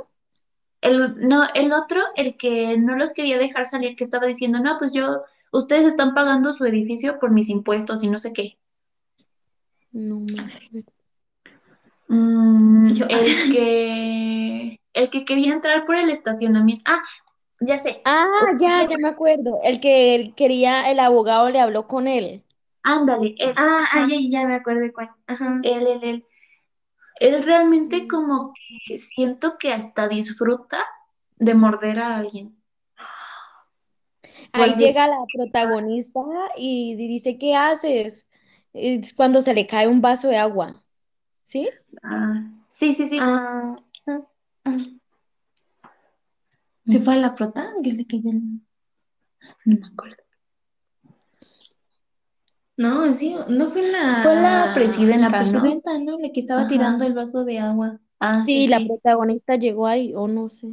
El, 0.82 1.28
no, 1.28 1.44
el 1.54 1.74
otro, 1.74 2.02
el 2.16 2.38
que 2.38 2.78
no 2.78 2.96
los 2.96 3.14
quería 3.14 3.38
dejar 3.38 3.66
salir, 3.66 3.96
que 3.96 4.04
estaba 4.04 4.28
diciendo, 4.28 4.60
no, 4.60 4.78
pues 4.80 4.94
yo, 4.94 5.24
ustedes 5.52 5.86
están 5.86 6.14
pagando 6.14 6.54
su 6.54 6.66
edificio 6.66 7.20
por 7.20 7.32
mis 7.32 7.50
impuestos 7.50 8.04
y 8.04 8.10
no 8.10 8.20
sé 8.20 8.34
qué. 8.34 8.58
No. 9.92 10.22
Mm, 12.08 12.88
el 12.88 12.98
que, 13.54 14.80
el 14.94 15.10
que 15.10 15.26
quería 15.26 15.54
entrar 15.54 15.86
por 15.86 15.96
el 15.96 16.10
estacionamiento. 16.10 16.84
Ah, 16.88 17.02
ya 17.62 17.78
sé. 17.80 18.02
Ah, 18.06 18.28
ya, 18.60 18.88
ya 18.90 18.98
me 18.98 19.10
acuerdo. 19.10 19.60
El 19.64 19.80
que 19.80 20.16
él 20.16 20.34
quería, 20.36 20.90
el 20.90 21.00
abogado 21.00 21.50
le 21.50 21.60
habló 21.60 21.88
con 21.88 22.08
él. 22.08 22.44
Ándale, 22.84 23.36
Ah, 23.58 23.86
ah, 23.92 24.08
ya, 24.10 24.18
ya 24.20 24.48
me 24.48 24.56
acuerdo 24.56 24.82
de 24.82 24.94
cuál. 24.94 25.12
Ajá. 25.28 25.60
él, 25.64 25.88
él, 25.88 26.00
él. 26.04 26.26
Él 27.20 27.44
realmente 27.44 28.08
como 28.08 28.54
que 28.88 28.98
siento 28.98 29.58
que 29.58 29.74
hasta 29.74 30.08
disfruta 30.08 30.86
de 31.38 31.54
morder 31.54 32.00
a 32.00 32.18
alguien. 32.18 32.56
Ahí 34.52 34.70
Cuando- 34.70 34.78
llega 34.78 35.08
la 35.08 35.18
protagonista 35.34 36.22
y 36.58 36.96
dice, 36.96 37.38
¿qué 37.38 37.56
haces? 37.56 38.28
Es 38.74 39.14
cuando 39.14 39.42
se 39.42 39.54
le 39.54 39.68
cae 39.68 39.88
un 39.88 40.02
vaso 40.02 40.28
de 40.28 40.38
agua. 40.38 40.82
¿Sí? 41.44 41.70
Ah, 42.04 42.44
sí, 42.68 42.94
sí, 42.94 43.08
sí. 43.08 43.18
Ah, 43.22 43.76
ah, 44.08 44.22
ah. 44.66 44.78
¿Se 46.86 47.00
fue 47.00 47.14
a 47.14 47.18
la 47.18 47.36
prota? 47.36 47.68
Que 47.84 47.94
No 49.66 49.78
me 49.80 49.88
acuerdo. 49.88 50.24
No, 52.80 53.14
sí, 53.14 53.36
no 53.48 53.70
fue 53.70 53.84
la... 53.92 54.02
Fue 54.22 54.36
la 54.36 54.72
presidenta, 54.74 55.30
La 55.30 55.36
presidenta, 55.38 55.98
¿no? 56.00 56.18
La 56.20 56.30
que 56.32 56.40
estaba 56.42 56.68
Ajá. 56.68 56.68
tirando 56.68 57.06
el 57.06 57.14
vaso 57.14 57.44
de 57.46 57.60
agua. 57.60 58.00
Ah, 58.20 58.46
Sí, 58.46 58.54
sí, 58.54 58.68
la 58.68 58.80
sí. 58.86 58.86
protagonista 58.86 59.56
llegó 59.56 59.88
ahí, 59.88 60.14
o 60.16 60.28
no 60.28 60.50
sé. 60.50 60.68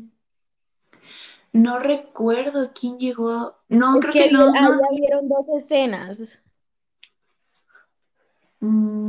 No 1.53 1.79
recuerdo 1.81 2.71
quién 2.73 2.99
llegó. 2.99 3.57
No, 3.69 3.99
Es 3.99 4.01
creo 4.01 4.17
que 4.17 4.29
que 4.29 4.31
no, 4.31 4.55
ahí 4.89 4.97
vieron 4.97 5.29
dos 5.29 5.49
escenas, 5.49 6.39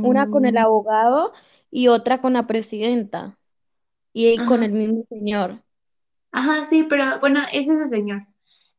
una 0.00 0.28
con 0.30 0.44
el 0.44 0.56
Mm, 0.56 0.58
abogado 0.58 1.32
y 1.70 1.88
otra 1.88 2.20
con 2.20 2.32
la 2.34 2.46
presidenta 2.46 3.38
y 4.14 4.44
con 4.44 4.62
el 4.64 4.72
mismo 4.72 5.04
señor. 5.10 5.62
Ajá, 6.32 6.64
sí, 6.64 6.84
pero 6.88 7.20
bueno, 7.20 7.40
es 7.52 7.68
ese 7.68 7.86
señor. 7.88 8.26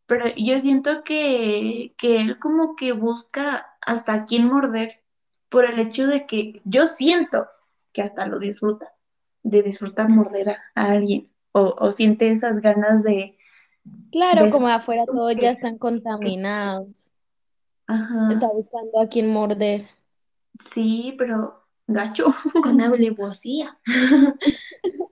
Pero 0.10 0.26
yo 0.36 0.60
siento 0.60 1.04
que, 1.04 1.94
que 1.98 2.20
él 2.20 2.40
como 2.40 2.76
que 2.76 2.94
busca 2.94 3.78
hasta 3.86 4.26
quién 4.26 4.48
morder 4.48 5.04
por 5.50 5.66
el 5.66 5.80
hecho 5.80 6.08
de 6.08 6.26
que 6.26 6.62
yo 6.66 6.88
siento 6.88 7.48
que 7.94 8.02
hasta 8.02 8.26
lo 8.26 8.40
disfruta, 8.40 8.92
de 9.44 9.62
disfrutar 9.62 10.10
morder 10.10 10.50
a, 10.50 10.58
alguien 10.74 11.32
o, 11.52 11.76
o 11.78 11.92
siente 11.92 12.30
esas 12.32 12.60
ganas 12.60 13.04
de, 13.04 13.38
Claro, 14.12 14.46
de 14.46 14.52
como 14.52 14.68
afuera 14.68 15.06
todos 15.06 15.36
ya 15.36 15.52
están 15.52 15.78
contaminados. 15.78 17.12
Ajá, 17.86 18.30
Está 18.32 18.48
buscando 18.48 19.00
a 19.00 19.08
quién 19.08 19.32
morder. 19.32 19.86
sí, 20.60 21.14
pero 21.20 21.64
gacho, 21.86 22.34
Con 22.64 22.82
alevosía. 22.82 23.78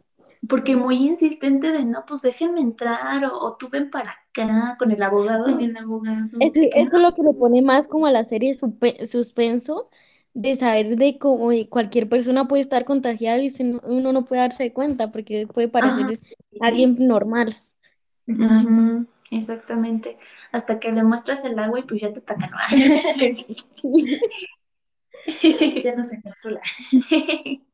porque 0.49 0.75
muy 0.75 0.95
insistente 0.95 1.71
de 1.71 1.85
no, 1.85 2.05
pues 2.05 2.21
déjenme 2.21 2.61
entrar 2.61 3.25
o, 3.25 3.37
o 3.39 3.57
tú 3.57 3.69
ven 3.69 3.89
para 3.89 4.11
acá 4.11 4.75
con 4.79 4.91
el 4.91 5.01
abogado. 5.03 5.45
Con 5.45 5.61
el 5.61 5.75
abogado. 5.77 6.37
Eso 6.39 6.61
es 6.97 7.01
lo 7.01 7.13
que 7.13 7.23
le 7.23 7.33
pone 7.33 7.61
más 7.61 7.87
como 7.87 8.05
a 8.07 8.11
la 8.11 8.23
serie 8.23 8.53
suspe- 8.55 9.05
suspenso, 9.05 9.89
de 10.33 10.55
saber 10.55 10.95
de 10.97 11.17
cómo 11.17 11.51
y 11.51 11.67
cualquier 11.67 12.07
persona 12.09 12.47
puede 12.47 12.61
estar 12.61 12.85
contagiada 12.85 13.39
y 13.39 13.49
si 13.49 13.63
no- 13.63 13.81
uno 13.83 14.13
no 14.13 14.23
puede 14.25 14.41
darse 14.41 14.71
cuenta 14.71 15.11
porque 15.11 15.47
puede 15.47 15.67
parecer 15.67 16.19
alguien 16.59 16.95
normal. 16.99 17.57
Exactamente. 19.31 20.17
Hasta 20.51 20.79
que 20.79 20.91
le 20.91 21.03
muestras 21.03 21.43
el 21.43 21.59
agua 21.59 21.79
y 21.79 21.83
pues 21.83 22.01
ya 22.01 22.13
te 22.13 22.19
atacan. 22.19 22.49
Ya 25.83 25.95
no 25.95 26.03
se 26.05 26.21
controla. 26.21 26.61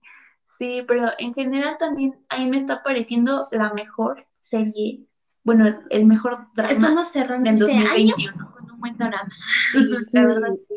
Sí, 0.57 0.83
pero 0.87 1.09
en 1.17 1.33
general 1.33 1.77
también 1.79 2.15
a 2.29 2.37
mí 2.39 2.49
me 2.49 2.57
está 2.57 2.83
pareciendo 2.83 3.47
la 3.51 3.73
mejor 3.73 4.25
serie, 4.39 5.05
bueno, 5.43 5.65
el 5.89 6.05
mejor 6.05 6.47
drama 6.55 6.71
Estamos 6.71 7.07
cerrando 7.07 7.49
del 7.49 7.59
este 7.61 7.71
año 7.73 8.13
2021. 8.15 8.51
con 8.51 8.71
un 8.71 8.79
buen 8.79 8.97
drama. 8.97 9.29
La 10.11 10.25
verdad, 10.25 10.53
sí. 10.59 10.75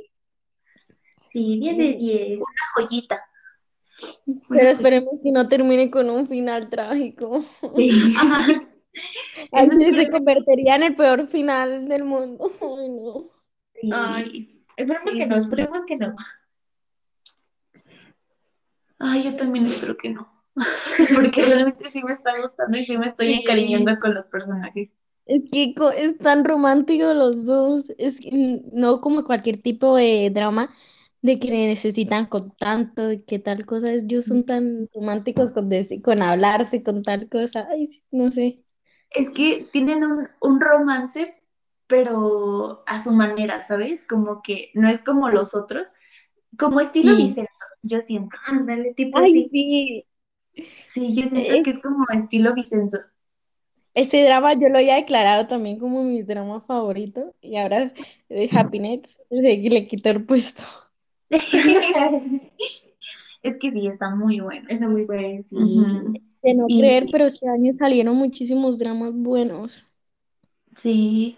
Sí, 1.30 1.58
10 1.60 1.76
de 1.76 1.92
10. 1.94 2.38
Una 2.38 2.44
joyita. 2.74 3.22
Pero 4.48 4.68
esperemos 4.70 5.14
que 5.22 5.32
no 5.32 5.48
termine 5.48 5.90
con 5.90 6.08
un 6.10 6.26
final 6.26 6.68
trágico. 6.70 7.44
Así 7.62 8.14
Eso 9.52 9.72
es 9.72 9.78
se 9.78 9.92
que- 9.92 10.10
convertiría 10.10 10.76
en 10.76 10.82
el 10.84 10.96
peor 10.96 11.26
final 11.28 11.86
del 11.88 12.04
mundo. 12.04 12.50
Ay, 12.62 12.88
no. 12.88 13.24
Sí. 13.74 13.90
Ay, 13.92 14.48
esperemos 14.76 15.12
Sí, 15.12 15.18
que 15.18 15.26
no, 15.26 15.34
sí. 15.36 15.42
esperemos 15.44 15.84
que 15.84 15.96
no. 15.96 16.16
Ay, 18.98 19.22
yo 19.24 19.36
también 19.36 19.64
espero 19.66 19.96
que 19.96 20.10
no. 20.10 20.26
Porque 21.14 21.44
realmente 21.44 21.90
sí 21.90 22.02
me 22.02 22.12
está 22.12 22.38
gustando 22.40 22.78
y 22.78 22.84
sí 22.84 22.98
me 22.98 23.06
estoy 23.06 23.28
Sí. 23.28 23.34
encariñando 23.34 23.98
con 24.00 24.14
los 24.14 24.26
personajes. 24.28 24.92
Es 25.26 25.42
que 25.50 25.74
es 25.98 26.18
tan 26.18 26.44
romántico 26.44 27.12
los 27.14 27.46
dos. 27.46 27.84
Es 27.98 28.20
que 28.20 28.62
no 28.72 29.00
como 29.00 29.24
cualquier 29.24 29.58
tipo 29.58 29.96
de 29.96 30.30
drama 30.32 30.74
de 31.22 31.38
que 31.40 31.50
necesitan 31.50 32.26
con 32.26 32.52
tanto 32.56 33.10
y 33.12 33.22
que 33.24 33.38
tal 33.40 33.66
cosa. 33.66 33.92
Ellos 33.92 34.26
son 34.26 34.44
tan 34.46 34.88
románticos 34.94 35.50
con, 35.52 35.68
deci- 35.70 36.00
con 36.02 36.22
hablarse, 36.22 36.82
con 36.82 37.02
tal 37.02 37.28
cosa. 37.28 37.66
Ay, 37.70 38.02
no 38.12 38.30
sé. 38.32 38.62
Es 39.10 39.30
que 39.30 39.66
tienen 39.72 40.04
un, 40.04 40.28
un 40.40 40.60
romance, 40.60 41.42
pero 41.86 42.82
a 42.86 43.02
su 43.02 43.12
manera, 43.12 43.62
¿sabes? 43.62 44.04
Como 44.08 44.42
que 44.42 44.70
no 44.74 44.88
es 44.88 45.00
como 45.02 45.28
los 45.30 45.54
otros. 45.54 45.86
Como 46.58 46.80
estilo 46.80 47.14
Sí. 47.16 47.22
Vicenzo, 47.22 47.50
yo 47.82 48.00
siento. 48.00 48.36
Ándale, 48.46 48.94
tipo 48.94 49.18
Ay, 49.18 49.32
sí. 49.32 49.48
sí. 49.52 50.04
Sí, 50.80 51.14
yo 51.14 51.28
siento 51.28 51.52
Es- 51.52 51.64
que 51.64 51.70
es 51.70 51.78
como 51.80 52.04
estilo 52.14 52.54
Vicenzo. 52.54 52.98
Este 53.94 54.24
drama 54.24 54.52
yo 54.52 54.68
lo 54.68 54.76
había 54.78 54.96
declarado 54.96 55.46
también 55.46 55.78
como 55.78 56.02
mi 56.02 56.22
drama 56.22 56.60
favorito 56.60 57.34
y 57.40 57.56
ahora 57.56 57.92
eh, 58.28 58.48
Happiness 58.52 59.20
le, 59.30 59.56
le 59.56 59.86
quitó 59.86 60.10
el 60.10 60.24
puesto. 60.24 60.62
Es 63.42 63.58
que 63.58 63.70
sí, 63.70 63.86
está 63.86 64.10
muy 64.10 64.40
bueno. 64.40 64.66
Está 64.68 64.88
muy 64.88 65.04
bueno, 65.06 65.42
sí. 65.42 65.56
De 66.42 66.54
no 66.54 66.66
Y- 66.68 66.78
creer, 66.80 67.06
pero 67.12 67.26
este 67.26 67.48
año 67.48 67.72
salieron 67.78 68.16
muchísimos 68.16 68.78
dramas 68.78 69.12
buenos. 69.14 69.84
Sí. 70.74 71.36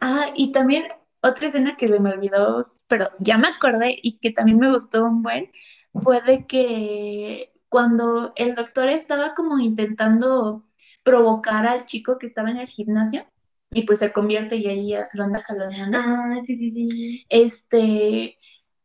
Ah, 0.00 0.32
y 0.36 0.52
también 0.52 0.84
otra 1.22 1.48
escena 1.48 1.76
que 1.76 1.88
se 1.88 2.00
me 2.00 2.10
olvidó, 2.12 2.72
pero 2.90 3.08
ya 3.20 3.38
me 3.38 3.46
acordé 3.46 3.96
y 4.02 4.18
que 4.18 4.32
también 4.32 4.58
me 4.58 4.70
gustó 4.70 5.04
un 5.04 5.22
buen, 5.22 5.50
fue 5.94 6.20
de 6.22 6.44
que 6.44 7.52
cuando 7.68 8.32
el 8.34 8.56
doctor 8.56 8.88
estaba 8.88 9.32
como 9.32 9.60
intentando 9.60 10.66
provocar 11.04 11.66
al 11.66 11.86
chico 11.86 12.18
que 12.18 12.26
estaba 12.26 12.50
en 12.50 12.56
el 12.56 12.66
gimnasio 12.66 13.24
y 13.70 13.82
pues 13.82 14.00
se 14.00 14.12
convierte 14.12 14.56
y 14.56 14.66
ahí 14.66 14.94
lo 15.12 15.22
anda 15.22 15.40
jalando. 15.40 15.98
Ah, 15.98 16.40
sí, 16.44 16.58
sí, 16.58 16.70
sí. 16.72 17.24
Este, 17.28 18.36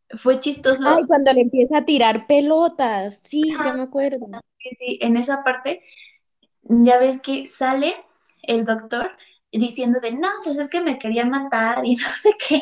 fue 0.10 0.40
chistoso. 0.40 0.88
Ay, 0.88 1.04
cuando 1.08 1.34
le 1.34 1.42
empieza 1.42 1.80
a 1.80 1.86
tirar 1.86 2.28
pelotas. 2.28 3.22
Sí, 3.24 3.42
ya 3.64 3.74
me 3.74 3.82
acuerdo. 3.82 4.28
que 4.60 4.76
sí, 4.76 5.00
en 5.02 5.18
esa 5.18 5.44
parte, 5.44 5.82
ya 6.62 7.00
ves 7.00 7.20
que 7.22 7.48
sale 7.48 7.96
el 8.44 8.66
doctor 8.66 9.10
diciendo 9.60 10.00
de, 10.02 10.14
no, 10.14 10.28
pues 10.44 10.58
es 10.60 10.70
que 10.70 10.82
me 10.82 10.98
quería 11.00 11.26
matar 11.26 11.86
y 11.86 11.96
no 11.98 12.08
sé 12.10 12.32
qué, 12.48 12.62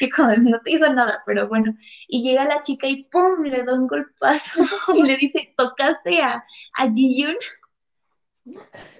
y 0.00 0.08
como 0.10 0.30
no 0.36 0.60
te 0.64 0.72
hizo 0.72 0.92
nada, 0.92 1.22
pero 1.26 1.48
bueno, 1.48 1.74
y 2.08 2.22
llega 2.22 2.44
la 2.46 2.62
chica 2.62 2.86
y 2.88 3.04
¡pum! 3.04 3.42
le 3.44 3.64
da 3.64 3.74
un 3.74 3.86
golpazo 3.86 4.62
y 4.94 5.02
le 5.02 5.16
dice, 5.16 5.54
¿tocaste 5.56 6.20
a, 6.22 6.44
a 6.78 6.92
Ji-Yoon? 6.92 7.36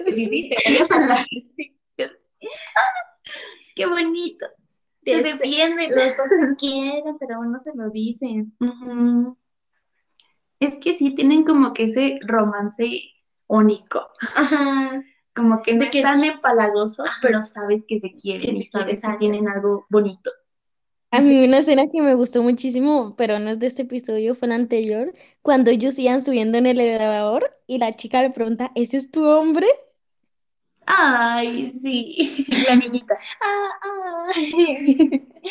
Sí, 0.07 0.29
sí, 0.29 0.49
te 0.49 0.57
voy 0.65 0.79
a 0.79 0.87
matar. 1.01 1.27
¡Qué 3.75 3.87
bonito! 3.87 4.47
Te 5.05 5.21
Este, 5.21 5.33
defienden. 5.35 5.95
Los 5.95 6.17
dos 6.17 6.27
quieren, 6.59 7.17
pero 7.19 7.43
no 7.45 7.59
se 7.61 7.73
lo 7.75 7.91
dicen. 7.91 8.57
Es 10.59 10.77
que 10.83 10.95
sí, 10.95 11.15
tienen 11.15 11.45
como 11.45 11.73
que 11.73 11.85
ese 11.85 12.19
romance 12.27 13.03
único. 13.47 14.09
Ajá. 14.35 15.03
Como 15.35 15.63
que 15.63 15.75
no 15.75 15.85
es 15.85 15.91
que- 15.91 16.03
tan 16.03 16.25
empalagoso, 16.25 17.05
pero 17.21 17.43
sabes 17.43 17.85
que 17.87 18.01
se 18.01 18.13
quieren 18.15 18.57
y 18.57 18.67
sabes 18.67 19.03
que 19.03 19.13
tienen 19.19 19.49
algo 19.49 19.87
bonito. 19.91 20.31
A 21.11 21.21
mí 21.23 21.45
una 21.47 21.59
escena 21.59 21.85
que 21.91 22.03
me 22.03 22.15
gustó 22.15 22.43
muchísimo, 22.43 23.15
pero 23.17 23.39
no 23.39 23.51
es 23.51 23.59
de 23.59 23.69
este 23.69 23.83
episodio, 23.83 24.35
fue 24.35 24.49
la 24.49 24.57
anterior, 24.57 25.13
cuando 25.43 25.71
ellos 25.71 25.99
iban 25.99 26.21
subiendo 26.23 26.59
en 26.59 26.67
el 26.67 26.79
elevador 26.81 27.51
y 27.67 27.79
la 27.79 27.95
chica 27.97 28.21
le 28.23 28.31
pregunta, 28.31 28.71
¿ese 28.75 28.97
es 28.99 29.11
tu 29.11 29.25
hombre? 29.25 29.67
Ay, 30.87 31.73
sí, 31.73 32.47
la 32.69 32.77
niñita. 32.77 33.17
Ah, 33.43 33.69
ah. 33.83 34.33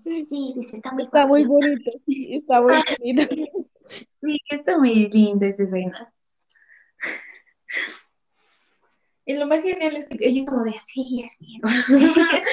Sí, 0.00 0.24
sí, 0.24 0.54
está 0.72 0.92
muy 0.92 1.06
Está 1.06 1.26
muy 1.26 1.44
guapo. 1.44 1.44
bonito, 1.44 1.90
está 2.06 2.60
muy 2.60 2.76
bonito. 2.98 3.34
Sí, 4.12 4.38
está 4.50 4.78
muy 4.78 5.08
linda 5.08 5.46
esa 5.46 5.64
escena. 5.64 6.12
Y 9.28 9.34
lo 9.34 9.46
más 9.46 9.62
genial 9.62 9.94
es 9.94 10.06
que 10.06 10.16
ella 10.26 10.44
como 10.46 10.64
de, 10.64 10.72
sí, 10.78 11.22
es 11.24 11.40
mío. 11.42 11.60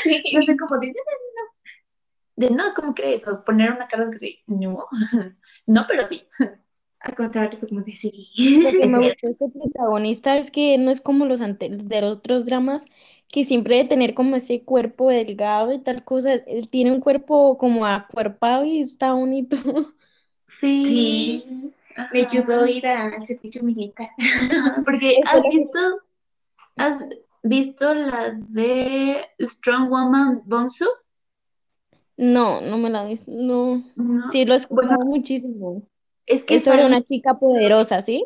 Sí. 0.04 0.22
No 0.34 0.46
sé, 0.46 0.58
como 0.58 0.78
de, 0.80 0.94
De 2.36 2.50
no, 2.50 2.74
¿cómo 2.76 2.94
crees? 2.94 3.26
O 3.30 3.44
poner 3.46 3.72
una 3.72 3.88
cara 3.88 4.08
de 4.08 4.40
no. 4.48 4.86
No, 5.68 5.86
pero 5.88 6.06
sí. 6.06 6.28
al 7.00 7.16
contrario, 7.16 7.58
como 7.60 7.82
de, 7.82 7.94
sí. 7.94 8.30
Lo 8.62 8.72
que 8.72 8.88
me 8.88 9.00
gustó 9.00 9.28
este 9.30 9.50
protagonista 9.50 10.38
es 10.38 10.52
que 10.52 10.78
no 10.78 10.92
es 10.92 11.00
como 11.00 11.26
los 11.26 11.40
ante- 11.40 11.70
de 11.70 12.02
los 12.02 12.18
otros 12.18 12.46
dramas, 12.46 12.84
que 13.30 13.46
siempre 13.46 13.78
de 13.78 13.86
tener 13.86 14.14
como 14.14 14.36
ese 14.36 14.64
cuerpo 14.64 15.10
delgado 15.10 15.72
y 15.72 15.80
tal 15.80 16.04
cosa, 16.04 16.34
él 16.34 16.68
tiene 16.70 16.92
un 16.92 17.00
cuerpo 17.00 17.58
como 17.58 17.86
acuerpado 17.86 18.66
y 18.66 18.82
está 18.82 19.14
bonito. 19.14 19.58
Sí. 20.46 20.86
Sí, 20.86 21.74
le 22.14 22.26
ayudó 22.26 22.64
a 22.64 22.70
ir 22.70 22.86
al 22.88 23.22
servicio 23.22 23.64
militar. 23.64 24.10
Porque 24.84 25.20
has 25.26 25.44
visto, 25.50 25.80
has 26.78 27.00
visto 27.44 27.94
la 27.94 28.32
de 28.50 29.26
Strong 29.40 29.90
Woman 29.90 30.42
Bonsu? 30.46 30.86
No, 32.18 32.62
no 32.62 32.78
me 32.78 32.90
la 32.90 33.04
vi, 33.06 33.20
no. 33.28 33.84
No. 33.96 34.32
Sí, 34.32 34.46
lo 34.46 34.54
he 34.54 34.58
escuchado 34.58 34.96
Bueno, 34.98 35.06
muchísimo. 35.12 35.84
es 36.26 36.44
que 36.46 36.56
Es 36.56 36.64
sobre 36.64 36.78
sale- 36.84 36.88
una 36.96 37.04
chica 37.04 37.38
poderosa, 37.38 38.02
¿sí? 38.02 38.26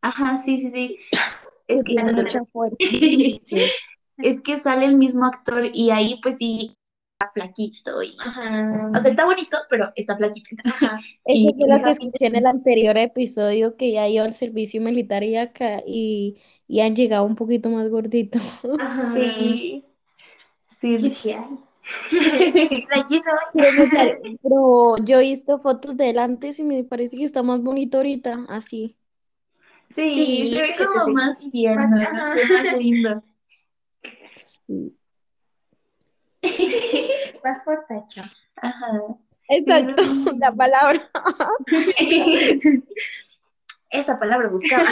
Ajá, 0.00 0.36
sí, 0.38 0.60
sí, 0.60 0.70
sí. 0.70 0.98
Que 1.66 1.74
Es 1.74 1.84
que, 1.84 1.94
tiene 1.96 2.12
mucha 2.12 2.44
fuerza. 2.46 2.76
Sí. 3.40 3.56
es 4.18 4.40
que 4.42 4.58
sale 4.58 4.86
el 4.86 4.96
mismo 4.96 5.26
actor 5.26 5.64
y 5.72 5.90
ahí 5.90 6.20
pues 6.22 6.36
sí 6.36 6.76
flaquito 7.26 8.00
y 8.02 8.10
Ajá. 8.24 8.90
o 8.94 9.00
sea, 9.00 9.10
está 9.10 9.24
bonito, 9.24 9.58
pero 9.68 9.90
está 9.96 10.16
flaquito. 10.16 10.62
Ajá. 10.64 11.00
Eso 11.24 11.50
Y- 11.50 11.54
fue 11.58 11.68
lo 11.68 11.82
que 11.82 11.90
escuché 11.90 12.26
en 12.26 12.36
el 12.36 12.46
anterior 12.46 12.96
episodio, 12.96 13.76
que 13.76 13.92
ya 13.92 14.08
iba 14.08 14.24
al 14.24 14.34
servicio 14.34 14.80
militar 14.80 15.24
y 15.24 15.36
acá 15.36 15.82
y, 15.86 16.38
y 16.68 16.80
han 16.80 16.94
llegado 16.94 17.24
un 17.24 17.34
poquito 17.34 17.70
más 17.70 17.88
gordito. 17.90 18.38
Ajá. 18.78 19.12
Sí. 19.14 19.84
Sí. 20.68 21.32
Ay. 21.32 21.64
Pero, 24.42 24.96
yo 25.04 25.18
he 25.18 25.22
visto 25.22 25.58
fotos 25.58 25.96
de 25.96 26.10
él 26.10 26.18
antes 26.18 26.58
y 26.60 26.62
me 26.62 26.84
parece 26.84 27.16
que 27.16 27.24
está 27.24 27.42
más 27.42 27.60
bonito 27.62 27.96
ahorita, 27.96 28.44
así. 28.48 28.96
Sí, 29.90 30.14
Sí, 30.14 30.48
se 30.54 30.60
ve 30.60 30.68
sí, 30.76 30.84
como 30.84 31.06
sí. 31.06 31.12
más 31.14 31.50
tierno, 31.50 31.96
más 31.96 32.78
lindo. 32.78 33.24
Sí. 34.66 34.94
Más 37.44 37.64
fortacho. 37.64 38.22
Ajá. 38.56 38.92
Exacto, 39.48 40.02
la 40.38 40.52
palabra. 40.52 41.10
Esa 43.90 44.18
palabra 44.18 44.50
buscaba. 44.50 44.84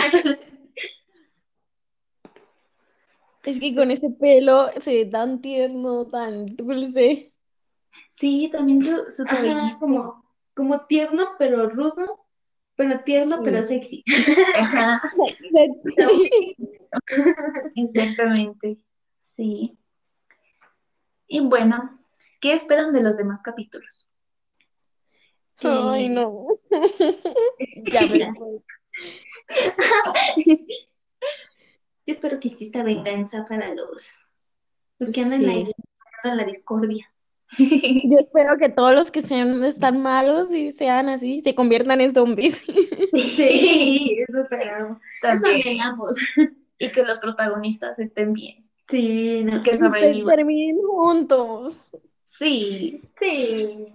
Es 3.44 3.60
que 3.60 3.74
con 3.76 3.90
ese 3.92 4.10
pelo 4.10 4.68
se 4.80 4.92
ve 4.92 5.06
tan 5.06 5.40
tierno, 5.40 6.06
tan 6.06 6.56
dulce. 6.56 7.32
Sí, 8.08 8.48
también 8.50 8.82
su, 8.82 9.24
cabellito. 9.24 9.78
como, 9.78 10.24
como 10.54 10.86
tierno 10.86 11.28
pero 11.38 11.68
rudo, 11.68 12.26
pero 12.74 13.00
tierno 13.00 13.36
Sí. 13.36 13.42
pero 13.44 13.62
sexy. 13.62 14.04
Ajá, 14.56 15.00
exactamente. 17.76 18.78
Sí. 19.22 19.78
Y 21.28 21.40
bueno, 21.40 21.98
¿qué 22.40 22.52
esperan 22.52 22.92
de 22.92 23.02
los 23.02 23.16
demás 23.16 23.42
capítulos? 23.42 24.06
Ay, 25.62 26.08
no. 26.08 26.46
Ya 27.90 28.02
me 28.06 28.32
voy. 28.32 28.62
Yo 32.06 32.12
espero 32.12 32.38
que 32.38 32.48
exista 32.48 32.82
venganza 32.84 33.44
para 33.48 33.74
los, 33.74 34.24
los 34.98 35.10
que 35.10 35.22
andan 35.22 35.40
Sí. 35.42 35.48
ahí 35.48 35.72
en 36.24 36.36
la 36.36 36.44
discordia. 36.44 37.10
Yo 37.58 38.18
espero 38.18 38.58
que 38.58 38.68
todos 38.68 38.92
los 38.94 39.10
que 39.10 39.22
sean 39.22 39.64
están 39.64 40.00
malos 40.02 40.52
y 40.52 40.72
sean 40.72 41.08
así, 41.08 41.40
se 41.42 41.54
conviertan 41.54 42.00
en 42.00 42.14
zombies. 42.14 42.62
Sí, 43.16 44.18
eso 44.28 44.42
esperamos. 44.42 44.98
Eso 45.22 45.46
anhelamos. 45.46 46.14
Y 46.78 46.90
que 46.90 47.02
los 47.02 47.18
protagonistas 47.18 47.98
estén 47.98 48.34
bien. 48.34 48.65
Sí, 48.88 49.42
no. 49.44 49.62
Que 49.62 49.78
sobrevivan. 49.78 50.36
terminen 50.36 50.78
juntos. 50.82 51.78
Sí. 52.24 53.00
Sí. 53.20 53.86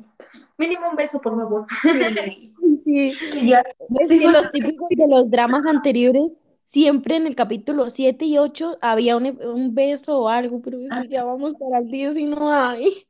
Mínimo 0.58 0.89
un 0.89 0.96
beso, 0.96 1.20
por 1.22 1.36
favor. 1.36 1.66
Sí. 2.84 3.14
Que 3.32 3.46
ya- 3.48 3.64
Es 4.00 4.08
Sí, 4.10 4.20
que 4.20 4.26
bueno, 4.26 4.42
los 4.42 4.52
típicos 4.52 4.89
de 4.89 5.08
los 5.08 5.30
dramas 5.30 5.66
anteriores, 5.66 6.32
siempre 6.66 7.16
en 7.18 7.28
el 7.28 7.36
capítulo 7.36 7.89
7 7.89 8.26
y 8.26 8.38
8 8.38 8.78
había 8.82 9.16
un, 9.18 9.26
un 9.46 9.76
beso 9.76 10.20
o 10.22 10.28
algo, 10.30 10.62
pero 10.62 10.80
es 10.80 10.92
que 11.02 11.08
ya 11.08 11.24
vamos 11.24 11.54
para 11.60 11.80
el 11.80 11.89
10 11.92 12.18
y 12.18 12.26
no 12.26 12.52
hay. 12.52 13.06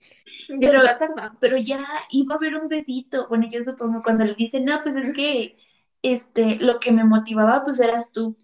Pero- 0.59 0.81
pero 1.39 1.57
ya 1.57 1.79
iba 2.11 2.35
a 2.35 2.37
haber 2.37 2.55
un 2.55 2.67
besito. 2.67 3.27
Bueno, 3.29 3.47
yo 3.49 3.63
supongo 3.63 4.01
cuando 4.03 4.25
le 4.25 4.33
dicen, 4.33 4.65
no, 4.65 4.79
pues 4.83 4.95
es 4.95 5.13
que 5.15 5.57
este, 6.03 6.57
lo 6.57 6.79
que 6.79 6.91
me 6.91 7.03
motivaba 7.05 7.63
pues 7.63 7.79
eras 7.79 8.11
tú. 8.11 8.35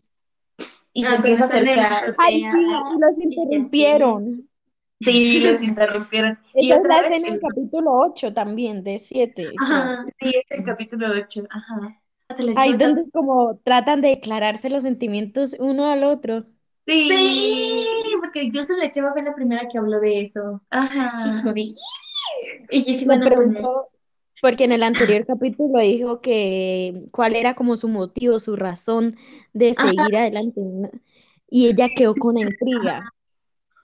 Y 0.97 1.03
se 1.05 1.09
Ah, 1.11 1.15
empieza 1.15 1.43
a 1.43 1.47
en 1.47 1.67
acercar. 1.67 2.15
Ay, 2.17 2.41
sí, 2.51 2.57
y 2.65 2.99
los 2.99 3.17
interrumpieron. 3.19 4.49
Sí, 4.99 5.39
los 5.41 5.61
interrumpieron. 5.61 6.39
Y 6.55 6.71
Esa 6.71 6.75
es 6.75 6.79
otra 6.81 7.01
vez 7.01 7.11
escena 7.11 7.27
del 7.29 7.35
el- 7.35 7.41
capítulo 7.41 7.91
8 7.93 8.33
también, 8.33 8.83
de 8.83 8.99
7. 8.99 9.53
Ajá. 9.61 10.05
Sí, 10.19 10.33
es 10.35 10.51
el 10.59 10.63
capítulo 10.65 11.07
8. 11.11 11.43
Ajá. 11.49 12.01
Ahí 12.55 12.73
donde 12.77 13.09
como 13.11 13.57
tratan 13.63 14.01
de 14.01 14.09
declararse 14.09 14.69
los 14.69 14.83
sentimientos 14.83 15.55
uno 15.59 15.91
al 15.91 16.03
otro. 16.03 16.45
Sí. 16.85 17.09
Sí, 17.09 18.15
porque 18.21 18.43
incluso 18.43 18.73
la 18.77 18.89
chava 18.91 19.11
fue 19.13 19.23
la 19.23 19.35
primera 19.35 19.67
que 19.67 19.77
habló 19.77 19.99
de 19.99 20.21
eso. 20.21 20.61
Y 21.21 21.31
Ajá. 21.31 21.51
de, 21.51 21.73
Y 22.71 22.83
yo 22.85 22.93
sí, 22.93 23.05
Me 23.05 23.17
bueno, 23.17 23.25
preguntó, 23.25 23.89
porque 24.41 24.65
en 24.65 24.71
el 24.71 24.83
anterior 24.83 25.25
capítulo 25.25 25.79
dijo 25.79 26.21
que 26.21 27.05
cuál 27.11 27.35
era 27.35 27.55
como 27.55 27.77
su 27.77 27.87
motivo, 27.87 28.39
su 28.39 28.55
razón 28.55 29.15
de 29.53 29.73
Ajá. 29.75 29.89
seguir 29.89 30.15
adelante. 30.15 30.61
Y 31.49 31.67
ella 31.67 31.89
quedó 31.95 32.13
con 32.15 32.35
la 32.35 32.41
intriga. 32.41 33.13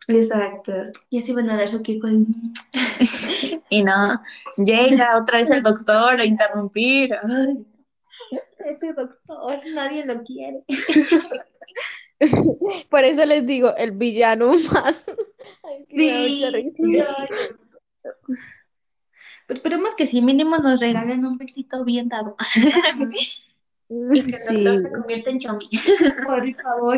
Exacto. 0.08 0.74
y 1.10 1.20
así 1.20 1.34
van 1.34 1.50
a 1.50 1.56
dar 1.56 1.68
su 1.68 1.82
Kiko. 1.82 2.08
Y 3.70 3.84
no, 3.84 4.22
llega 4.58 5.18
otra 5.18 5.40
vez 5.40 5.50
el 5.50 5.64
doctor 5.64 6.20
a 6.20 6.26
interrumpir. 6.26 7.10
Ay, 7.24 7.66
Ese 8.66 8.94
doctor, 8.94 9.60
nadie 9.74 10.06
lo 10.06 10.22
quiere. 10.24 10.64
Por 12.90 13.04
eso 13.04 13.26
les 13.26 13.46
digo, 13.46 13.76
el 13.78 13.92
villano 13.92 14.54
más. 14.72 15.04
Ay, 15.64 15.86
que 15.96 16.84
me 16.84 16.98
da 16.98 17.10
mucha 17.10 17.38
risa. 17.38 17.66
Pero 19.48 19.58
esperemos 19.58 19.96
que 19.96 20.08
sí, 20.08 20.22
mínimo 20.22 20.58
nos 20.58 20.80
regalen 20.80 21.26
un 21.26 21.38
besito 21.38 21.84
bien 21.84 22.10
dado. 22.10 22.36
Y 23.90 24.24
que 24.24 24.36
el 24.38 24.42
Sí. 24.42 24.64
doctor 24.64 24.82
se 24.82 24.92
convierta 24.92 25.30
en 25.30 25.40
chombi. 25.40 25.68
Por 26.26 26.56
favor. 26.62 26.98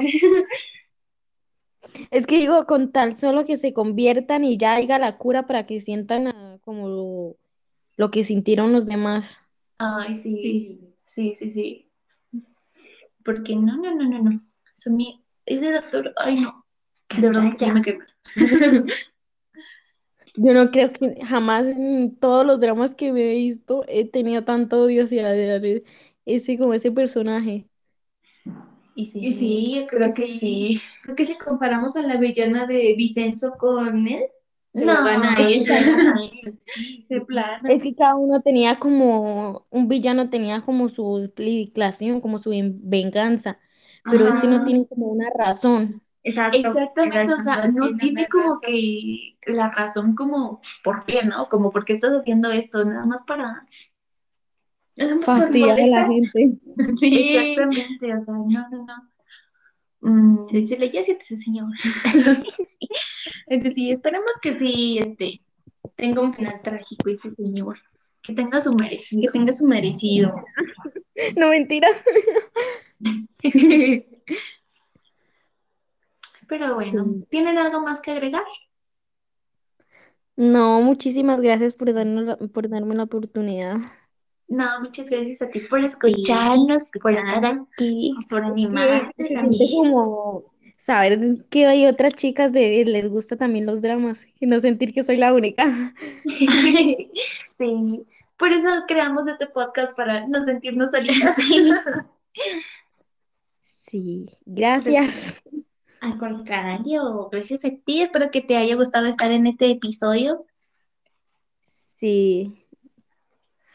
Es 2.10 2.26
que 2.26 2.38
digo, 2.38 2.66
con 2.66 2.92
tal 2.92 3.18
solo 3.18 3.44
que 3.44 3.58
se 3.58 3.74
conviertan 3.74 4.46
y 4.46 4.58
ya 4.58 4.76
haya 4.76 4.98
la 4.98 5.18
cura 5.18 5.46
para 5.46 5.66
que 5.66 5.82
sientan 5.82 6.60
como 6.62 6.88
lo, 6.88 7.38
lo 7.98 8.12
que 8.12 8.24
sintieron 8.24 8.72
los 8.72 8.86
demás. 8.86 9.38
Ay, 9.78 10.14
sí. 10.14 10.40
Sí. 10.42 10.82
Sí, 11.04 11.36
sí, 11.36 11.52
sí. 11.52 11.92
Porque 13.24 13.56
no, 13.56 13.76
no, 13.78 13.94
no, 13.94 14.08
no, 14.08 14.20
no. 14.22 14.42
Son 14.74 14.96
mi... 14.96 15.22
Ese 15.46 15.72
doctor, 15.74 16.14
ay 16.18 16.40
no. 16.40 16.54
De 17.20 17.28
verdad 17.28 17.52
Ya. 17.58 17.74
me 17.74 17.82
quema. 17.82 18.06
Yo 20.38 20.54
no 20.54 20.70
creo 20.72 20.92
que 20.92 21.16
jamás 21.26 21.66
en 21.68 22.16
todos 22.18 22.46
los 22.46 22.60
dramas 22.60 22.94
que 22.96 23.12
me 23.14 23.22
he 23.34 23.36
visto 23.38 23.86
he 23.88 24.10
tenido 24.10 24.44
tanto 24.44 24.82
odio 24.84 25.06
hacia 25.06 25.30
de- 25.30 25.84
ese 26.26 26.58
como 26.58 26.74
ese 26.74 26.92
personaje. 26.92 27.70
Y 28.96 29.06
sí, 29.08 29.20
Y 29.26 29.34
sí, 29.34 29.76
yo 29.82 29.86
creo 29.88 30.14
que 30.14 30.28
sí. 30.28 30.82
Creo 31.04 31.16
que 31.16 31.26
si 31.26 31.38
comparamos 31.38 31.96
a 31.98 32.02
la 32.02 32.18
villana 32.18 32.66
de 32.66 32.96
Vicenzo 32.98 33.52
con 33.60 34.08
él, 34.08 34.24
se 34.72 34.86
No, 34.86 34.94
gana 35.04 35.36
a 35.36 35.42
él. 35.42 35.64
Sí, 36.60 37.06
De 37.10 37.22
plano. 37.22 37.68
Es 37.68 37.82
que 37.82 37.96
cada 37.96 38.16
uno 38.16 38.42
tenía 38.42 38.80
como, 38.80 39.66
un 39.72 39.88
villano 39.88 40.30
tenía 40.30 40.62
como 40.62 40.88
su 40.90 41.20
explicación, 41.20 42.22
como 42.22 42.38
su 42.38 42.52
ven- 42.52 42.80
venganza, 42.84 43.60
pero 44.08 44.28
este 44.28 44.48
no 44.48 44.62
Ajá. 44.62 44.64
tiene 44.64 44.88
como 44.88 45.08
una 45.08 45.30
razón. 45.32 46.04
Exacto. 46.26 46.58
Exactamente, 46.58 47.34
o 47.34 47.40
sea, 47.40 47.68
no 47.68 47.96
tiene 47.98 48.28
como 48.28 48.46
razón. 48.46 48.62
que 48.66 49.38
la 49.46 49.72
razón 49.72 50.16
como 50.16 50.60
por 50.84 51.06
qué, 51.06 51.24
¿no? 51.24 51.48
Como 51.50 51.72
por 51.72 51.86
qué 51.86 51.94
estás 51.94 52.12
haciendo 52.12 52.52
esto, 52.52 52.84
nada 52.84 53.06
más 53.06 53.24
para 53.24 53.66
Fastidiar 55.22 55.80
a 55.80 55.88
la 55.88 56.08
gente. 56.08 56.58
Sí. 56.98 57.38
Exactamente, 57.38 58.14
o 58.14 58.20
sea, 58.20 58.34
no, 58.34 58.70
no, 58.70 58.86
no. 58.86 59.10
Mm, 60.02 60.48
se 60.48 60.78
le 60.78 60.90
ya 60.90 61.04
señor. 61.04 61.72
sí. 62.52 62.88
Entonces 63.48 63.76
sí, 63.76 63.92
esperemos 63.92 64.32
que 64.42 64.58
sí, 64.58 65.00
este, 65.00 65.42
tenga 65.96 66.22
un 66.22 66.34
final 66.34 66.62
trágico 66.62 67.10
ese 67.10 67.32
señor. 67.32 67.78
Que 68.22 68.34
tenga 68.34 68.60
su 68.62 68.74
merecido. 68.74 69.22
Que 69.22 69.40
tenga 69.40 69.54
su 69.54 69.68
merecido. 69.68 70.34
No, 71.38 71.48
mentira. 71.48 71.88
Pero 76.48 76.76
bueno, 76.76 77.06
¿tienen 77.30 77.58
algo 77.58 77.82
más 77.82 78.02
que 78.02 78.12
agregar? 78.12 78.44
No, 80.36 80.82
muchísimas 80.82 81.40
gracias 81.40 81.74
por 81.74 81.94
darnos 81.94 82.38
por 82.50 82.70
darme 82.70 82.96
la 82.96 83.04
oportunidad. 83.04 83.78
No, 84.48 84.82
muchas 84.82 85.10
gracias 85.10 85.42
a 85.42 85.50
ti 85.50 85.60
por 85.62 85.80
escucharnos, 85.80 86.92
por 87.02 87.12
estar 87.12 87.46
aquí. 87.46 88.14
Por 88.30 88.44
animarte 88.44 89.34
también. 89.34 89.70
como 89.72 90.44
saber 90.78 91.46
que 91.50 91.66
hay 91.66 91.88
otras 91.88 92.14
chicas 92.14 92.52
de 92.54 92.84
les 92.86 93.10
gusta 93.10 93.38
también 93.38 93.66
los 93.66 93.82
dramas 93.82 94.28
y 94.40 94.46
no 94.46 94.60
sentir 94.60 94.94
que 94.94 95.04
soy 95.04 95.18
la 95.18 95.34
única. 95.34 95.94
Sí, 97.58 98.06
por 98.36 98.52
eso 98.52 98.68
creamos 98.86 99.28
este 99.28 99.48
podcast 99.48 99.96
para 99.96 100.28
no 100.28 100.44
sentirnos 100.44 100.92
solitas. 100.92 101.38
Sí, 103.62 104.26
gracias. 104.46 105.42
Al 106.02 106.18
contrario, 106.18 107.30
gracias 107.32 107.66
a 107.66 107.70
ti. 107.70 108.02
Espero 108.02 108.30
que 108.32 108.42
te 108.42 108.58
haya 108.58 108.76
gustado 108.76 109.08
estar 109.08 109.32
en 109.32 109.48
este 109.48 109.70
episodio. 109.70 110.46
Sí, 111.98 112.52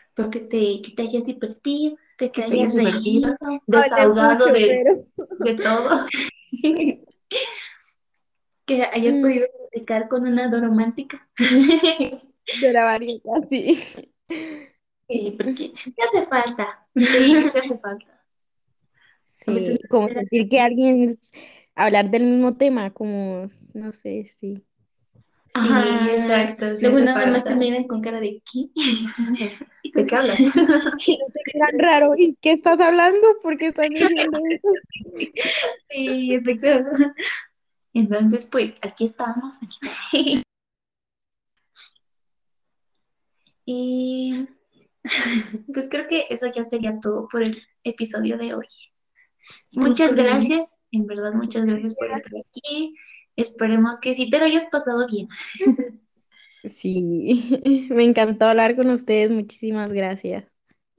Espero 0.08 0.30
que 0.30 0.40
te, 0.40 0.82
que 0.82 0.90
te 0.94 1.02
hayas 1.02 1.24
divertido, 1.24 1.96
que 2.18 2.28
te 2.28 2.32
Que 2.32 2.42
te 2.42 2.52
hayas 2.54 2.76
hayas 2.76 3.02
reído, 3.02 3.36
desahogado 3.66 4.48
mucho, 4.48 4.52
de, 4.52 5.04
de 5.38 5.54
todo. 5.54 6.06
Que 8.66 8.84
hayas 8.84 9.16
Mm. 9.16 9.22
podido 9.22 9.46
platicar 9.72 10.08
con 10.08 10.26
una 10.28 10.48
doromántica. 10.48 11.28
de 11.36 12.72
la 12.72 12.84
variedad, 12.84 13.20
sí. 13.48 13.74
Sí, 15.08 15.34
porque 15.36 15.72
te 15.72 16.02
hace 16.04 16.26
falta. 16.28 16.86
Sí, 16.94 17.34
te 17.52 17.58
hace 17.58 17.78
falta. 17.82 18.24
Sí, 19.24 19.78
como 19.88 20.08
sentir 20.08 20.48
que 20.48 20.60
alguien 20.60 21.18
hablar 21.74 22.10
del 22.10 22.24
mismo 22.24 22.56
tema, 22.56 22.92
como, 22.92 23.48
no 23.74 23.92
sé, 23.92 24.26
sí. 24.26 24.64
Sí, 25.52 25.58
Ajá. 25.58 26.12
exacto. 26.12 26.76
sí 26.76 26.84
Luego 26.84 27.00
nada 27.00 27.26
más 27.26 27.42
te 27.44 27.56
miran 27.56 27.84
con 27.84 28.00
cara 28.00 28.20
de 28.20 28.40
¿qué? 28.50 28.68
¿Y 29.82 29.90
¿De 29.90 30.06
qué 30.06 30.14
hablas? 30.14 30.38
Tan 31.58 31.78
raro, 31.78 32.14
¿y 32.16 32.36
qué 32.40 32.52
estás 32.52 32.78
hablando? 32.78 33.20
¿Por 33.42 33.56
qué 33.56 33.66
estás 33.66 33.88
diciendo 33.88 34.38
eso? 34.48 34.68
Sí, 35.88 36.34
exacto. 36.34 36.98
Entonces, 37.92 38.46
pues, 38.46 38.78
aquí 38.82 39.06
estamos. 39.06 39.58
Y 43.72 44.48
pues 45.72 45.88
creo 45.88 46.08
que 46.08 46.26
eso 46.28 46.50
ya 46.52 46.64
sería 46.64 46.98
todo 46.98 47.28
por 47.28 47.42
el 47.42 47.62
episodio 47.84 48.36
de 48.36 48.54
hoy. 48.54 48.66
Muchas 49.72 50.10
Súper 50.10 50.24
bien. 50.24 50.36
gracias, 50.36 50.74
en 50.92 51.06
verdad, 51.06 51.32
muchas 51.34 51.64
gracias 51.64 51.94
por 51.94 52.10
estar 52.10 52.32
aquí. 52.48 52.94
Esperemos 53.36 53.98
que 54.00 54.14
sí 54.14 54.28
te 54.28 54.38
lo 54.38 54.44
hayas 54.44 54.66
pasado 54.66 55.06
bien. 55.06 55.28
Sí, 56.68 57.86
me 57.90 58.04
encantó 58.04 58.44
hablar 58.46 58.76
con 58.76 58.90
ustedes, 58.90 59.30
muchísimas 59.30 59.92
gracias. 59.92 60.44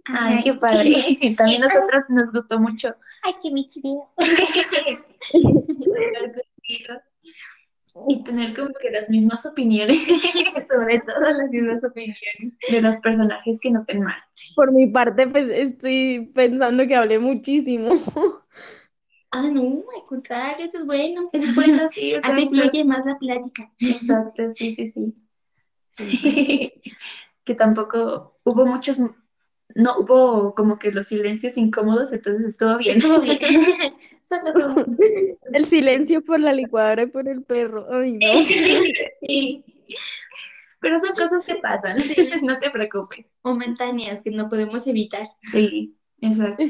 Ay, 0.05 0.41
qué 0.43 0.55
padre. 0.55 0.95
También 1.37 1.63
a 1.63 1.67
nosotros 1.67 2.03
nos 2.09 2.31
gustó 2.31 2.59
mucho. 2.59 2.95
Ay, 3.21 3.33
qué 3.41 3.51
mi 3.51 3.67
chido. 3.67 4.09
hablar 4.17 4.33
contigo 6.33 6.95
y 8.07 8.23
tener 8.23 8.55
como 8.55 8.69
que 8.81 8.89
las 8.89 9.09
mismas 9.09 9.45
opiniones, 9.45 10.01
sobre 10.69 10.99
todo 10.99 11.33
las 11.33 11.49
mismas 11.49 11.83
opiniones 11.83 12.57
de 12.69 12.81
los 12.81 12.95
personajes 12.97 13.59
que 13.59 13.69
nos 13.69 13.85
mal. 13.93 14.15
Por 14.55 14.71
mi 14.71 14.87
parte, 14.87 15.27
pues 15.27 15.49
estoy 15.49 16.31
pensando 16.33 16.87
que 16.87 16.95
hablé 16.95 17.19
muchísimo. 17.19 17.91
Ah, 19.31 19.49
no, 19.49 19.61
al 19.95 20.05
contrario, 20.07 20.65
eso 20.65 20.79
es 20.79 20.85
bueno. 20.85 21.29
Es 21.33 21.43
bueno, 21.55 21.87
sí, 21.87 22.13
Así 22.15 22.43
exacto. 22.43 22.49
fluye 22.49 22.85
más 22.85 23.05
la 23.05 23.17
plática. 23.17 23.71
Exacto, 23.79 24.49
sí, 24.49 24.71
sí, 24.73 24.87
sí. 24.87 25.15
que 27.43 27.55
tampoco 27.55 28.35
hubo 28.45 28.65
muchos, 28.65 28.99
no 28.99 29.97
hubo 29.99 30.53
como 30.53 30.77
que 30.77 30.91
los 30.91 31.07
silencios 31.07 31.57
incómodos, 31.57 32.13
entonces 32.13 32.47
estuvo 32.49 32.77
bien. 32.77 32.97
Estuvo 32.97 33.21
bien. 33.21 33.37
Solo 34.21 34.53
un- 34.75 35.37
El 35.53 35.65
silencio 35.65 36.23
por 36.23 36.39
la 36.39 36.53
licuadora 36.53 37.03
y 37.03 37.07
por 37.07 37.27
el 37.27 37.43
perro. 37.43 37.87
Ay, 37.91 38.13
no. 38.13 38.33
Sí, 39.27 39.63
Pero 40.79 40.99
son 40.99 41.09
cosas 41.15 41.43
que 41.45 41.55
pasan, 41.55 41.97
no 42.43 42.59
te 42.59 42.69
preocupes. 42.69 43.31
momentáneas 43.43 44.21
que 44.21 44.31
no 44.31 44.49
podemos 44.49 44.87
evitar. 44.87 45.27
Sí, 45.51 45.95
exacto. 46.21 46.63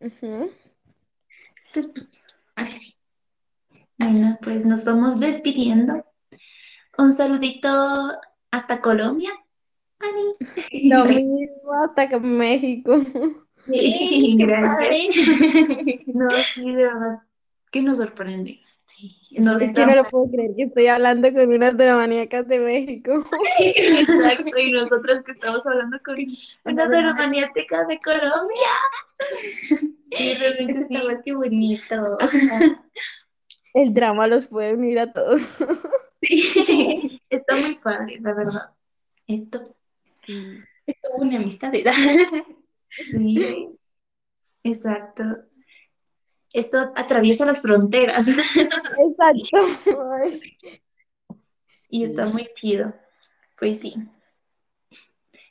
Ujú. 0.00 0.50
Entonces, 1.74 1.92
pues, 1.94 2.24
ahora 2.54 2.70
sí. 2.70 2.94
Bueno, 3.98 4.38
pues 4.42 4.66
nos 4.66 4.84
vamos 4.84 5.20
despidiendo. 5.20 6.04
Un 6.98 7.12
saludito 7.12 7.68
hasta 8.50 8.80
Colombia. 8.82 9.30
Ani. 10.00 10.88
Lo 10.90 11.04
mismo 11.06 11.72
hasta 11.82 12.18
México. 12.18 12.98
Sí, 13.72 14.34
gracias. 14.38 14.68
padre. 14.68 16.04
No, 16.06 16.30
sí, 16.30 16.74
de 16.74 16.84
verdad, 16.84 17.18
que 17.70 17.80
nos 17.80 17.98
sorprende. 17.98 18.60
Sí, 18.94 19.16
Nos 19.38 19.60
Es 19.62 19.72
que 19.72 19.86
no 19.86 19.94
lo 19.94 20.04
puedo 20.04 20.30
creer 20.30 20.50
que 20.54 20.64
estoy 20.64 20.86
hablando 20.86 21.32
con 21.32 21.50
unas 21.50 21.76
dramaníacas 21.76 22.46
de 22.46 22.58
México. 22.58 23.24
Exacto, 23.58 24.58
y 24.58 24.72
nosotros 24.72 25.22
que 25.24 25.32
estamos 25.32 25.66
hablando 25.66 25.98
con 26.04 26.16
una 26.64 27.14
maniática 27.14 27.84
de 27.86 27.98
Colombia. 27.98 28.70
Sí, 30.14 30.34
realmente 30.34 30.80
está 30.80 31.00
sí. 31.00 31.06
más 31.06 31.22
que 31.24 31.32
bonito. 31.32 32.18
El 33.72 33.94
drama 33.94 34.26
los 34.26 34.46
puede 34.46 34.74
unir 34.74 34.98
a 34.98 35.10
todos. 35.10 35.40
Está 37.30 37.56
muy 37.56 37.78
padre, 37.78 38.18
la 38.20 38.34
verdad. 38.34 38.74
Esto, 39.26 39.62
Es 40.86 41.00
toda 41.00 41.16
una 41.16 41.38
amistad. 41.38 41.72
sí. 42.90 43.70
Exacto. 44.62 45.24
Esto 46.52 46.78
atraviesa 46.96 47.46
las 47.46 47.62
fronteras 47.62 48.28
Exacto. 48.28 49.58
Y 51.88 52.04
está 52.04 52.26
muy 52.26 52.48
chido. 52.54 52.94
Pues 53.58 53.80
sí. 53.80 53.94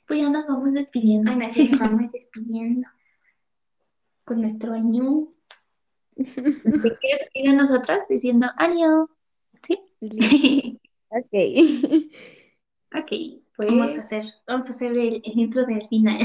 Pues 0.07 0.21
ya 0.21 0.29
nos 0.29 0.47
vamos 0.47 0.73
despidiendo. 0.73 1.31
Ahora 1.31 1.49
sí, 1.49 1.69
nos 1.69 1.79
vamos 1.79 2.11
despidiendo 2.11 2.87
con 4.23 4.41
nuestro 4.41 4.73
año. 4.73 5.27
¿Te 6.15 6.23
quieres 6.99 7.29
ir 7.33 7.49
a 7.49 7.53
nosotras 7.53 8.07
diciendo 8.09 8.47
año? 8.57 9.09
¿Sí? 9.61 9.79
Ok. 11.13 11.27
ok, 12.95 13.11
pues. 13.57 13.69
Vamos 13.69 13.91
a 13.91 13.99
hacer, 13.99 14.25
vamos 14.47 14.67
a 14.67 14.69
hacer 14.69 14.97
el, 14.97 15.21
el 15.25 15.39
intro 15.39 15.65
del 15.65 15.85
final. 15.85 16.17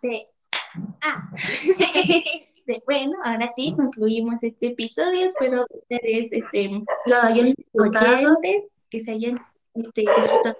De, 0.00 0.24
ah, 1.00 1.28
de- 2.66 2.82
bueno, 2.86 3.12
ahora 3.24 3.48
sí, 3.50 3.74
concluimos 3.76 4.42
este 4.42 4.68
episodio. 4.68 5.26
Espero 5.26 5.66
que 5.66 5.78
ustedes, 5.78 6.32
este, 6.32 6.68
Lo 7.06 7.16
hayan 7.22 7.52
disfrutado. 7.56 8.38
que 8.90 9.00
se 9.00 9.10
hayan 9.12 9.38
este, 9.74 10.02
disfrutado 10.02 10.56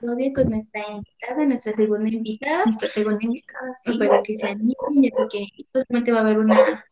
episodio 0.00 0.32
con 0.34 0.50
nuestra 0.50 0.82
invitada, 0.90 1.44
nuestra 1.46 1.72
segunda 1.72 2.08
invitada. 2.10 2.64
Nuestra 2.64 2.88
segunda 2.88 3.18
invitada, 3.22 3.74
sí. 3.76 3.92
Espero 3.92 4.22
que 4.24 4.34
se 4.36 4.46
animen, 4.46 4.74
ya 5.02 5.10
porque 5.16 5.46
solamente 5.72 6.12
va 6.12 6.18
a 6.18 6.20
haber 6.22 6.38
una. 6.38 6.84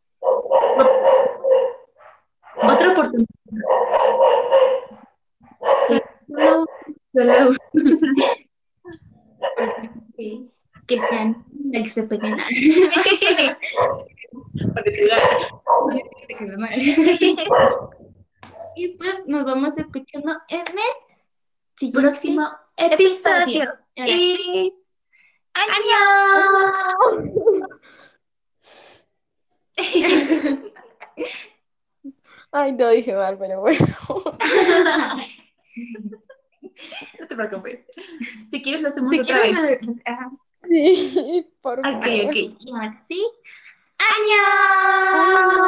Otra 2.62 2.93
oportunidad. 2.93 3.28
Solo- 6.28 6.66
solo- 7.14 7.56
Que, 10.16 10.48
que 10.89 10.98
se 11.01 11.15
animen, 11.15 11.44
a 11.77 11.82
que 11.85 11.90
se 11.90 12.02
peguen 12.05 12.35
a- 12.40 12.44
Para 14.74 14.82
que 14.85 14.90
diga, 14.90 15.16
Se 16.28 16.35
quedó 16.35 16.59
mal. 16.59 16.78
Y 18.77 18.89
pues 18.97 19.23
nos 19.27 19.44
vamos 19.44 19.77
escuchando 19.77 20.35
en 20.51 20.60
el 20.60 20.66
siguiente 21.77 22.01
Próximo 22.01 22.48
episodio. 22.77 23.65
Ahora 23.97 24.09
Y. 24.12 24.73
¡Año! 25.55 25.98
Ay, 32.51 32.73
no 32.73 32.90
dije 32.90 33.15
mal, 33.15 33.39
pero 33.39 33.60
bueno. 33.60 33.86
No 37.19 37.27
te 37.27 37.35
preocupes. 37.35 37.85
Si 38.51 38.62
quieres, 38.62 38.82
lo 38.82 38.89
hacemos 38.89 39.10
Si 39.12 39.19
otra 39.20 39.40
vez. 39.40 39.56
ajá. 40.05 40.31
Sí, 40.62 41.47
por 41.62 41.80
Ok, 41.80 41.86
favor. 42.02 42.30
ok. 42.30 42.36
Y 42.36 42.70
ahora 42.72 43.01
sí. 43.01 43.26
¡Año! 43.98 45.48